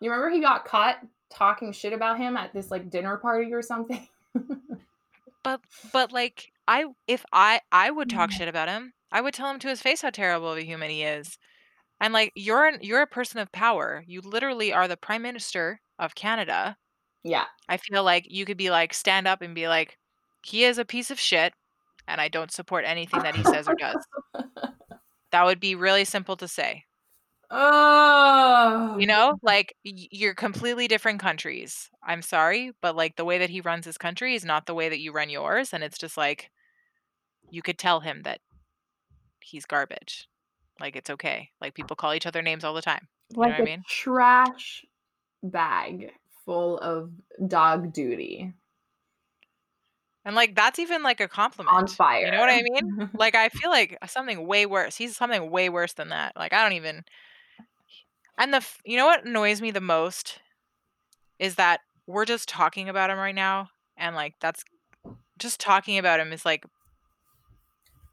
You 0.00 0.10
remember 0.10 0.34
he 0.34 0.40
got 0.40 0.64
caught 0.64 0.96
talking 1.30 1.72
shit 1.72 1.92
about 1.92 2.18
him 2.18 2.36
at 2.36 2.52
this 2.52 2.70
like 2.70 2.90
dinner 2.90 3.16
party 3.16 3.52
or 3.54 3.62
something? 3.62 4.08
But 5.44 5.60
but 5.92 6.10
like 6.10 6.50
I 6.66 6.86
if 7.06 7.24
I 7.32 7.60
I 7.70 7.90
would 7.92 8.10
talk 8.10 8.30
Mm. 8.30 8.32
shit 8.32 8.48
about 8.48 8.68
him. 8.68 8.94
I 9.12 9.20
would 9.20 9.34
tell 9.34 9.48
him 9.50 9.60
to 9.60 9.68
his 9.68 9.80
face 9.82 10.02
how 10.02 10.10
terrible 10.10 10.50
of 10.50 10.58
a 10.58 10.64
human 10.64 10.90
he 10.90 11.04
is. 11.04 11.38
And 12.00 12.12
like 12.12 12.32
you're 12.34 12.66
an, 12.66 12.78
you're 12.82 13.02
a 13.02 13.06
person 13.06 13.38
of 13.38 13.52
power. 13.52 14.02
You 14.08 14.20
literally 14.20 14.72
are 14.72 14.88
the 14.88 14.96
prime 14.96 15.22
minister 15.22 15.80
of 16.00 16.16
Canada. 16.16 16.76
yeah. 17.22 17.44
I 17.68 17.76
feel 17.76 18.02
like 18.02 18.26
you 18.28 18.44
could 18.44 18.56
be 18.56 18.70
like 18.70 18.92
stand 18.92 19.28
up 19.28 19.40
and 19.42 19.54
be 19.54 19.68
like 19.68 19.98
he 20.44 20.64
is 20.64 20.78
a 20.78 20.84
piece 20.84 21.10
of 21.12 21.20
shit 21.20 21.52
and 22.08 22.20
I 22.20 22.28
don't 22.28 22.50
support 22.52 22.84
anything 22.86 23.22
that 23.22 23.36
he 23.36 23.44
says 23.44 23.68
or 23.68 23.74
does. 23.76 24.04
That 25.32 25.44
would 25.46 25.58
be 25.60 25.74
really 25.74 26.04
simple 26.04 26.36
to 26.36 26.46
say. 26.46 26.84
Oh. 27.50 28.96
You 28.98 29.06
know, 29.06 29.38
like 29.42 29.74
y- 29.84 30.08
you're 30.10 30.34
completely 30.34 30.88
different 30.88 31.20
countries. 31.20 31.90
I'm 32.02 32.22
sorry, 32.22 32.72
but 32.80 32.96
like 32.96 33.16
the 33.16 33.24
way 33.24 33.38
that 33.38 33.50
he 33.50 33.60
runs 33.60 33.84
his 33.84 33.98
country 33.98 34.34
is 34.34 34.44
not 34.44 34.66
the 34.66 34.74
way 34.74 34.88
that 34.88 35.00
you 35.00 35.12
run 35.12 35.30
yours. 35.30 35.72
And 35.72 35.82
it's 35.84 35.98
just 35.98 36.16
like 36.16 36.50
you 37.50 37.62
could 37.62 37.78
tell 37.78 38.00
him 38.00 38.22
that 38.22 38.40
he's 39.40 39.66
garbage. 39.66 40.28
Like 40.80 40.96
it's 40.96 41.10
okay. 41.10 41.50
Like 41.60 41.74
people 41.74 41.96
call 41.96 42.14
each 42.14 42.26
other 42.26 42.42
names 42.42 42.64
all 42.64 42.74
the 42.74 42.82
time. 42.82 43.08
like 43.36 43.50
what 43.50 43.60
I 43.60 43.62
a 43.62 43.64
mean? 43.64 43.82
trash 43.88 44.84
bag 45.42 46.10
full 46.44 46.78
of 46.78 47.10
dog 47.48 47.92
duty 47.92 48.52
And 50.24 50.34
like 50.34 50.54
that's 50.54 50.78
even 50.78 51.02
like 51.02 51.20
a 51.20 51.28
compliment. 51.28 51.76
on 51.76 51.86
fire. 51.86 52.24
You 52.26 52.32
know 52.32 52.40
what 52.40 52.50
I 52.50 52.62
mean? 52.62 53.10
Like 53.18 53.34
I 53.34 53.48
feel 53.50 53.70
like 53.70 53.98
something 54.06 54.46
way 54.46 54.66
worse. 54.66 54.96
He's 54.96 55.16
something 55.16 55.50
way 55.50 55.68
worse 55.68 55.92
than 55.92 56.08
that. 56.08 56.34
Like 56.36 56.52
I 56.52 56.62
don't 56.62 56.72
even. 56.74 57.04
And 58.38 58.52
the 58.52 58.58
f- 58.58 58.80
you 58.84 58.96
know 58.96 59.06
what 59.06 59.24
annoys 59.24 59.60
me 59.60 59.70
the 59.70 59.80
most 59.80 60.40
is 61.38 61.56
that 61.56 61.80
we're 62.06 62.24
just 62.24 62.48
talking 62.48 62.88
about 62.88 63.10
him 63.10 63.18
right 63.18 63.34
now, 63.34 63.70
and 63.96 64.14
like 64.16 64.34
that's 64.40 64.64
just 65.38 65.60
talking 65.60 65.98
about 65.98 66.20
him 66.20 66.32
is 66.32 66.44
like 66.44 66.64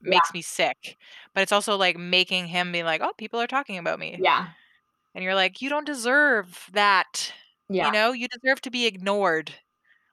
makes 0.01 0.33
me 0.33 0.41
sick. 0.41 0.97
But 1.33 1.41
it's 1.43 1.51
also 1.51 1.77
like 1.77 1.97
making 1.97 2.47
him 2.47 2.71
be 2.71 2.83
like, 2.83 3.01
"Oh, 3.01 3.13
people 3.17 3.39
are 3.41 3.47
talking 3.47 3.77
about 3.77 3.99
me." 3.99 4.23
Yeah. 4.23 4.53
And 5.15 5.23
you're 5.23 5.35
like, 5.35 5.61
"You 5.61 5.69
don't 5.69 5.85
deserve 5.85 6.69
that." 6.73 7.33
Yeah. 7.69 7.85
You 7.85 7.91
know, 7.91 8.13
you 8.13 8.27
deserve 8.29 8.61
to 8.63 8.71
be 8.71 8.85
ignored. 8.87 9.55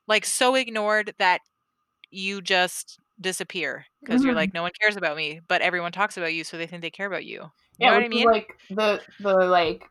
Like 0.09 0.27
so 0.27 0.55
ignored 0.57 1.15
that 1.19 1.43
you 2.11 2.43
just 2.43 3.01
disappear 3.21 3.87
because 4.05 4.25
you're 4.25 4.35
Mhm. 4.35 4.37
like, 4.37 4.55
"No 4.55 4.63
one 4.63 4.73
cares 4.81 4.97
about 4.97 5.17
me," 5.19 5.41
but 5.49 5.63
everyone 5.63 5.93
talks 5.93 6.17
about 6.19 6.35
you, 6.35 6.45
so 6.45 6.59
they 6.59 6.67
think 6.69 6.83
they 6.83 6.91
care 6.93 7.07
about 7.09 7.27
you. 7.27 7.51
You 7.81 7.87
Yeah, 7.87 7.91
know 7.91 7.95
what 7.95 8.05
I 8.05 8.09
mean? 8.09 8.33
like 8.33 8.49
the 8.71 9.05
the 9.21 9.35
like 9.35 9.85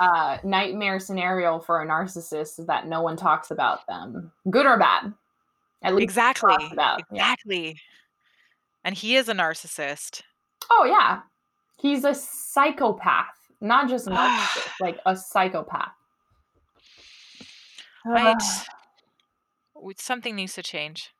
uh 0.00 0.38
nightmare 0.42 0.98
scenario 0.98 1.60
for 1.60 1.80
a 1.82 1.86
narcissist 1.86 2.58
is 2.58 2.66
that 2.66 2.88
no 2.88 3.02
one 3.02 3.16
talks 3.16 3.50
about 3.52 3.86
them. 3.86 4.32
Good 4.50 4.66
or 4.66 4.76
bad. 4.78 5.12
At 5.82 5.94
least 5.94 6.02
Exactly. 6.04 6.54
about. 6.72 7.02
Yeah. 7.12 7.32
Exactly. 7.32 7.80
And 8.82 8.94
he 8.96 9.14
is 9.16 9.28
a 9.28 9.34
narcissist. 9.34 10.22
Oh 10.70 10.84
yeah. 10.84 11.20
He's 11.76 12.04
a 12.04 12.14
psychopath. 12.14 13.26
Not 13.60 13.88
just 13.88 14.06
a 14.06 14.10
narcissist, 14.12 14.68
like 14.80 14.98
a 15.06 15.14
psychopath. 15.16 15.92
Right. 18.06 18.42
Something 19.96 20.34
needs 20.36 20.54
to 20.54 20.62
change. 20.62 21.10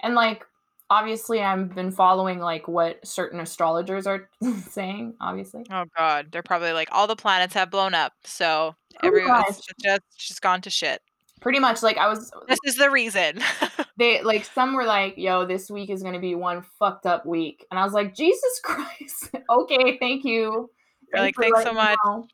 and 0.00 0.14
like 0.14 0.44
obviously 0.90 1.42
I've 1.42 1.74
been 1.74 1.90
following 1.90 2.38
like 2.38 2.68
what 2.68 3.06
certain 3.06 3.40
astrologers 3.40 4.06
are 4.06 4.28
saying, 4.68 5.14
obviously. 5.20 5.64
Oh 5.70 5.84
god, 5.96 6.28
they're 6.32 6.42
probably 6.42 6.72
like 6.72 6.88
all 6.92 7.06
the 7.06 7.16
planets 7.16 7.54
have 7.54 7.70
blown 7.70 7.94
up, 7.94 8.12
so 8.24 8.74
Pretty 9.00 9.18
everyone 9.18 9.44
it's 9.48 9.60
just 9.82 10.02
just 10.16 10.42
gone 10.42 10.60
to 10.62 10.70
shit. 10.70 11.02
Pretty 11.40 11.60
much 11.60 11.82
like 11.82 11.96
I 11.98 12.08
was 12.08 12.32
This 12.48 12.58
is 12.64 12.76
the 12.76 12.90
reason. 12.90 13.40
they 13.96 14.22
like 14.22 14.44
some 14.44 14.74
were 14.74 14.84
like, 14.84 15.16
yo, 15.16 15.46
this 15.46 15.70
week 15.70 15.90
is 15.90 16.02
gonna 16.02 16.18
be 16.20 16.34
one 16.34 16.64
fucked 16.78 17.06
up 17.06 17.24
week. 17.26 17.64
And 17.70 17.78
I 17.78 17.84
was 17.84 17.92
like, 17.92 18.14
Jesus 18.14 18.60
Christ. 18.64 19.30
okay, 19.48 19.98
thank 19.98 20.24
you. 20.24 20.70
Like, 21.14 21.34
"Thanks 21.40 21.62
so 21.62 21.72
much." 21.72 21.96
know." 22.04 22.26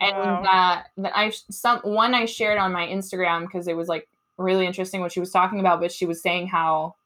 And 0.00 0.16
Wow. 0.16 0.42
uh, 0.42 0.82
that 0.98 1.16
I 1.16 1.30
some 1.30 1.78
one 1.80 2.14
I 2.14 2.24
shared 2.24 2.58
on 2.58 2.72
my 2.72 2.86
Instagram 2.86 3.42
because 3.42 3.68
it 3.68 3.76
was 3.76 3.88
like 3.88 4.08
really 4.36 4.66
interesting 4.66 5.00
what 5.00 5.12
she 5.12 5.20
was 5.20 5.30
talking 5.30 5.60
about, 5.60 5.80
but 5.80 5.92
she 5.92 6.06
was 6.06 6.20
saying 6.20 6.48
how 6.48 6.96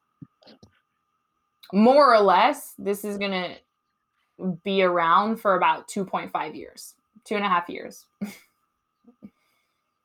more 1.72 2.14
or 2.14 2.20
less 2.20 2.74
this 2.78 3.04
is 3.04 3.18
gonna 3.18 3.56
be 4.64 4.82
around 4.82 5.36
for 5.38 5.54
about 5.56 5.88
2.5 5.88 6.54
years, 6.54 6.94
two 7.24 7.36
and 7.36 7.44
a 7.44 7.48
half 7.48 7.68
years. 7.68 8.04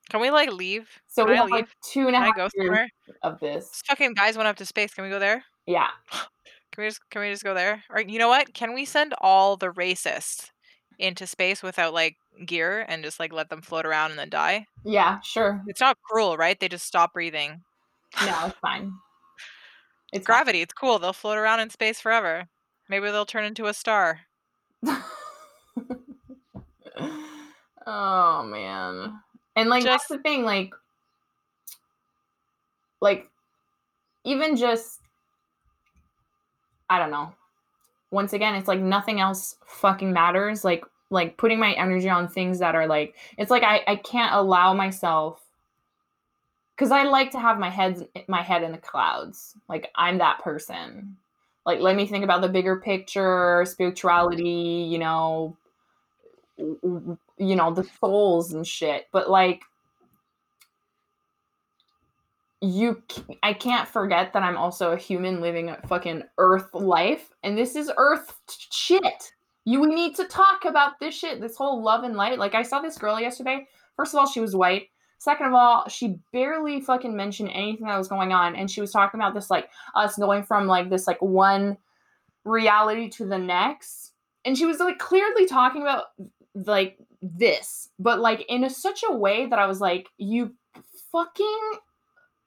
Can 0.09 0.20
we 0.20 0.30
like 0.30 0.51
leave? 0.51 0.89
So 1.07 1.24
Can 1.24 1.32
we 1.32 1.38
I 1.38 1.41
have 1.41 1.49
like 1.51 1.64
leave? 1.66 1.76
two 1.84 2.07
and 2.07 2.16
a 2.16 2.20
half 2.20 2.36
years 2.38 2.51
somewhere? 2.57 2.89
of 3.24 3.39
this. 3.39 3.68
This 3.70 3.82
fucking 3.88 4.14
guys 4.14 4.36
went 4.36 4.47
up 4.47 4.57
to 4.57 4.66
space. 4.66 4.93
Can 4.93 5.03
we 5.05 5.09
go 5.09 5.20
there? 5.20 5.43
Yeah. 5.66 5.88
Can 6.74 6.84
we 6.86 6.88
just 6.89 7.01
can 7.09 7.22
we 7.22 7.30
just 7.30 7.43
go 7.43 7.53
there? 7.53 7.84
Or 7.89 7.99
you 7.99 8.18
know 8.18 8.30
what? 8.30 8.53
Can 8.53 8.74
we 8.74 8.86
send 8.86 9.14
all 9.20 9.57
the 9.57 9.68
racists 9.68 10.51
into 10.99 11.28
space 11.28 11.62
without 11.62 11.93
like 11.93 12.16
gear 12.45 12.86
and 12.88 13.03
just 13.03 13.20
like 13.20 13.34
let 13.34 13.49
them 13.49 13.62
float 13.62 13.86
around 13.86 14.12
and 14.12 14.20
then 14.20 14.30
die? 14.30 14.66
Yeah, 14.86 15.20
sure. 15.22 15.62
It's 15.68 15.82
not 15.82 15.97
cruel, 16.09 16.38
right? 16.38 16.57
They 16.57 16.70
just 16.70 16.86
stop 16.86 17.12
breathing. 17.12 17.64
No, 18.26 18.38
it's 18.45 18.57
fine. 18.59 18.93
It's. 20.12 20.26
Gravity, 20.26 20.62
it's 20.62 20.74
cool. 20.74 20.99
They'll 20.99 21.14
float 21.14 21.38
around 21.38 21.62
in 21.62 21.70
space 21.70 22.01
forever. 22.01 22.47
Maybe 22.89 23.09
they'll 23.09 23.26
turn 23.26 23.45
into 23.45 23.68
a 23.68 23.74
star. 23.74 24.22
oh 27.88 28.43
man. 28.43 29.20
And 29.55 29.70
like 29.70 29.84
Just- 29.84 29.91
that's 29.91 30.07
the 30.07 30.18
thing, 30.20 30.43
like 30.43 30.74
like 33.01 33.30
even 34.24 34.55
just 34.55 34.99
I 36.89 36.99
don't 36.99 37.12
know. 37.12 37.34
Once 38.12 38.34
again, 38.34 38.55
it's 38.55 38.68
like 38.68 38.82
nothing 38.82 39.22
else 39.22 39.55
fucking 39.66 40.12
matters. 40.12 40.66
Like 40.66 40.84
like 41.09 41.38
putting 41.38 41.59
my 41.59 41.74
energy 41.74 42.09
on 42.09 42.28
things 42.28 42.59
that 42.59 42.76
are 42.76 42.88
like 42.88 43.16
it's 43.38 43.51
like 43.51 43.64
I, 43.64 43.82
I 43.88 43.95
can't 43.97 44.34
allow 44.34 44.74
myself 44.74 45.41
because 46.82 46.91
I 46.91 47.03
like 47.03 47.29
to 47.34 47.39
have 47.39 47.59
my 47.59 47.69
head 47.69 48.07
my 48.27 48.41
head 48.41 48.63
in 48.63 48.71
the 48.71 48.79
clouds. 48.79 49.55
Like 49.69 49.91
I'm 49.93 50.17
that 50.17 50.39
person. 50.39 51.15
Like 51.63 51.79
let 51.79 51.95
me 51.95 52.07
think 52.07 52.23
about 52.23 52.41
the 52.41 52.49
bigger 52.49 52.77
picture, 52.77 53.63
spirituality, 53.67 54.88
you 54.89 54.97
know, 54.97 55.55
you 56.57 57.55
know, 57.55 57.71
the 57.71 57.88
souls 57.99 58.53
and 58.53 58.65
shit. 58.65 59.05
But 59.11 59.29
like 59.29 59.61
you 62.61 63.03
I 63.43 63.53
can't 63.53 63.88
forget 63.88 64.34
that 64.34 64.41
I'm 64.41 64.57
also 64.57 64.93
a 64.93 64.97
human 64.97 65.39
living 65.39 65.69
a 65.69 65.79
fucking 65.88 66.23
earth 66.39 66.73
life 66.73 67.29
and 67.43 67.55
this 67.55 67.75
is 67.75 67.91
earth 67.95 68.36
shit. 68.71 69.34
You 69.65 69.82
we 69.82 69.93
need 69.93 70.15
to 70.15 70.25
talk 70.25 70.65
about 70.65 70.99
this 70.99 71.13
shit, 71.13 71.41
this 71.41 71.57
whole 71.57 71.84
love 71.84 72.03
and 72.03 72.15
light. 72.15 72.39
Like 72.39 72.55
I 72.55 72.63
saw 72.63 72.82
this 72.82 72.97
girl 72.97 73.21
yesterday. 73.21 73.67
First 73.95 74.15
of 74.15 74.19
all, 74.19 74.25
she 74.25 74.39
was 74.39 74.55
white. 74.55 74.88
Second 75.22 75.45
of 75.45 75.53
all, 75.53 75.88
she 75.88 76.15
barely 76.34 76.82
fucking 76.82 77.15
mentioned 77.15 77.51
anything 77.53 77.86
that 77.86 77.95
was 77.95 78.07
going 78.07 78.34
on 78.34 78.55
and 78.55 78.72
she 78.72 78.82
was 78.82 78.91
talking 78.91 79.19
about 79.19 79.36
this 79.36 79.51
like 79.51 79.69
us 79.93 80.17
going 80.17 80.41
from 80.41 80.65
like 80.65 80.89
this 80.89 81.05
like 81.05 81.22
one 81.22 81.78
reality 82.43 83.07
to 83.07 83.28
the 83.28 83.38
next. 83.38 84.13
And 84.45 84.57
she 84.57 84.65
was 84.65 84.80
like 84.80 84.97
clearly 84.97 85.45
talking 85.45 85.84
about 85.84 86.05
like 86.55 86.97
this, 87.22 87.89
but 87.99 88.19
like 88.19 88.43
in 88.49 88.63
a, 88.63 88.69
such 88.72 89.03
a 89.07 89.15
way 89.15 89.45
that 89.45 89.59
I 89.59 89.67
was 89.67 89.80
like, 89.80 90.07
you 90.17 90.55
fucking 91.11 91.72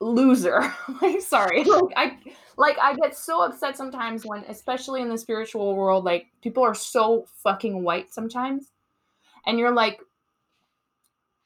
loser. 0.00 0.74
like 1.00 1.20
sorry. 1.20 1.62
Like 1.68 1.92
I 1.94 2.18
like 2.56 2.76
I 2.82 2.96
get 2.96 3.16
so 3.16 3.44
upset 3.44 3.76
sometimes 3.76 4.26
when 4.26 4.42
especially 4.48 5.00
in 5.00 5.10
the 5.10 5.16
spiritual 5.16 5.76
world 5.76 6.02
like 6.02 6.26
people 6.42 6.64
are 6.64 6.74
so 6.74 7.26
fucking 7.44 7.84
white 7.84 8.12
sometimes. 8.12 8.72
And 9.46 9.60
you're 9.60 9.70
like 9.70 10.00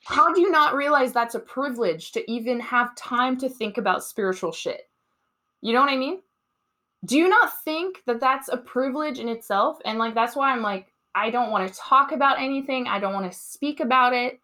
how 0.08 0.32
do 0.32 0.40
you 0.40 0.50
not 0.50 0.74
realize 0.74 1.12
that's 1.12 1.34
a 1.34 1.40
privilege 1.40 2.12
to 2.12 2.30
even 2.30 2.58
have 2.60 2.94
time 2.96 3.36
to 3.38 3.48
think 3.48 3.76
about 3.76 4.02
spiritual 4.02 4.52
shit? 4.52 4.88
You 5.60 5.74
know 5.74 5.80
what 5.80 5.90
I 5.92 5.96
mean? 5.96 6.20
Do 7.04 7.18
you 7.18 7.28
not 7.28 7.62
think 7.62 8.02
that 8.06 8.18
that's 8.18 8.48
a 8.48 8.56
privilege 8.56 9.18
in 9.18 9.28
itself? 9.28 9.78
And 9.84 9.98
like 9.98 10.14
that's 10.14 10.34
why 10.34 10.52
I'm 10.52 10.62
like 10.62 10.92
I 11.14 11.30
don't 11.30 11.50
want 11.50 11.68
to 11.68 11.78
talk 11.78 12.12
about 12.12 12.40
anything. 12.40 12.86
I 12.86 13.00
don't 13.00 13.12
want 13.12 13.30
to 13.30 13.38
speak 13.38 13.80
about 13.80 14.14
it. 14.14 14.40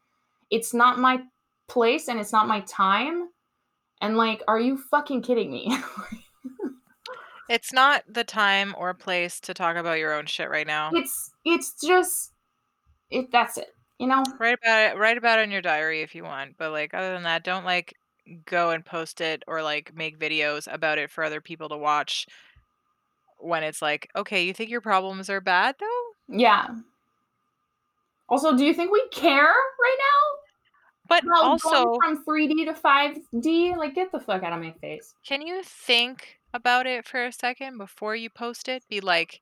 It's 0.51 0.75
not 0.75 0.99
my 0.99 1.23
place 1.69 2.09
and 2.09 2.21
it's 2.21 2.33
not 2.33 2.49
my 2.49 2.61
time. 2.61 3.29
And 4.01 4.17
like, 4.17 4.43
are 4.47 4.61
you 4.61 4.77
fucking 4.77 5.23
kidding 5.23 5.51
me? 5.51 5.77
It's 7.49 7.73
not 7.73 8.05
the 8.09 8.25
time 8.25 8.75
or 8.79 8.95
place 8.95 9.39
to 9.41 9.55
talk 9.55 9.77
about 9.77 9.99
your 9.99 10.15
own 10.15 10.27
shit 10.27 10.49
right 10.49 10.67
now. 10.67 10.91
it's 10.95 11.31
it's 11.45 11.75
just 11.81 12.33
it 13.11 13.31
that's 13.31 13.59
it. 13.59 13.75
You 14.05 14.11
know? 14.11 14.23
Write 14.39 14.59
about 14.63 14.93
it. 14.93 14.99
Write 14.99 15.17
about 15.17 15.39
it 15.39 15.45
in 15.45 15.51
your 15.51 15.63
diary 15.63 16.03
if 16.03 16.15
you 16.15 16.25
want, 16.25 16.59
but 16.59 16.73
like 16.73 16.93
other 16.93 17.15
than 17.15 17.23
that, 17.23 17.43
don't 17.43 17.65
like 17.65 17.95
go 18.45 18.69
and 18.69 18.85
post 18.85 19.23
it 19.23 19.43
or 19.47 19.63
like 19.63 19.97
make 19.97 20.19
videos 20.19 20.71
about 20.71 20.99
it 20.99 21.11
for 21.11 21.25
other 21.25 21.41
people 21.41 21.71
to 21.71 21.77
watch. 21.79 22.27
When 23.39 23.63
it's 23.63 23.81
like, 23.81 24.11
okay, 24.15 24.45
you 24.45 24.53
think 24.53 24.69
your 24.69 24.83
problems 24.83 25.31
are 25.31 25.41
bad 25.41 25.77
though? 25.81 26.37
Yeah. 26.37 26.67
Also, 28.29 28.55
do 28.55 28.63
you 28.63 28.75
think 28.75 28.93
we 28.93 29.03
care 29.11 29.43
right 29.43 29.97
now? 29.99 30.41
But 31.09 31.25
About 31.25 31.45
also, 31.45 31.85
going 31.99 32.17
from 32.17 32.25
3D 32.27 32.67
to 32.67 32.75
5D? 32.75 33.75
Like, 33.79 33.95
get 33.95 34.13
the 34.13 34.21
fuck 34.21 34.43
out 34.43 34.53
of 34.53 34.61
my 34.61 34.73
face. 34.83 35.15
can 35.27 35.41
you 35.41 35.63
think 35.63 36.41
about 36.53 36.87
it 36.87 37.07
for 37.07 37.25
a 37.25 37.33
second 37.33 37.79
before 37.79 38.15
you 38.15 38.29
post 38.29 38.69
it? 38.69 38.83
Be 38.91 39.01
like, 39.01 39.41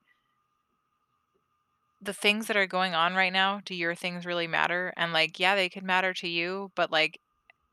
the 2.02 2.12
things 2.12 2.48
that 2.48 2.56
are 2.56 2.66
going 2.66 2.94
on 2.94 3.14
right 3.14 3.32
now, 3.32 3.60
do 3.64 3.74
your 3.74 3.94
things 3.94 4.26
really 4.26 4.46
matter? 4.46 4.92
And 4.96 5.12
like, 5.12 5.38
yeah, 5.38 5.54
they 5.54 5.68
could 5.68 5.84
matter 5.84 6.12
to 6.14 6.28
you, 6.28 6.72
but 6.74 6.90
like, 6.90 7.20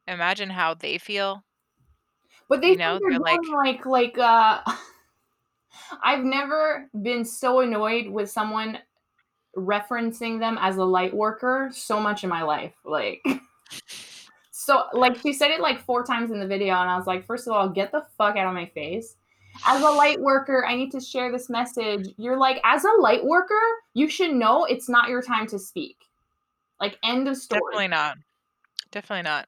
imagine 0.08 0.50
how 0.50 0.74
they 0.76 0.98
feel. 0.98 1.44
But 2.48 2.62
they 2.62 2.72
You 2.72 2.78
know, 2.78 3.00
they're 3.00 3.18
they're 3.20 3.20
doing 3.20 3.44
like 3.52 3.86
like 3.86 4.18
uh 4.18 4.62
I've 6.04 6.24
never 6.24 6.90
been 7.02 7.26
so 7.26 7.60
annoyed 7.62 8.08
with 8.08 8.30
someone 8.30 8.80
referencing 9.56 10.40
them 10.40 10.58
as 10.60 10.78
a 10.78 10.84
light 10.84 11.14
worker 11.14 11.70
so 11.74 12.00
much 12.00 12.24
in 12.24 12.30
my 12.30 12.44
life. 12.44 12.74
Like 12.84 13.24
so 14.52 14.84
like 14.94 15.18
she 15.18 15.34
said 15.34 15.52
it 15.52 15.62
like 15.62 15.80
four 15.80 16.04
times 16.04 16.32
in 16.32 16.40
the 16.40 16.48
video 16.48 16.76
and 16.76 16.90
I 16.90 16.98
was 16.98 17.08
like, 17.08 17.26
first 17.26 17.48
of 17.48 17.54
all, 17.54 17.70
get 17.70 17.92
the 17.92 18.06
fuck 18.18 18.36
out 18.36 18.48
of 18.48 18.54
my 18.54 18.68
face. 18.68 19.16
As 19.66 19.82
a 19.82 19.90
light 19.90 20.20
worker, 20.20 20.66
I 20.66 20.76
need 20.76 20.92
to 20.92 21.00
share 21.00 21.32
this 21.32 21.50
message. 21.50 22.10
You're 22.18 22.38
like, 22.38 22.62
as 22.64 22.84
a 22.86 23.02
light 23.02 23.24
worker, 23.26 23.60
you 23.94 24.08
should 24.10 24.32
know 24.34 24.66
it's 24.66 24.90
not 24.90 25.10
your 25.10 25.22
time 25.22 25.48
to 25.48 25.60
speak. 25.60 25.98
Like 26.80 26.98
end 27.04 27.28
of 27.28 27.38
story. 27.38 27.60
Definitely 27.66 27.88
not. 27.90 28.18
Definitely 28.92 29.24
not. 29.24 29.48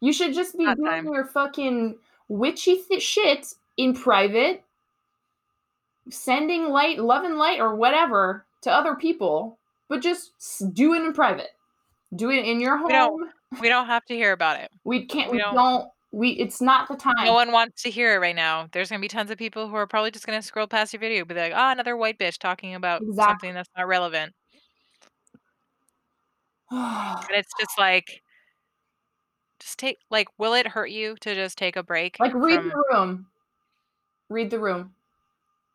You 0.00 0.12
should 0.12 0.34
just 0.34 0.56
be 0.56 0.64
Not 0.64 0.76
doing 0.76 0.90
time. 0.90 1.06
your 1.06 1.24
fucking 1.24 1.96
witchy 2.28 2.76
th- 2.88 3.02
shit 3.02 3.46
in 3.76 3.94
private, 3.94 4.62
sending 6.10 6.68
light, 6.68 6.98
love 6.98 7.24
and 7.24 7.36
light, 7.38 7.60
or 7.60 7.74
whatever 7.74 8.44
to 8.62 8.70
other 8.72 8.94
people, 8.94 9.58
but 9.88 10.00
just 10.02 10.32
do 10.74 10.94
it 10.94 11.02
in 11.02 11.12
private. 11.12 11.50
Do 12.14 12.30
it 12.30 12.44
in 12.44 12.60
your 12.60 12.82
We 12.84 12.92
don't- 12.92 13.10
home. 13.20 13.32
We 13.60 13.68
don't 13.68 13.86
have 13.86 14.04
to 14.06 14.14
hear 14.14 14.32
about 14.32 14.60
it. 14.60 14.70
We 14.84 15.06
can't. 15.06 15.30
we 15.30 15.38
We 15.38 15.42
don't- 15.42 15.54
don't. 15.54 15.88
We 16.10 16.30
it's 16.30 16.60
not 16.60 16.88
the 16.88 16.96
time. 16.96 17.14
No 17.24 17.34
one 17.34 17.52
wants 17.52 17.82
to 17.82 17.90
hear 17.90 18.14
it 18.14 18.18
right 18.18 18.34
now. 18.36 18.68
There's 18.72 18.88
gonna 18.88 19.00
be 19.00 19.08
tons 19.08 19.30
of 19.30 19.36
people 19.36 19.68
who 19.68 19.74
are 19.76 19.86
probably 19.86 20.10
just 20.10 20.26
gonna 20.26 20.40
scroll 20.42 20.66
past 20.66 20.92
your 20.92 21.00
video, 21.00 21.24
be 21.24 21.34
like, 21.34 21.52
"Oh, 21.54 21.70
another 21.70 21.96
white 21.96 22.18
bitch 22.18 22.38
talking 22.38 22.74
about 22.74 23.02
Exactly. 23.02 23.48
something 23.48 23.54
that's 23.54 23.68
not 23.76 23.86
relevant." 23.86 24.34
And 26.70 27.30
it's 27.36 27.52
just 27.60 27.78
like 27.78 28.22
just 29.60 29.78
take 29.78 29.98
like, 30.10 30.28
will 30.38 30.54
it 30.54 30.66
hurt 30.68 30.90
you 30.90 31.16
to 31.20 31.34
just 31.34 31.58
take 31.58 31.76
a 31.76 31.82
break 31.82 32.18
like 32.20 32.32
read 32.34 32.60
from 32.60 32.68
the 32.68 32.84
room. 32.92 33.26
Read 34.28 34.50
the 34.50 34.58
room. 34.58 34.94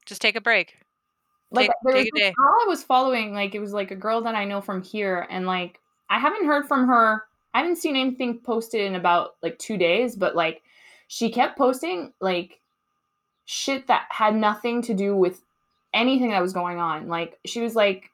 just 0.06 0.22
take 0.22 0.36
a 0.36 0.42
break. 0.42 0.78
Like 1.52 1.68
Take- 1.68 1.70
uh, 1.72 1.74
there 1.84 1.96
was 1.96 2.04
take 2.06 2.14
a 2.14 2.16
this 2.16 2.22
day. 2.30 2.34
girl 2.36 2.56
I 2.64 2.66
was 2.68 2.84
following, 2.84 3.34
like 3.34 3.54
it 3.56 3.60
was 3.60 3.74
like 3.74 3.92
a 3.92 3.96
girl 3.96 4.22
that 4.22 4.36
I 4.36 4.46
know 4.46 4.62
from 4.62 4.82
here, 4.82 5.28
and 5.30 5.46
like 5.46 5.80
I 6.10 6.18
haven't 6.20 6.46
heard 6.46 6.68
from 6.68 6.88
her. 6.88 7.24
I 7.54 7.60
haven't 7.60 7.78
seen 7.78 7.96
anything 7.96 8.40
posted 8.40 8.82
in 8.82 8.96
about 8.96 9.36
like 9.42 9.60
two 9.60 9.78
days, 9.78 10.16
but 10.16 10.36
like 10.36 10.64
she 11.08 11.32
kept 11.32 11.58
posting 11.58 12.14
like 12.20 12.60
shit 13.46 13.88
that 13.88 14.06
had 14.10 14.36
nothing 14.36 14.82
to 14.84 14.94
do 14.94 15.16
with 15.16 15.42
anything 15.94 16.32
that 16.32 16.42
was 16.42 16.54
going 16.54 16.80
on. 16.80 17.08
Like 17.08 17.38
she 17.46 17.62
was 17.62 17.76
like, 17.76 18.10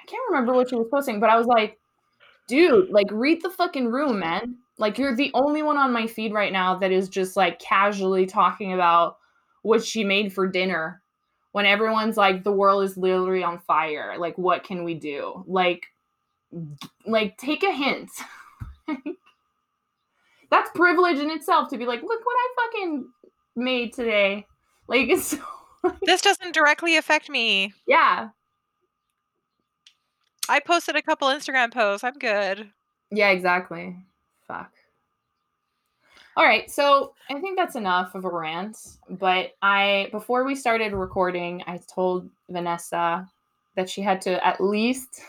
I 0.00 0.04
can't 0.06 0.28
remember 0.28 0.52
what 0.52 0.68
she 0.68 0.76
was 0.76 0.88
posting, 0.90 1.20
but 1.20 1.30
I 1.30 1.36
was 1.36 1.46
like, 1.46 1.78
dude, 2.46 2.90
like 2.90 3.06
read 3.10 3.42
the 3.42 3.50
fucking 3.50 3.88
room, 3.88 4.18
man. 4.18 4.56
Like 4.78 4.98
you're 4.98 5.16
the 5.16 5.30
only 5.34 5.62
one 5.62 5.76
on 5.76 5.92
my 5.92 6.06
feed 6.06 6.32
right 6.32 6.52
now 6.52 6.76
that 6.78 6.92
is 6.92 7.08
just 7.08 7.36
like 7.36 7.58
casually 7.58 8.26
talking 8.26 8.72
about 8.72 9.18
what 9.62 9.84
she 9.84 10.04
made 10.04 10.32
for 10.32 10.46
dinner 10.46 11.02
when 11.52 11.66
everyone's 11.66 12.16
like 12.16 12.44
the 12.44 12.52
world 12.52 12.84
is 12.84 12.96
literally 12.96 13.42
on 13.42 13.58
fire. 13.60 14.16
Like 14.18 14.36
what 14.38 14.64
can 14.64 14.84
we 14.84 14.94
do? 14.94 15.44
Like 15.46 15.86
like 17.06 17.36
take 17.38 17.62
a 17.62 17.72
hint. 17.72 18.10
That's 20.50 20.70
privilege 20.74 21.18
in 21.18 21.30
itself 21.30 21.68
to 21.70 21.78
be 21.78 21.86
like, 21.86 22.02
look 22.02 22.20
what 22.24 22.36
I 22.36 22.48
fucking 22.56 23.08
made 23.56 23.92
today. 23.92 24.46
Like 24.88 25.08
it's 25.10 25.36
This 26.02 26.22
doesn't 26.22 26.54
directly 26.54 26.96
affect 26.96 27.28
me. 27.28 27.72
yeah. 27.86 28.30
I 30.50 30.60
posted 30.60 30.96
a 30.96 31.02
couple 31.02 31.28
Instagram 31.28 31.72
posts. 31.72 32.02
I'm 32.02 32.14
good. 32.14 32.70
Yeah, 33.10 33.28
exactly. 33.30 33.94
Fuck. 34.46 34.72
All 36.38 36.44
right, 36.44 36.70
so 36.70 37.12
I 37.28 37.38
think 37.40 37.58
that's 37.58 37.76
enough 37.76 38.14
of 38.14 38.24
a 38.24 38.30
rant. 38.30 38.78
But 39.10 39.56
I, 39.60 40.08
before 40.10 40.44
we 40.44 40.54
started 40.54 40.92
recording, 40.94 41.62
I 41.66 41.80
told 41.92 42.30
Vanessa 42.48 43.28
that 43.78 43.88
she 43.88 44.02
had 44.02 44.20
to 44.20 44.44
at 44.44 44.60
least, 44.60 45.20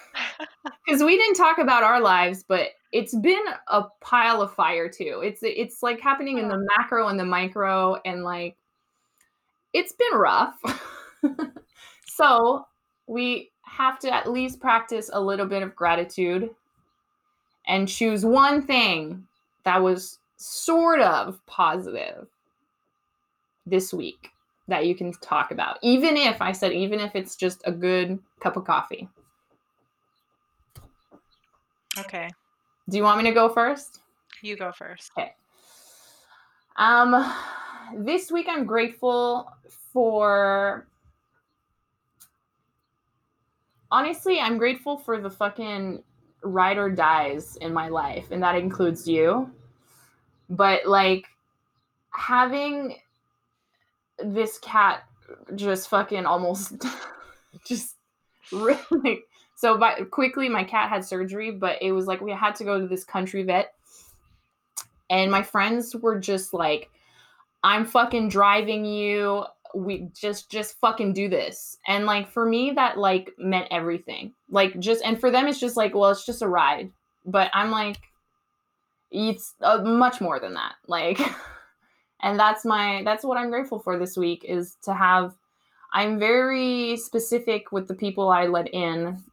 because 0.83 1.03
we 1.03 1.15
didn't 1.15 1.35
talk 1.35 1.59
about 1.59 1.83
our 1.83 2.01
lives, 2.01 2.43
but 2.47 2.69
it's 2.91 3.13
been 3.13 3.43
a 3.67 3.83
pile 4.01 4.41
of 4.41 4.51
fire 4.51 4.89
too. 4.89 5.21
It's 5.23 5.41
it's 5.43 5.83
like 5.83 6.01
happening 6.01 6.39
in 6.39 6.47
the 6.47 6.65
macro 6.75 7.09
and 7.09 7.19
the 7.19 7.25
micro, 7.25 8.01
and 8.05 8.23
like 8.23 8.57
it's 9.71 9.93
been 9.93 10.17
rough. 10.17 10.59
so 12.07 12.65
we 13.05 13.51
have 13.61 13.99
to 13.99 14.11
at 14.11 14.31
least 14.31 14.59
practice 14.59 15.11
a 15.13 15.21
little 15.21 15.45
bit 15.45 15.61
of 15.61 15.75
gratitude 15.75 16.49
and 17.67 17.87
choose 17.87 18.25
one 18.25 18.65
thing 18.65 19.27
that 19.63 19.83
was 19.83 20.17
sort 20.37 21.01
of 21.01 21.39
positive 21.45 22.25
this 23.67 23.93
week 23.93 24.31
that 24.69 24.85
you 24.85 24.95
can 24.95 25.11
talk 25.13 25.51
about. 25.51 25.77
Even 25.81 26.15
if 26.15 26.41
I 26.41 26.51
said, 26.51 26.71
even 26.71 26.99
if 26.99 27.15
it's 27.15 27.35
just 27.35 27.61
a 27.65 27.71
good 27.71 28.19
cup 28.39 28.55
of 28.55 28.65
coffee. 28.65 29.09
Okay. 31.97 32.29
Do 32.89 32.97
you 32.97 33.03
want 33.03 33.21
me 33.21 33.29
to 33.29 33.33
go 33.33 33.49
first? 33.49 33.99
You 34.41 34.55
go 34.55 34.71
first. 34.71 35.11
Okay. 35.17 35.33
Um, 36.77 37.33
this 37.97 38.31
week 38.31 38.47
I'm 38.49 38.65
grateful 38.65 39.51
for. 39.91 40.87
Honestly, 43.91 44.39
I'm 44.39 44.57
grateful 44.59 44.97
for 44.97 45.19
the 45.19 45.31
fucking 45.31 46.03
ride 46.43 46.77
or 46.77 46.89
dies 46.89 47.57
in 47.57 47.73
my 47.73 47.89
life, 47.89 48.27
and 48.31 48.41
that 48.43 48.55
includes 48.55 49.07
you. 49.07 49.51
But 50.49 50.85
like 50.85 51.25
having 52.11 52.95
this 54.23 54.57
cat 54.59 55.03
just 55.55 55.89
fucking 55.89 56.25
almost 56.25 56.73
just 57.65 57.95
really 58.51 59.23
so 59.55 59.77
but 59.77 60.09
quickly 60.11 60.49
my 60.49 60.63
cat 60.63 60.89
had 60.89 61.05
surgery 61.05 61.51
but 61.51 61.81
it 61.81 61.91
was 61.91 62.07
like 62.07 62.21
we 62.21 62.31
had 62.31 62.55
to 62.55 62.63
go 62.63 62.79
to 62.79 62.87
this 62.87 63.03
country 63.03 63.43
vet. 63.43 63.73
And 65.11 65.31
my 65.31 65.41
friends 65.41 65.95
were 65.95 66.19
just 66.19 66.53
like 66.53 66.89
i'm 67.63 67.85
fucking 67.85 68.29
driving 68.29 68.85
you. 68.85 69.45
We 69.75 70.09
just 70.13 70.49
just 70.49 70.79
fucking 70.79 71.13
do 71.13 71.29
this. 71.29 71.77
And 71.87 72.05
like 72.05 72.29
for 72.31 72.45
me 72.45 72.71
that 72.71 72.97
like 72.97 73.33
meant 73.37 73.67
everything. 73.71 74.33
Like 74.49 74.79
just 74.79 75.03
and 75.03 75.19
for 75.19 75.29
them 75.29 75.47
it's 75.47 75.59
just 75.59 75.77
like 75.77 75.93
well 75.93 76.09
it's 76.11 76.25
just 76.25 76.41
a 76.41 76.47
ride. 76.47 76.91
But 77.25 77.51
i'm 77.53 77.71
like 77.71 77.99
it's 79.11 79.55
uh, 79.61 79.81
much 79.81 80.21
more 80.21 80.39
than 80.39 80.53
that. 80.53 80.75
Like 80.87 81.19
and 82.21 82.39
that's 82.39 82.65
my 82.65 83.01
that's 83.05 83.23
what 83.23 83.37
i'm 83.37 83.49
grateful 83.49 83.79
for 83.79 83.97
this 83.97 84.17
week 84.17 84.43
is 84.47 84.75
to 84.81 84.93
have 84.93 85.35
i'm 85.93 86.19
very 86.19 86.97
specific 86.97 87.71
with 87.71 87.87
the 87.87 87.93
people 87.95 88.29
i 88.29 88.45
let 88.45 88.67
in 88.73 89.23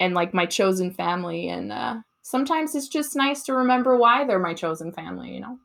and 0.00 0.14
like 0.14 0.34
my 0.34 0.46
chosen 0.46 0.90
family. 0.90 1.48
And 1.48 1.70
uh 1.70 2.00
sometimes 2.22 2.74
it's 2.74 2.88
just 2.88 3.14
nice 3.14 3.42
to 3.44 3.54
remember 3.54 3.96
why 3.96 4.24
they're 4.24 4.38
my 4.40 4.54
chosen 4.54 4.90
family 4.90 5.34
you 5.34 5.40
know? 5.40 5.58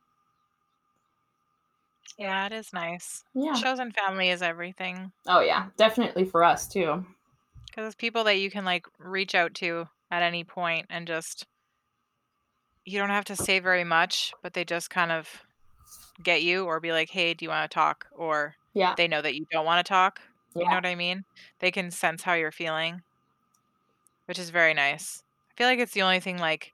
Yeah, 2.20 2.46
it 2.46 2.54
is 2.54 2.72
nice. 2.72 3.24
yeah. 3.34 3.54
Chosen 3.56 3.92
family 3.92 4.30
is 4.30 4.42
everything. 4.42 5.12
oh 5.28 5.40
yeah. 5.40 5.68
Definitely 5.78 6.26
for 6.26 6.44
us 6.44 6.68
too. 6.68 7.06
Because 7.68 7.88
it's 7.88 7.96
people 7.96 8.26
that 8.26 8.38
you 8.40 8.52
can 8.52 8.66
like 8.66 8.86
reach 9.00 9.34
out 9.34 9.56
to 9.56 9.88
at 10.12 10.22
any 10.22 10.44
point 10.44 10.86
and 10.90 11.08
just 11.08 11.46
you 12.88 13.00
don't 13.00 13.10
have 13.10 13.26
to 13.26 13.36
say 13.36 13.60
very 13.60 13.84
much, 13.84 14.32
but 14.44 14.54
they 14.54 14.64
just 14.64 14.92
kind 14.92 15.12
of 15.12 15.28
get 16.24 16.44
you 16.44 16.66
or 16.66 16.80
be 16.80 16.92
like, 16.92 17.10
"Hey, 17.10 17.34
do 17.34 17.46
you 17.46 17.50
want 17.50 17.70
to 17.70 17.74
talk?" 17.76 18.08
or 18.12 18.56
yeah 18.74 18.96
they 18.96 19.08
know 19.08 19.22
that 19.22 19.36
you 19.36 19.46
don't 19.52 19.66
want 19.66 19.86
to 19.86 19.90
talk. 19.90 20.22
You 20.58 20.70
know 20.70 20.76
what 20.76 20.86
I 20.86 20.96
mean? 20.96 21.26
They 21.60 21.72
can 21.72 21.92
sense 21.92 22.24
how 22.24 22.34
you're 22.34 22.52
feeling, 22.52 23.04
which 24.26 24.40
is 24.40 24.50
very 24.50 24.74
nice. 24.74 25.24
I 25.52 25.54
feel 25.58 25.68
like 25.68 25.80
it's 25.80 25.94
the 25.94 26.02
only 26.02 26.20
thing 26.20 26.38
like 26.38 26.74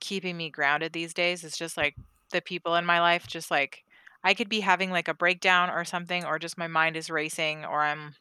keeping 0.00 0.36
me 0.36 0.50
grounded 0.50 0.92
these 0.92 1.14
days 1.14 1.44
is 1.44 1.56
just 1.56 1.76
like 1.76 1.94
the 2.30 2.40
people 2.40 2.76
in 2.76 2.84
my 2.86 3.00
life 3.00 3.26
just 3.26 3.50
like 3.50 3.84
I 4.22 4.34
could 4.34 4.48
be 4.48 4.60
having 4.60 4.90
like 4.90 5.08
a 5.08 5.14
breakdown 5.14 5.70
or 5.70 5.84
something 5.84 6.24
or 6.24 6.38
just 6.38 6.58
my 6.58 6.66
mind 6.68 6.96
is 6.96 7.10
racing 7.10 7.64
or 7.64 7.82
I'm 7.82 8.14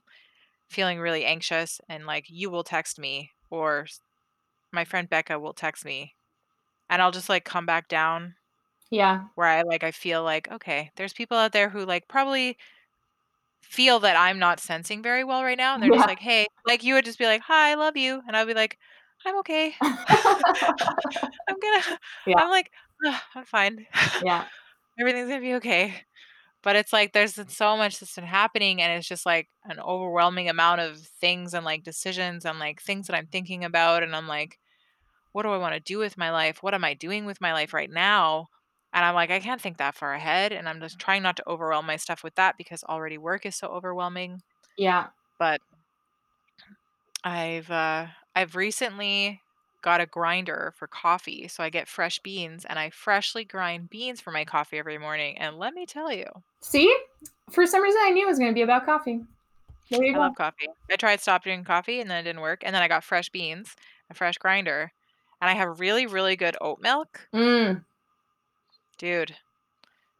feeling 0.69 0.99
really 0.99 1.25
anxious 1.25 1.81
and 1.89 2.05
like 2.05 2.25
you 2.29 2.49
will 2.49 2.63
text 2.63 2.99
me 2.99 3.31
or 3.49 3.87
my 4.71 4.85
friend 4.85 5.09
Becca 5.09 5.39
will 5.39 5.53
text 5.53 5.85
me 5.85 6.15
and 6.89 7.01
I'll 7.01 7.11
just 7.11 7.29
like 7.29 7.45
come 7.45 7.65
back 7.65 7.87
down 7.89 8.35
yeah 8.91 9.27
where 9.35 9.47
I 9.47 9.61
like 9.63 9.83
I 9.83 9.91
feel 9.91 10.23
like 10.23 10.49
okay, 10.51 10.91
there's 10.97 11.13
people 11.13 11.37
out 11.37 11.53
there 11.53 11.69
who 11.69 11.85
like 11.85 12.07
probably 12.07 12.57
feel 13.61 13.99
that 13.99 14.15
I'm 14.15 14.39
not 14.39 14.59
sensing 14.59 15.03
very 15.03 15.23
well 15.23 15.43
right 15.43 15.57
now 15.57 15.73
and 15.73 15.83
they're 15.83 15.91
Yeah. 15.91 15.91
just 15.91 16.07
like, 16.07 16.19
"Hey," 16.19 16.47
like 16.65 16.83
you 16.83 16.93
would 16.95 17.05
just 17.05 17.19
be 17.19 17.25
like, 17.25 17.41
"Hi, 17.41 17.71
I 17.71 17.75
love 17.75 17.97
you." 17.97 18.21
And 18.27 18.35
I'll 18.35 18.45
be 18.45 18.53
like, 18.53 18.77
"I'm 19.25 19.37
okay. 19.39 19.75
I'm 19.81 21.59
gonna 21.61 21.83
Yeah. 22.25 22.41
I'm 22.41 22.49
like, 22.49 22.71
"Ugh, 23.05 23.21
I'm 23.35 23.45
fine. 23.45 23.87
yeah 24.19 24.45
Everything's 24.99 25.29
to 25.29 25.39
be 25.39 25.55
okay." 25.55 26.03
But 26.63 26.75
it's 26.77 26.93
like 26.93 27.13
there's 27.13 27.35
been 27.35 27.49
so 27.49 27.77
much 27.77 27.99
that's 27.99 28.15
been 28.15 28.25
happening 28.25 28.81
and 28.81 28.91
it's 28.93 29.07
just 29.07 29.25
like 29.25 29.49
an 29.65 29.79
overwhelming 29.79 30.49
amount 30.49 30.81
of 30.81 30.99
things 30.99 31.53
and 31.53 31.65
like 31.65 31.83
decisions 31.83 32.45
and 32.45 32.59
like 32.59 32.81
things 32.81 33.07
that 33.07 33.15
I'm 33.17 33.27
thinking 33.27 33.63
about 33.65 34.03
and 34.03 34.15
I'm 34.15 34.27
like 34.27 34.59
what 35.33 35.43
do 35.43 35.49
I 35.51 35.57
want 35.59 35.75
to 35.75 35.79
do 35.81 35.99
with 35.99 36.17
my 36.17 36.31
life? 36.31 36.63
What 36.63 36.73
am 36.75 36.83
I 36.85 36.93
doing 36.95 37.25
with 37.25 37.41
my 37.41 37.53
life 37.53 37.73
right 37.73 37.89
now? 37.91 38.49
And 38.93 39.05
I'm 39.05 39.15
like, 39.15 39.29
I 39.31 39.39
can't 39.39 39.61
think 39.61 39.77
that 39.77 39.95
far 39.95 40.13
ahead. 40.13 40.51
And 40.51 40.67
I'm 40.67 40.79
just 40.79 40.99
trying 40.99 41.23
not 41.23 41.37
to 41.37 41.49
overwhelm 41.49 41.85
my 41.85 41.95
stuff 41.97 42.23
with 42.23 42.35
that 42.35 42.57
because 42.57 42.83
already 42.83 43.17
work 43.17 43.45
is 43.45 43.55
so 43.55 43.67
overwhelming. 43.67 44.41
yeah 44.77 45.09
But 45.39 45.61
I've 47.23 47.69
uh 47.71 48.07
I've 48.35 48.55
recently 48.55 49.41
got 49.81 50.01
a 50.01 50.05
grinder 50.05 50.73
for 50.77 50.87
coffee. 50.87 51.47
So 51.47 51.63
I 51.63 51.69
get 51.69 51.87
fresh 51.87 52.19
beans 52.19 52.65
and 52.65 52.77
I 52.77 52.89
freshly 52.89 53.45
grind 53.45 53.89
beans 53.89 54.19
for 54.21 54.31
my 54.31 54.45
coffee 54.45 54.77
every 54.77 54.97
morning. 54.97 55.37
And 55.37 55.57
let 55.57 55.73
me 55.73 55.85
tell 55.85 56.11
you, 56.11 56.25
see 56.61 56.93
for 57.49 57.65
some 57.65 57.81
reason 57.81 57.99
i 58.03 58.09
knew 58.11 58.25
it 58.25 58.29
was 58.29 58.39
going 58.39 58.49
to 58.51 58.55
be 58.55 58.61
about 58.61 58.85
coffee 58.85 59.21
there 59.89 60.03
you 60.03 60.13
I 60.13 60.17
go 60.17 60.19
love 60.19 60.35
coffee. 60.35 60.67
I 60.91 60.95
tried 60.95 61.19
stop 61.19 61.43
drinking 61.43 61.65
coffee 61.65 61.99
and 61.99 62.09
then 62.09 62.19
it 62.19 62.23
didn't 62.23 62.41
work. 62.41 62.61
And 62.63 62.75
then 62.75 62.81
I 62.81 62.87
got 62.87 63.03
fresh 63.03 63.29
beans, 63.29 63.75
a 64.09 64.13
fresh 64.13 64.37
grinder, 64.37 64.91
and 65.41 65.49
I 65.49 65.53
have 65.53 65.79
really, 65.79 66.05
really 66.05 66.35
good 66.35 66.57
oat 66.61 66.79
milk. 66.81 67.29
mm, 67.33 67.83
Dude, 68.99 69.35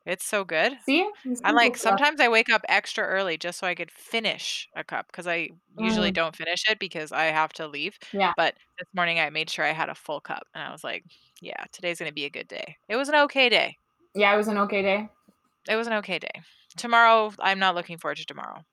it's 0.05 0.25
so 0.25 0.43
good. 0.45 0.73
see 0.85 1.09
I'm 1.43 1.55
like, 1.55 1.77
sometimes 1.77 2.19
I 2.21 2.29
wake 2.29 2.49
up 2.49 2.61
extra 2.69 3.05
early 3.05 3.37
just 3.37 3.59
so 3.59 3.67
I 3.67 3.75
could 3.75 3.91
finish 3.91 4.67
a 4.75 4.83
cup 4.83 5.07
because 5.07 5.27
I 5.27 5.49
usually 5.77 6.11
Mm. 6.11 6.15
don't 6.15 6.35
finish 6.35 6.69
it 6.69 6.79
because 6.79 7.11
I 7.11 7.25
have 7.25 7.53
to 7.53 7.67
leave. 7.67 7.97
Yeah. 8.13 8.33
But 8.37 8.55
this 8.79 8.87
morning 8.95 9.19
I 9.19 9.29
made 9.29 9.49
sure 9.49 9.65
I 9.65 9.73
had 9.73 9.89
a 9.89 9.95
full 9.95 10.21
cup 10.21 10.43
and 10.55 10.63
I 10.63 10.71
was 10.71 10.83
like, 10.83 11.05
yeah, 11.41 11.65
today's 11.71 11.99
going 11.99 12.09
to 12.09 12.13
be 12.15 12.25
a 12.25 12.29
good 12.29 12.47
day. 12.47 12.77
It 12.89 12.95
was 12.95 13.09
an 13.09 13.15
okay 13.15 13.49
day. 13.49 13.77
Yeah, 14.15 14.33
it 14.33 14.37
was 14.37 14.47
an 14.47 14.57
okay 14.59 14.81
day. 14.81 15.09
It 15.69 15.75
was 15.75 15.87
an 15.87 15.93
okay 15.93 16.19
day. 16.19 16.31
Tomorrow, 16.77 17.33
I'm 17.39 17.59
not 17.59 17.75
looking 17.75 17.97
forward 17.97 18.17
to 18.17 18.25
tomorrow. 18.25 18.63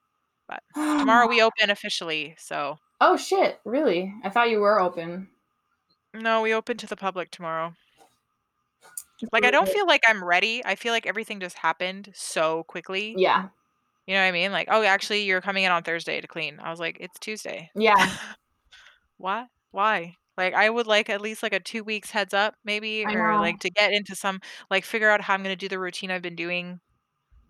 But 0.48 0.62
tomorrow 0.74 1.26
we 1.28 1.42
open 1.42 1.70
officially, 1.70 2.36
so 2.38 2.78
Oh 3.00 3.16
shit! 3.16 3.60
Really? 3.64 4.14
I 4.24 4.30
thought 4.30 4.50
you 4.50 4.60
were 4.60 4.80
open. 4.80 5.28
no, 6.14 6.40
we 6.42 6.52
open 6.54 6.76
to 6.78 6.86
the 6.86 6.96
public 6.96 7.30
tomorrow. 7.30 7.74
Like 9.32 9.44
I 9.44 9.50
don't 9.50 9.68
feel 9.68 9.86
like 9.86 10.02
I'm 10.06 10.22
ready. 10.22 10.62
I 10.64 10.74
feel 10.74 10.92
like 10.92 11.06
everything 11.06 11.40
just 11.40 11.56
happened 11.56 12.10
so 12.14 12.64
quickly. 12.64 13.14
Yeah. 13.16 13.48
You 14.06 14.14
know 14.14 14.20
what 14.20 14.28
I 14.28 14.32
mean? 14.32 14.52
Like, 14.52 14.68
oh, 14.70 14.82
actually, 14.82 15.24
you're 15.24 15.40
coming 15.40 15.64
in 15.64 15.72
on 15.72 15.82
Thursday 15.82 16.20
to 16.20 16.28
clean. 16.28 16.60
I 16.62 16.70
was 16.70 16.78
like, 16.78 16.98
it's 17.00 17.18
Tuesday. 17.18 17.70
Yeah. 17.74 18.10
what? 19.16 19.48
Why? 19.72 20.16
Like, 20.36 20.54
I 20.54 20.70
would 20.70 20.86
like 20.86 21.10
at 21.10 21.20
least 21.20 21.42
like 21.42 21.54
a 21.54 21.60
two 21.60 21.82
weeks 21.82 22.10
heads 22.10 22.32
up, 22.32 22.54
maybe, 22.64 23.04
I 23.04 23.12
or 23.14 23.32
know. 23.32 23.40
like 23.40 23.58
to 23.60 23.70
get 23.70 23.92
into 23.92 24.14
some, 24.14 24.40
like, 24.70 24.84
figure 24.84 25.10
out 25.10 25.22
how 25.22 25.34
I'm 25.34 25.42
gonna 25.42 25.56
do 25.56 25.68
the 25.68 25.78
routine 25.78 26.10
I've 26.10 26.22
been 26.22 26.36
doing 26.36 26.78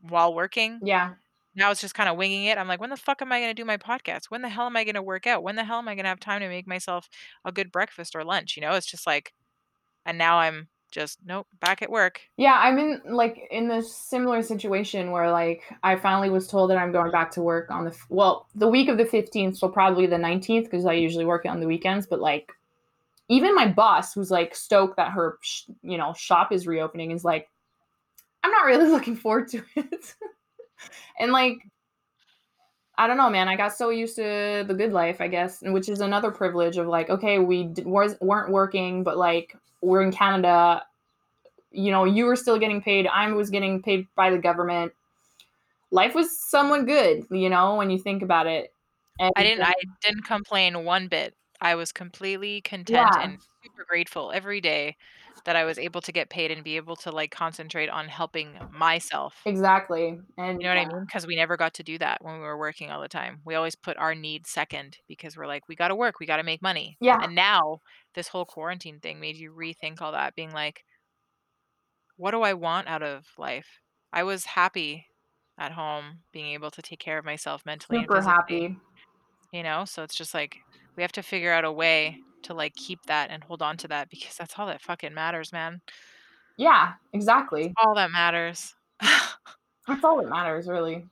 while 0.01 0.35
working. 0.35 0.81
Yeah. 0.83 1.15
Now 1.55 1.71
it's 1.71 1.81
just 1.81 1.95
kind 1.95 2.09
of 2.09 2.17
winging 2.17 2.45
it. 2.45 2.59
I'm 2.59 2.69
like, 2.69 2.81
when 2.81 2.91
the 2.91 2.97
fuck 2.97 3.21
am 3.21 3.33
I 3.33 3.41
gonna 3.41 3.55
do 3.55 3.65
my 3.65 3.77
podcast? 3.77 4.27
When 4.31 4.43
the 4.43 4.49
hell 4.49 4.67
am 4.67 4.77
I 4.77 4.85
gonna 4.85 5.03
work 5.03 5.27
out? 5.27 5.43
When 5.43 5.57
the 5.57 5.65
hell 5.65 5.79
am 5.79 5.89
I 5.89 5.95
gonna 5.95 6.09
have 6.09 6.21
time 6.21 6.41
to 6.41 6.49
make 6.49 6.67
myself 6.67 7.09
a 7.45 7.53
good 7.53 7.71
breakfast 7.73 8.15
or 8.15 8.25
lunch? 8.25 8.57
You 8.57 8.63
know, 8.63 8.73
it's 8.73 8.87
just 8.87 9.07
like, 9.07 9.35
and 10.07 10.17
now 10.17 10.39
I'm 10.39 10.69
just 10.97 11.19
nope, 11.27 11.47
back 11.61 11.83
at 11.83 11.91
work. 11.91 12.23
Yeah, 12.39 12.59
I'm 12.59 12.79
in 12.79 13.03
like 13.05 13.47
in 13.51 13.69
this 13.69 13.95
similar 13.95 14.43
situation 14.43 15.11
where 15.11 15.31
like 15.31 15.63
I 15.83 15.95
finally 15.97 16.31
was 16.31 16.49
told 16.49 16.71
that 16.71 16.79
I'm 16.79 16.91
going 16.91 17.13
back 17.13 17.31
to 17.33 17.43
work 17.43 17.71
on 17.71 17.85
the 17.85 17.91
f- 17.91 18.07
well 18.09 18.49
the 18.55 18.67
week 18.67 18.89
of 18.89 18.97
the 18.97 19.05
15th, 19.05 19.59
so 19.59 19.69
probably 19.69 20.07
the 20.07 20.17
19th 20.17 20.65
because 20.65 20.87
I 20.87 20.95
usually 20.95 21.27
work 21.27 21.45
on 21.45 21.61
the 21.61 21.67
weekends. 21.67 22.07
But 22.07 22.21
like, 22.21 22.51
even 23.29 23.55
my 23.55 23.69
boss, 23.69 24.15
who's 24.15 24.31
like 24.31 24.55
stoked 24.55 24.97
that 24.97 25.13
her 25.13 25.37
sh- 25.43 25.65
you 25.83 25.99
know 25.99 26.15
shop 26.15 26.51
is 26.51 26.67
reopening, 26.67 27.11
is 27.11 27.25
like, 27.25 27.47
I'm 28.43 28.51
not 28.51 28.65
really 28.65 28.89
looking 28.91 29.17
forward 29.17 29.49
to 29.49 29.63
it. 29.77 30.15
and 31.21 31.31
like, 31.31 31.59
I 32.97 33.07
don't 33.07 33.19
know, 33.19 33.29
man. 33.29 33.49
I 33.49 33.57
got 33.57 33.77
so 33.77 33.91
used 33.91 34.17
to 34.17 34.65
the 34.67 34.75
good 34.75 34.95
life, 34.95 35.21
I 35.21 35.29
guess, 35.29 35.59
which 35.61 35.91
is 35.91 36.01
another 36.01 36.31
privilege 36.31 36.79
of 36.79 36.87
like, 36.87 37.11
okay, 37.11 37.39
we 37.39 37.65
d- 37.65 37.83
was, 37.83 38.17
weren't 38.23 38.51
working, 38.51 39.03
but 39.03 39.19
like 39.19 39.55
we're 39.87 40.03
in 40.03 40.13
Canada. 40.13 40.85
You 41.71 41.93
know, 41.93 42.05
you 42.05 42.25
were 42.25 42.37
still 42.37 42.59
getting 42.59 42.83
paid. 42.83 43.07
I 43.07 43.31
was 43.31 43.51
getting 43.51 43.83
paid 43.83 44.07
by 44.17 44.31
the 44.31 44.39
government. 44.39 44.93
Life 45.93 46.15
was 46.15 46.39
somewhat 46.39 46.87
good, 46.87 47.25
you 47.31 47.49
know, 47.49 47.77
when 47.77 47.91
you 47.91 47.99
think 47.99 48.23
about 48.23 48.47
it. 48.47 48.73
And 49.21 49.33
I 49.37 49.43
didn't 49.45 49.65
I 49.65 49.75
didn't 50.03 50.25
complain 50.25 50.85
one 50.85 51.07
bit. 51.09 51.35
I 51.61 51.77
was 51.77 51.93
completely 51.93 52.61
content 52.63 53.09
Yeah. 53.13 53.23
and 53.23 53.39
super 53.63 53.85
grateful 53.89 54.33
every 54.33 54.61
day 54.61 54.97
that 55.47 55.55
I 55.57 55.65
was 55.65 55.79
able 55.79 56.01
to 56.03 56.11
get 56.13 56.29
paid 56.29 56.51
and 56.51 56.63
be 56.65 56.77
able 56.77 56.97
to 56.97 57.13
like 57.13 57.31
concentrate 57.31 57.89
on 57.89 58.09
helping 58.09 58.59
myself. 58.73 59.37
exactly. 59.47 60.19
And 60.37 60.61
You 60.61 60.67
know 60.69 60.75
what 60.75 60.79
I 60.79 60.83
yeah. 60.83 60.89
mean? 60.89 61.05
Because 61.07 61.25
we 61.27 61.37
never 61.37 61.57
got 61.57 61.73
to 61.75 61.85
do 61.85 61.97
that 61.99 62.23
when 62.23 62.35
we 62.35 62.41
were 62.41 62.59
working 62.59 62.91
all 62.91 63.01
the 63.01 63.09
time. 63.09 63.41
We 63.45 63.55
always 63.55 63.77
put 63.77 63.97
our 63.97 64.15
needs 64.15 64.51
second 64.51 64.99
because 65.09 65.37
we're 65.37 65.47
like, 65.47 65.69
we 65.69 65.77
got 65.77 65.89
to 65.89 65.95
work, 65.95 66.19
we 66.21 66.27
got 66.27 66.39
to 66.39 66.43
make 66.43 66.61
money. 66.61 66.97
Yeah. 67.01 67.19
And 67.23 67.35
now 67.37 67.79
this 68.17 68.29
whole 68.29 68.45
quarantine 68.45 68.99
thing 68.99 69.21
made 69.21 69.37
you 69.37 69.53
rethink 69.53 70.03
all 70.03 70.13
that, 70.13 70.35
being 70.35 70.53
like, 70.53 70.85
what 72.17 72.33
do 72.33 72.43
I 72.43 72.55
want 72.55 72.89
out 72.89 73.05
of 73.05 73.25
life? 73.39 73.67
I 74.13 74.25
was 74.25 74.45
happy 74.47 75.07
at 75.59 75.73
home, 75.73 76.21
being 76.33 76.53
able 76.55 76.73
to 76.73 76.83
take 76.83 76.99
care 76.99 77.19
of 77.19 77.25
myself 77.25 77.63
mentally 77.65 78.01
super 78.01 78.17
physically. 78.17 78.33
happy. 78.63 78.77
You 79.53 79.63
know, 79.63 79.85
so 79.85 80.03
it's 80.03 80.17
just 80.17 80.35
like 80.35 80.57
we 80.97 81.03
have 81.05 81.13
to 81.13 81.23
figure 81.23 81.53
out 81.53 81.65
a 81.65 81.71
way 81.71 82.19
to 82.43 82.55
like 82.55 82.75
keep 82.75 83.01
that 83.07 83.31
and 83.31 83.43
hold 83.45 83.63
on 83.63 83.77
to 83.79 83.89
that 83.89 84.09
because 84.11 84.37
that's 84.37 84.55
all 84.59 84.67
that 84.67 84.81
fucking 84.83 85.15
matters, 85.15 85.53
man. 85.53 85.81
Yeah, 86.57 86.93
exactly. 87.13 87.75
All 87.77 87.95
that 87.97 88.11
matters. 88.11 88.75
That's 89.87 90.03
all 90.03 90.17
that 90.23 90.29
matters, 90.29 90.67
really. 90.67 91.07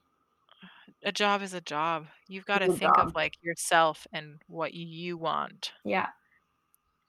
a 1.03 1.11
job 1.11 1.41
is 1.43 1.53
a 1.53 1.61
job. 1.61 2.07
You've 2.27 2.45
got 2.47 2.57
to 2.59 2.67
think 2.67 2.95
job. 2.95 3.07
of 3.09 3.15
like 3.15 3.35
yourself 3.43 4.05
and 4.11 4.41
what 4.47 4.73
you 4.73 5.17
want, 5.17 5.71
Yeah. 5.85 6.07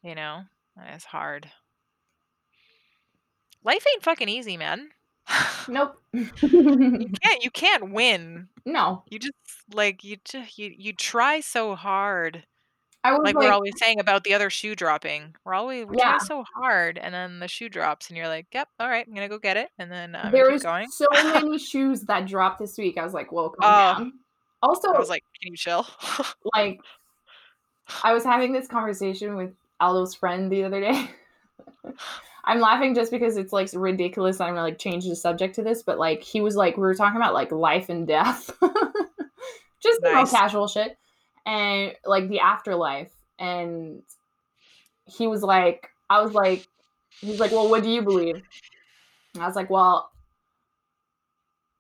you 0.03 0.15
know? 0.15 0.43
It's 0.93 1.07
hard. 1.07 1.51
Life 3.65 3.85
ain't 3.93 4.03
fucking 4.03 4.29
easy, 4.29 4.57
man. 4.57 4.91
Nope. 5.69 6.01
you 6.13 6.27
can't 7.23 7.43
you 7.43 7.51
can't 7.53 7.91
win. 7.91 8.47
no, 8.65 9.03
You 9.11 9.19
just 9.19 9.33
like 9.73 10.05
you 10.05 10.19
just 10.25 10.57
you, 10.59 10.73
you 10.77 10.93
try 10.93 11.41
so 11.41 11.75
hard. 11.75 12.45
I 13.07 13.13
was 13.13 13.21
Like 13.25 13.37
like, 13.37 13.45
we're 13.45 13.53
always 13.53 13.75
saying 13.79 14.01
about 14.01 14.25
the 14.25 14.35
other 14.35 14.51
shoe 14.51 14.75
dropping. 14.75 15.37
We're 15.45 15.55
always 15.55 15.87
we 15.87 15.97
Yeah. 15.99 16.17
try 16.17 16.19
so 16.27 16.45
hard 16.57 16.99
and 16.99 17.15
then 17.15 17.39
the 17.39 17.47
shoe 17.49 17.69
drops 17.69 18.09
and 18.09 18.17
you're 18.17 18.27
like, 18.27 18.47
"Yep, 18.53 18.69
all 18.81 18.89
right, 18.89 19.07
I'm 19.07 19.15
to 19.15 19.29
go 19.29 19.39
get 19.39 19.57
it." 19.57 19.69
And 19.79 19.91
then 19.93 20.17
um, 20.17 20.33
there 20.33 20.51
was 20.51 20.63
going. 20.63 20.89
so 20.91 21.07
many 21.13 21.59
shoes 21.59 22.03
that 22.03 22.27
dropped 22.27 22.59
this 22.59 22.77
week. 22.77 22.99
I 22.99 23.05
was 23.05 23.15
like, 23.15 23.31
"Well, 23.31 23.51
calm 23.51 23.73
Oh. 23.73 23.99
down." 24.03 24.13
Also, 24.63 24.93
I 24.93 24.99
was 24.99 25.09
like, 25.09 25.23
"Can 25.41 25.53
you 25.53 25.57
chill?" 25.57 25.87
like, 26.55 26.81
I 28.03 28.13
was 28.13 28.25
having 28.25 28.53
this 28.53 28.67
conversation 28.67 29.37
with 29.37 29.53
Aldo's 29.81 30.15
friend 30.15 30.51
the 30.51 30.65
other 30.65 30.81
day. 30.81 31.09
I'm 32.45 32.61
laughing 32.61 32.95
just 32.95 33.11
because 33.13 33.37
it's 33.37 33.53
like 33.53 33.69
ridiculous. 33.73 34.41
I'm 34.41 34.51
gonna 34.51 34.63
like 34.63 34.79
change 34.79 35.05
the 35.07 35.15
subject 35.17 35.55
to 35.57 35.63
this, 35.63 35.83
but 35.83 35.99
like 35.99 36.23
he 36.23 36.41
was 36.41 36.57
like 36.57 36.77
we 36.77 36.83
were 36.83 36.95
talking 36.95 37.17
about 37.21 37.35
like 37.35 37.53
life 37.53 37.89
and 37.89 38.07
death, 38.07 38.51
just 39.83 40.01
Nice. 40.03 40.31
casual 40.31 40.67
shit, 40.69 40.97
and 41.47 41.95
like 42.05 42.29
the 42.29 42.41
afterlife. 42.41 43.13
And 43.39 44.03
he 45.07 45.27
was 45.27 45.43
like, 45.43 45.89
I 46.11 46.21
was 46.21 46.33
like, 46.33 46.67
he's 47.21 47.41
like, 47.41 47.53
well, 47.53 47.71
what 47.71 47.83
do 47.83 47.91
you 47.91 48.03
believe? 48.03 48.43
And 49.35 49.43
I 49.43 49.47
was 49.47 49.57
like, 49.57 49.71
well, 49.71 50.11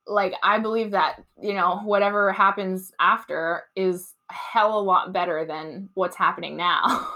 like 0.07 0.35
I 0.43 0.61
believe 0.61 0.93
that 0.93 1.25
you 1.43 1.53
know 1.53 1.81
whatever 1.85 2.33
happens 2.33 2.93
after 3.01 3.64
is 3.75 4.14
hell 4.31 4.79
a 4.79 4.81
lot 4.81 5.12
better 5.12 5.45
than 5.45 5.89
what's 5.95 6.17
happening 6.17 6.57
now. 6.57 7.09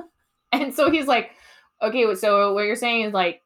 and 0.52 0.74
so 0.74 0.90
he's 0.90 1.06
like, 1.06 1.32
okay, 1.82 2.14
so 2.14 2.54
what 2.54 2.64
you're 2.64 2.76
saying 2.76 3.06
is 3.06 3.12
like, 3.12 3.42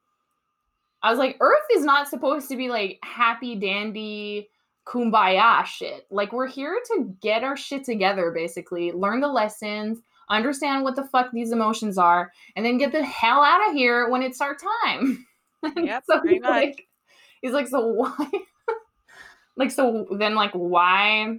I 1.03 1.11
was 1.11 1.19
like, 1.19 1.37
Earth 1.41 1.67
is 1.75 1.85
not 1.85 2.09
supposed 2.09 2.49
to 2.49 2.57
be 2.57 2.69
like 2.69 2.99
happy 3.03 3.57
dandy 3.57 4.51
kumbaya 4.87 5.65
shit. 5.65 6.07
Like 6.11 6.33
we're 6.33 6.47
here 6.47 6.81
to 6.93 7.15
get 7.21 7.45
our 7.45 7.57
shit 7.57 7.85
together, 7.85 8.31
basically, 8.31 8.93
learn 8.93 9.21
the 9.21 9.29
lessons, 9.29 9.99
understand 10.31 10.85
what 10.85 10.97
the 10.97 11.05
fuck 11.05 11.31
these 11.33 11.53
emotions 11.53 11.99
are, 11.99 12.33
and 12.55 12.65
then 12.65 12.79
get 12.79 12.93
the 12.93 13.05
hell 13.05 13.43
out 13.43 13.69
of 13.69 13.75
here 13.75 14.09
when 14.09 14.23
it's 14.23 14.41
our 14.41 14.57
time. 14.89 15.27
Yep, 15.77 16.05
so 16.09 16.21
he's 16.25 16.43
much. 16.43 16.51
like, 16.51 16.87
he's 17.41 17.53
like, 17.53 17.67
so 17.67 17.89
why? 17.89 18.29
like, 19.57 19.73
so 19.73 20.07
then, 20.17 20.37
like, 20.37 20.53
why 20.53 21.39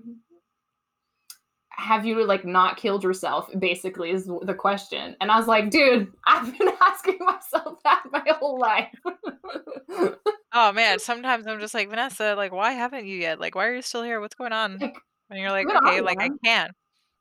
have 1.78 2.06
you 2.06 2.26
like 2.26 2.44
not 2.46 2.78
killed 2.78 3.04
yourself? 3.04 3.50
Basically, 3.60 4.10
is 4.12 4.26
the 4.44 4.54
question. 4.54 5.16
And 5.22 5.32
I 5.32 5.38
was 5.38 5.48
like, 5.48 5.70
dude, 5.70 6.12
I've 6.26 6.58
been 6.58 6.70
asking 6.82 7.18
myself 7.20 7.78
that 7.84 8.04
my 8.12 8.24
whole 8.40 8.60
life. 8.60 8.94
Oh 10.54 10.72
man, 10.72 10.98
sometimes 10.98 11.46
I'm 11.46 11.60
just 11.60 11.74
like, 11.74 11.90
"Vanessa, 11.90 12.34
like 12.36 12.52
why 12.52 12.72
haven't 12.72 13.06
you 13.06 13.18
yet? 13.18 13.40
Like 13.40 13.54
why 13.54 13.68
are 13.68 13.76
you 13.76 13.82
still 13.82 14.02
here? 14.02 14.20
What's 14.20 14.34
going 14.34 14.54
on?" 14.54 14.80
Like, 14.80 14.96
And 15.30 15.40
you're 15.40 15.52
like, 15.52 15.68
get 15.68 15.76
on, 15.76 15.88
"Okay, 15.88 16.02
like 16.02 16.20
I 16.20 16.30
can't. 16.44 16.72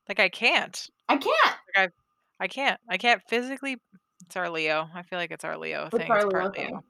Like 0.09 0.21
I 0.21 0.29
can't. 0.29 0.89
I 1.09 1.17
can't. 1.19 1.93
I 2.41 2.47
can't. 2.49 2.81
I 2.89 2.97
can't 2.97 3.21
physically 3.29 3.77
it's 4.25 4.37
our 4.37 4.49
Leo. 4.49 4.89
I 4.95 5.03
feel 5.03 5.19
like 5.19 5.33
it's 5.33 5.45
our 5.45 5.59
Leo 5.59 5.87
It's 5.93 5.97
thing. 5.99 6.11
our 6.11 6.19
It's 6.19 6.27
Leo 6.27 6.41
part 6.41 6.57
thing. 6.57 6.69
Leo. 6.71 6.85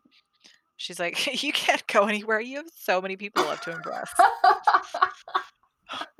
She's 0.76 1.00
like, 1.00 1.42
"You 1.42 1.52
can't 1.52 1.84
go 1.88 2.04
anywhere. 2.04 2.38
You 2.38 2.58
have 2.58 2.66
so 2.76 3.00
many 3.00 3.16
people 3.16 3.44
left 3.44 3.64
to 3.64 3.72
impress." 3.72 4.12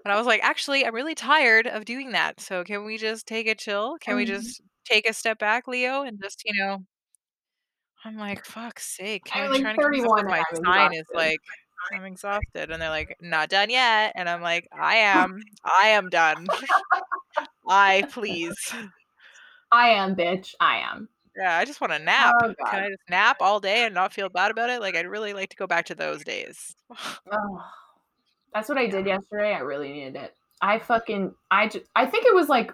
And 0.05 0.13
I 0.13 0.17
was 0.17 0.27
like, 0.27 0.43
"Actually, 0.43 0.87
I'm 0.87 0.95
really 0.95 1.15
tired 1.15 1.67
of 1.67 1.85
doing 1.85 2.13
that. 2.13 2.41
So 2.41 2.65
can 2.65 2.85
we 2.85 2.97
just 2.99 3.27
take 3.27 3.47
a 3.49 3.55
chill? 3.55 3.97
Can 3.99 4.17
we 4.17 4.23
Um, 4.23 4.27
just 4.27 4.61
take 4.85 5.09
a 5.09 5.13
step 5.13 5.39
back, 5.39 5.67
Leo, 5.69 6.03
and 6.03 6.21
just, 6.23 6.43
you 6.45 6.55
know, 6.65 6.85
I'm 8.05 8.17
like, 8.17 8.45
"Fuck's 8.45 8.87
sake. 8.87 9.23
I'm 9.33 9.45
I'm 9.45 9.51
like 9.51 9.61
trying 9.61 9.75
to 9.75 9.81
keep 9.81 10.05
up 10.05 10.13
31 10.13 10.17
with 10.17 10.27
my 10.27 10.45
I'm 10.51 10.57
sign 10.65 10.93
is 10.93 11.01
exhausted. 11.01 11.17
like 11.17 11.41
I'm 11.93 12.05
exhausted." 12.05 12.71
And 12.71 12.81
they're 12.81 12.91
like, 12.91 13.17
"Not 13.21 13.49
done 13.49 13.71
yet." 13.71 14.13
And 14.17 14.29
I'm 14.29 14.43
like, 14.43 14.69
"I 14.73 14.97
am. 14.97 15.41
I 15.65 15.89
am 15.89 16.09
done. 16.09 16.47
I 17.69 18.05
please." 18.11 18.57
I 19.73 19.91
am, 19.91 20.15
bitch. 20.15 20.55
I 20.61 20.79
am. 20.79 21.09
Yeah, 21.37 21.59
I 21.59 21.65
just 21.67 21.81
want 21.81 21.93
to 21.93 21.99
nap. 21.99 22.37
Oh, 22.43 22.55
God. 22.59 22.71
Can 22.71 22.83
I 22.85 22.89
just 22.89 23.03
nap 23.11 23.37
all 23.41 23.61
day 23.61 23.85
and 23.85 23.95
not 23.95 24.13
feel 24.15 24.29
bad 24.31 24.51
about 24.51 24.71
it? 24.71 24.81
Like 24.81 24.97
I'd 24.97 25.07
really 25.07 25.35
like 25.35 25.51
to 25.51 25.57
go 25.57 25.67
back 25.67 25.85
to 25.87 25.95
those 25.95 26.25
days. 26.25 26.75
Oh, 27.31 27.63
that's 28.57 28.71
what 28.71 28.79
I 28.79 28.87
did 28.87 29.05
yesterday. 29.07 29.53
I 29.53 29.59
really 29.59 29.93
needed 29.93 30.17
it. 30.17 30.35
I 30.63 30.79
fucking 30.79 31.35
I 31.51 31.69
just 31.69 31.85
I 31.95 32.07
think 32.07 32.25
it 32.25 32.35
was 32.35 32.49
like 32.49 32.73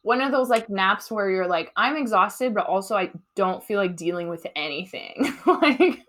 one 0.00 0.22
of 0.22 0.32
those 0.32 0.48
like 0.48 0.70
naps 0.70 1.10
where 1.10 1.28
you're 1.28 1.46
like 1.46 1.70
I'm 1.76 1.96
exhausted, 1.96 2.54
but 2.54 2.66
also 2.66 2.96
I 2.96 3.10
don't 3.36 3.62
feel 3.62 3.78
like 3.78 3.94
dealing 3.94 4.28
with 4.28 4.46
anything. 4.56 5.36
like 5.46 6.00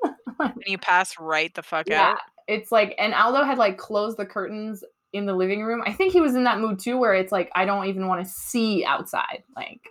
you 0.65 0.77
pass 0.77 1.19
right 1.19 1.53
the 1.53 1.61
fuck 1.61 1.89
yeah, 1.89 2.11
out. 2.11 2.17
it's 2.47 2.71
like 2.71 2.95
and 2.97 3.13
Aldo 3.13 3.43
had 3.43 3.57
like 3.57 3.77
closed 3.77 4.15
the 4.15 4.25
curtains 4.25 4.85
in 5.11 5.25
the 5.25 5.33
living 5.33 5.63
room. 5.63 5.83
I 5.85 5.91
think 5.91 6.13
he 6.13 6.21
was 6.21 6.35
in 6.35 6.45
that 6.45 6.61
mood 6.61 6.79
too, 6.79 6.97
where 6.97 7.13
it's 7.13 7.33
like 7.33 7.51
I 7.53 7.65
don't 7.65 7.87
even 7.87 8.07
want 8.07 8.23
to 8.23 8.31
see 8.31 8.85
outside. 8.85 9.43
Like 9.53 9.81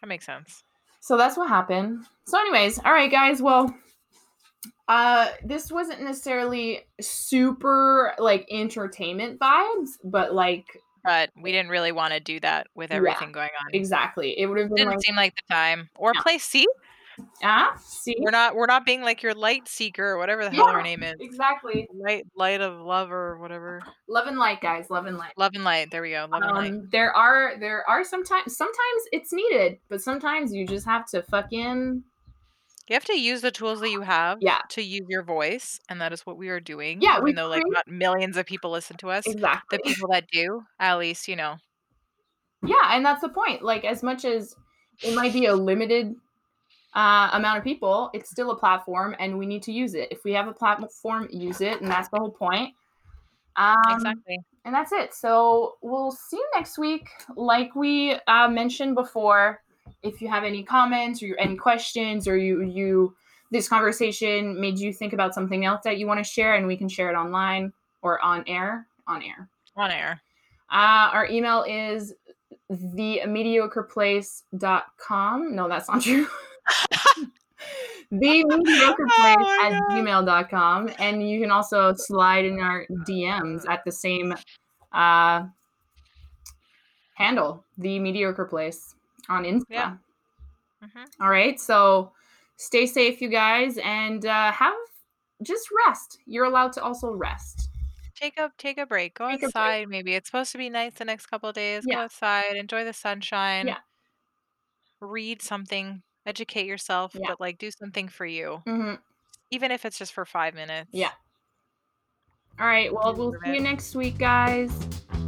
That 0.00 0.06
makes 0.06 0.24
sense. 0.24 0.64
so 1.00 1.18
that's 1.18 1.36
what 1.36 1.50
happened. 1.50 2.06
So, 2.24 2.40
anyways, 2.40 2.78
all 2.78 2.92
right, 2.92 3.10
guys. 3.10 3.42
Well, 3.42 3.74
Uh, 4.90 5.28
this 5.44 5.70
wasn't 5.70 6.02
necessarily 6.02 6.80
super 7.00 8.12
like 8.18 8.44
entertainment 8.50 9.38
vibes, 9.38 9.90
but 10.02 10.34
like 10.34 10.66
But 11.04 11.30
we 11.40 11.52
didn't 11.52 11.70
really 11.70 11.92
want 11.92 12.12
to 12.12 12.18
do 12.18 12.40
that 12.40 12.66
with 12.74 12.90
everything 12.90 13.30
going 13.30 13.50
on. 13.64 13.70
exactly, 13.72 14.36
it 14.36 14.46
would 14.46 14.58
have 14.58 14.68
been 14.68 14.78
Didn't 14.78 14.90
like, 14.90 15.00
seem 15.02 15.14
like 15.14 15.34
the 15.36 15.54
time. 15.54 15.88
Or 15.94 16.12
No. 16.12 16.20
play 16.22 16.38
see? 16.38 16.66
ah, 17.44 17.72
see, 17.78 18.16
We're 18.18 18.32
not 18.32 18.56
we're 18.56 18.66
not 18.66 18.84
being 18.84 19.02
like 19.02 19.22
your 19.22 19.32
light 19.34 19.68
seeker 19.68 20.04
or 20.04 20.18
whatever 20.18 20.42
the 20.42 20.50
hell 20.50 20.72
her 20.72 20.82
name 20.82 21.04
is. 21.04 21.14
exactly. 21.20 21.86
Light 21.94 22.26
light 22.34 22.60
of 22.60 22.80
love 22.80 23.12
or 23.12 23.38
whatever. 23.38 23.80
Love 24.08 24.26
and 24.26 24.38
light, 24.38 24.60
guys. 24.60 24.90
Love 24.90 25.06
and 25.06 25.16
light. 25.16 25.34
Love 25.36 25.52
and 25.54 25.62
light. 25.62 25.92
There 25.92 26.02
we 26.02 26.10
go. 26.10 26.26
Love 26.28 26.42
and 26.42 26.56
light. 26.56 26.72
Um, 26.72 26.88
there 26.90 27.14
are 27.16 27.52
there 27.60 27.88
are 27.88 28.02
sometimes 28.02 28.56
sometimes 28.56 29.02
it's 29.12 29.32
needed, 29.32 29.78
but 29.88 30.02
sometimes 30.02 30.52
you 30.52 30.66
just 30.66 30.84
have 30.86 31.06
to 31.10 31.22
fucking 31.22 32.02
You 32.90 32.94
have 32.94 33.04
to 33.04 33.18
use 33.18 33.40
the 33.40 33.52
tools 33.52 33.78
that 33.80 33.90
you 33.90 34.00
have 34.00 34.38
Yeah. 34.40 34.58
to 34.70 34.82
use 34.82 35.06
your 35.08 35.22
voice, 35.22 35.78
and 35.88 36.00
that 36.00 36.12
is 36.12 36.26
what 36.26 36.36
we 36.36 36.48
are 36.48 36.58
doing. 36.58 37.00
Yeah, 37.00 37.18
even 37.18 37.36
though 37.36 37.46
like 37.46 37.62
not 37.66 37.86
millions 37.86 38.36
of 38.36 38.46
people 38.46 38.72
listen 38.72 38.96
to 38.96 39.10
us. 39.10 39.26
exactly. 39.28 39.78
The 39.78 39.94
people 39.94 40.08
that 40.10 40.26
do, 40.32 40.64
at 40.80 40.98
least, 40.98 41.28
you 41.28 41.36
know. 41.36 41.58
Yeah, 42.64 42.90
and 42.90 43.06
that's 43.06 43.20
the 43.20 43.28
point. 43.28 43.62
Like 43.62 43.84
as 43.84 44.02
much 44.02 44.24
as 44.24 44.56
it 45.04 45.14
might 45.14 45.32
be 45.32 45.46
a 45.46 45.54
limited 45.54 46.16
uh, 46.94 47.30
amount 47.32 47.58
of 47.58 47.64
people, 47.64 48.10
it's 48.12 48.28
still 48.28 48.50
a 48.50 48.56
platform, 48.58 49.14
and 49.20 49.38
we 49.38 49.46
need 49.46 49.62
to 49.62 49.72
use 49.72 49.94
it. 49.94 50.08
If 50.10 50.24
we 50.24 50.32
have 50.32 50.48
a 50.48 50.52
platform, 50.52 51.28
use 51.30 51.60
it, 51.60 51.80
and 51.80 51.88
that's 51.88 52.08
the 52.08 52.18
whole 52.18 52.32
point. 52.32 52.74
Um, 53.54 53.76
exactly. 53.88 54.38
and 54.64 54.74
that's 54.74 54.90
it. 54.90 55.14
So 55.14 55.76
we'll 55.80 56.10
see 56.10 56.38
you 56.38 56.48
next 56.56 56.76
week. 56.76 57.08
Like 57.36 57.76
we 57.76 58.18
uh, 58.26 58.48
mentioned 58.48 58.96
before, 58.96 59.62
if 60.02 60.20
you 60.20 60.28
have 60.28 60.44
any 60.44 60.62
comments 60.62 61.22
or 61.22 61.34
any 61.38 61.56
questions, 61.56 62.28
or 62.28 62.36
you 62.36 62.62
you 62.62 63.14
this 63.50 63.68
conversation 63.68 64.60
made 64.60 64.78
you 64.78 64.92
think 64.92 65.12
about 65.12 65.34
something 65.34 65.64
else 65.64 65.80
that 65.84 65.98
you 65.98 66.06
want 66.06 66.18
to 66.18 66.24
share, 66.24 66.54
and 66.54 66.66
we 66.66 66.76
can 66.76 66.88
share 66.88 67.10
it 67.10 67.14
online 67.14 67.72
or 68.02 68.22
on 68.24 68.44
air. 68.46 68.86
On 69.06 69.22
air. 69.22 69.48
On 69.76 69.90
air. 69.90 70.22
Uh, 70.70 71.10
our 71.12 71.26
email 71.26 71.64
is 71.68 72.14
the 72.68 73.20
mediocreplace.com. 73.26 75.56
No, 75.56 75.68
that's 75.68 75.88
not 75.88 76.02
true. 76.02 76.26
the 78.12 78.44
mediocreplace 78.44 78.94
Oh 79.18 79.36
my 79.38 79.60
at 79.64 79.72
God. 79.72 79.82
gmail.com. 79.90 80.90
And 80.98 81.28
you 81.28 81.40
can 81.40 81.50
also 81.50 81.92
slide 81.94 82.44
in 82.44 82.60
our 82.60 82.86
DMs 83.08 83.68
at 83.68 83.84
the 83.84 83.90
same 83.90 84.34
uh, 84.92 85.46
handle, 87.14 87.64
the 87.76 87.98
mediocre 87.98 88.44
place 88.44 88.94
on 89.30 89.44
Insta. 89.44 89.64
Yeah. 89.70 89.96
Mhm. 90.84 91.06
All 91.20 91.30
right. 91.30 91.58
So 91.60 92.12
stay 92.56 92.86
safe, 92.86 93.20
you 93.22 93.28
guys, 93.28 93.78
and 93.78 94.24
uh, 94.26 94.52
have 94.52 94.74
just 95.42 95.68
rest. 95.86 96.18
You're 96.26 96.44
allowed 96.44 96.72
to 96.74 96.82
also 96.82 97.12
rest. 97.12 97.68
Take 98.14 98.38
a 98.38 98.52
take 98.58 98.76
a 98.76 98.84
break. 98.84 99.14
Go 99.14 99.28
Take 99.28 99.36
a 99.38 99.38
break. 99.40 99.56
outside. 99.56 99.88
Maybe 99.88 100.14
it's 100.14 100.28
supposed 100.28 100.52
to 100.52 100.58
be 100.58 100.68
nice 100.68 100.92
the 100.94 101.04
next 101.06 101.26
couple 101.26 101.48
of 101.48 101.54
days. 101.54 101.86
Go 101.86 101.96
outside. 101.98 102.56
Enjoy 102.56 102.84
the 102.84 102.92
sunshine. 102.92 103.66
Yeah. 103.66 103.78
Read 105.00 105.40
something. 105.40 106.02
Educate 106.26 106.66
yourself. 106.66 107.12
Yeah. 107.14 107.28
But 107.28 107.40
like 107.40 107.56
do 107.58 107.70
something 107.70 108.08
for 108.08 108.26
you, 108.26 108.62
hmm 108.66 108.94
even 109.50 109.70
if 109.72 109.84
it's 109.84 109.98
just 109.98 110.12
for 110.12 110.24
five 110.26 110.54
minutes. 110.54 110.90
Yeah. 110.92 111.10
All 112.60 112.66
right. 112.66 112.92
Well, 112.92 113.14
we'll 113.16 113.32
see 113.44 113.54
you 113.54 113.60
next 113.60 113.96
week, 113.96 114.18
guys. 114.18 114.70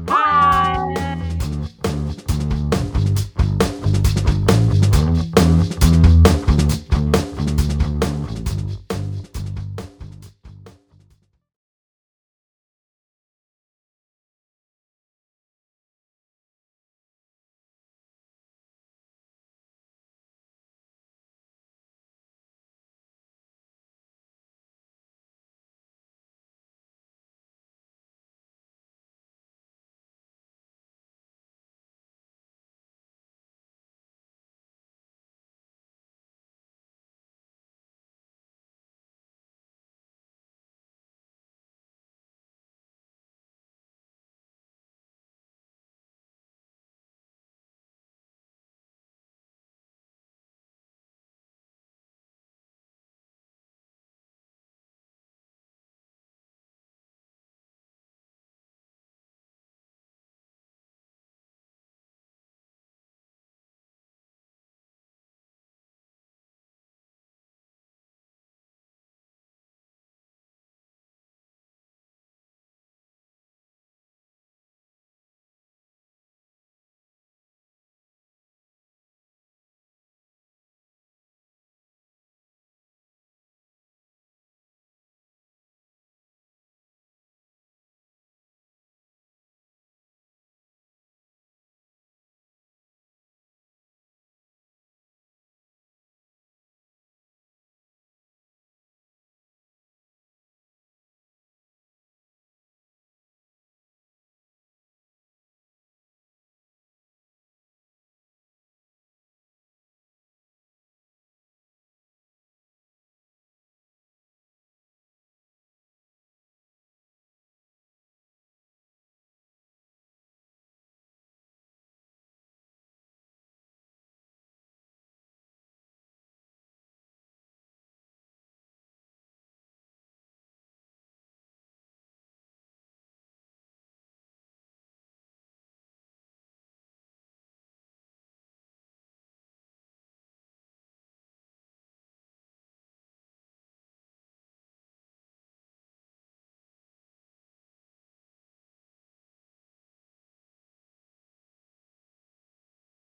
Bye. 0.04 0.76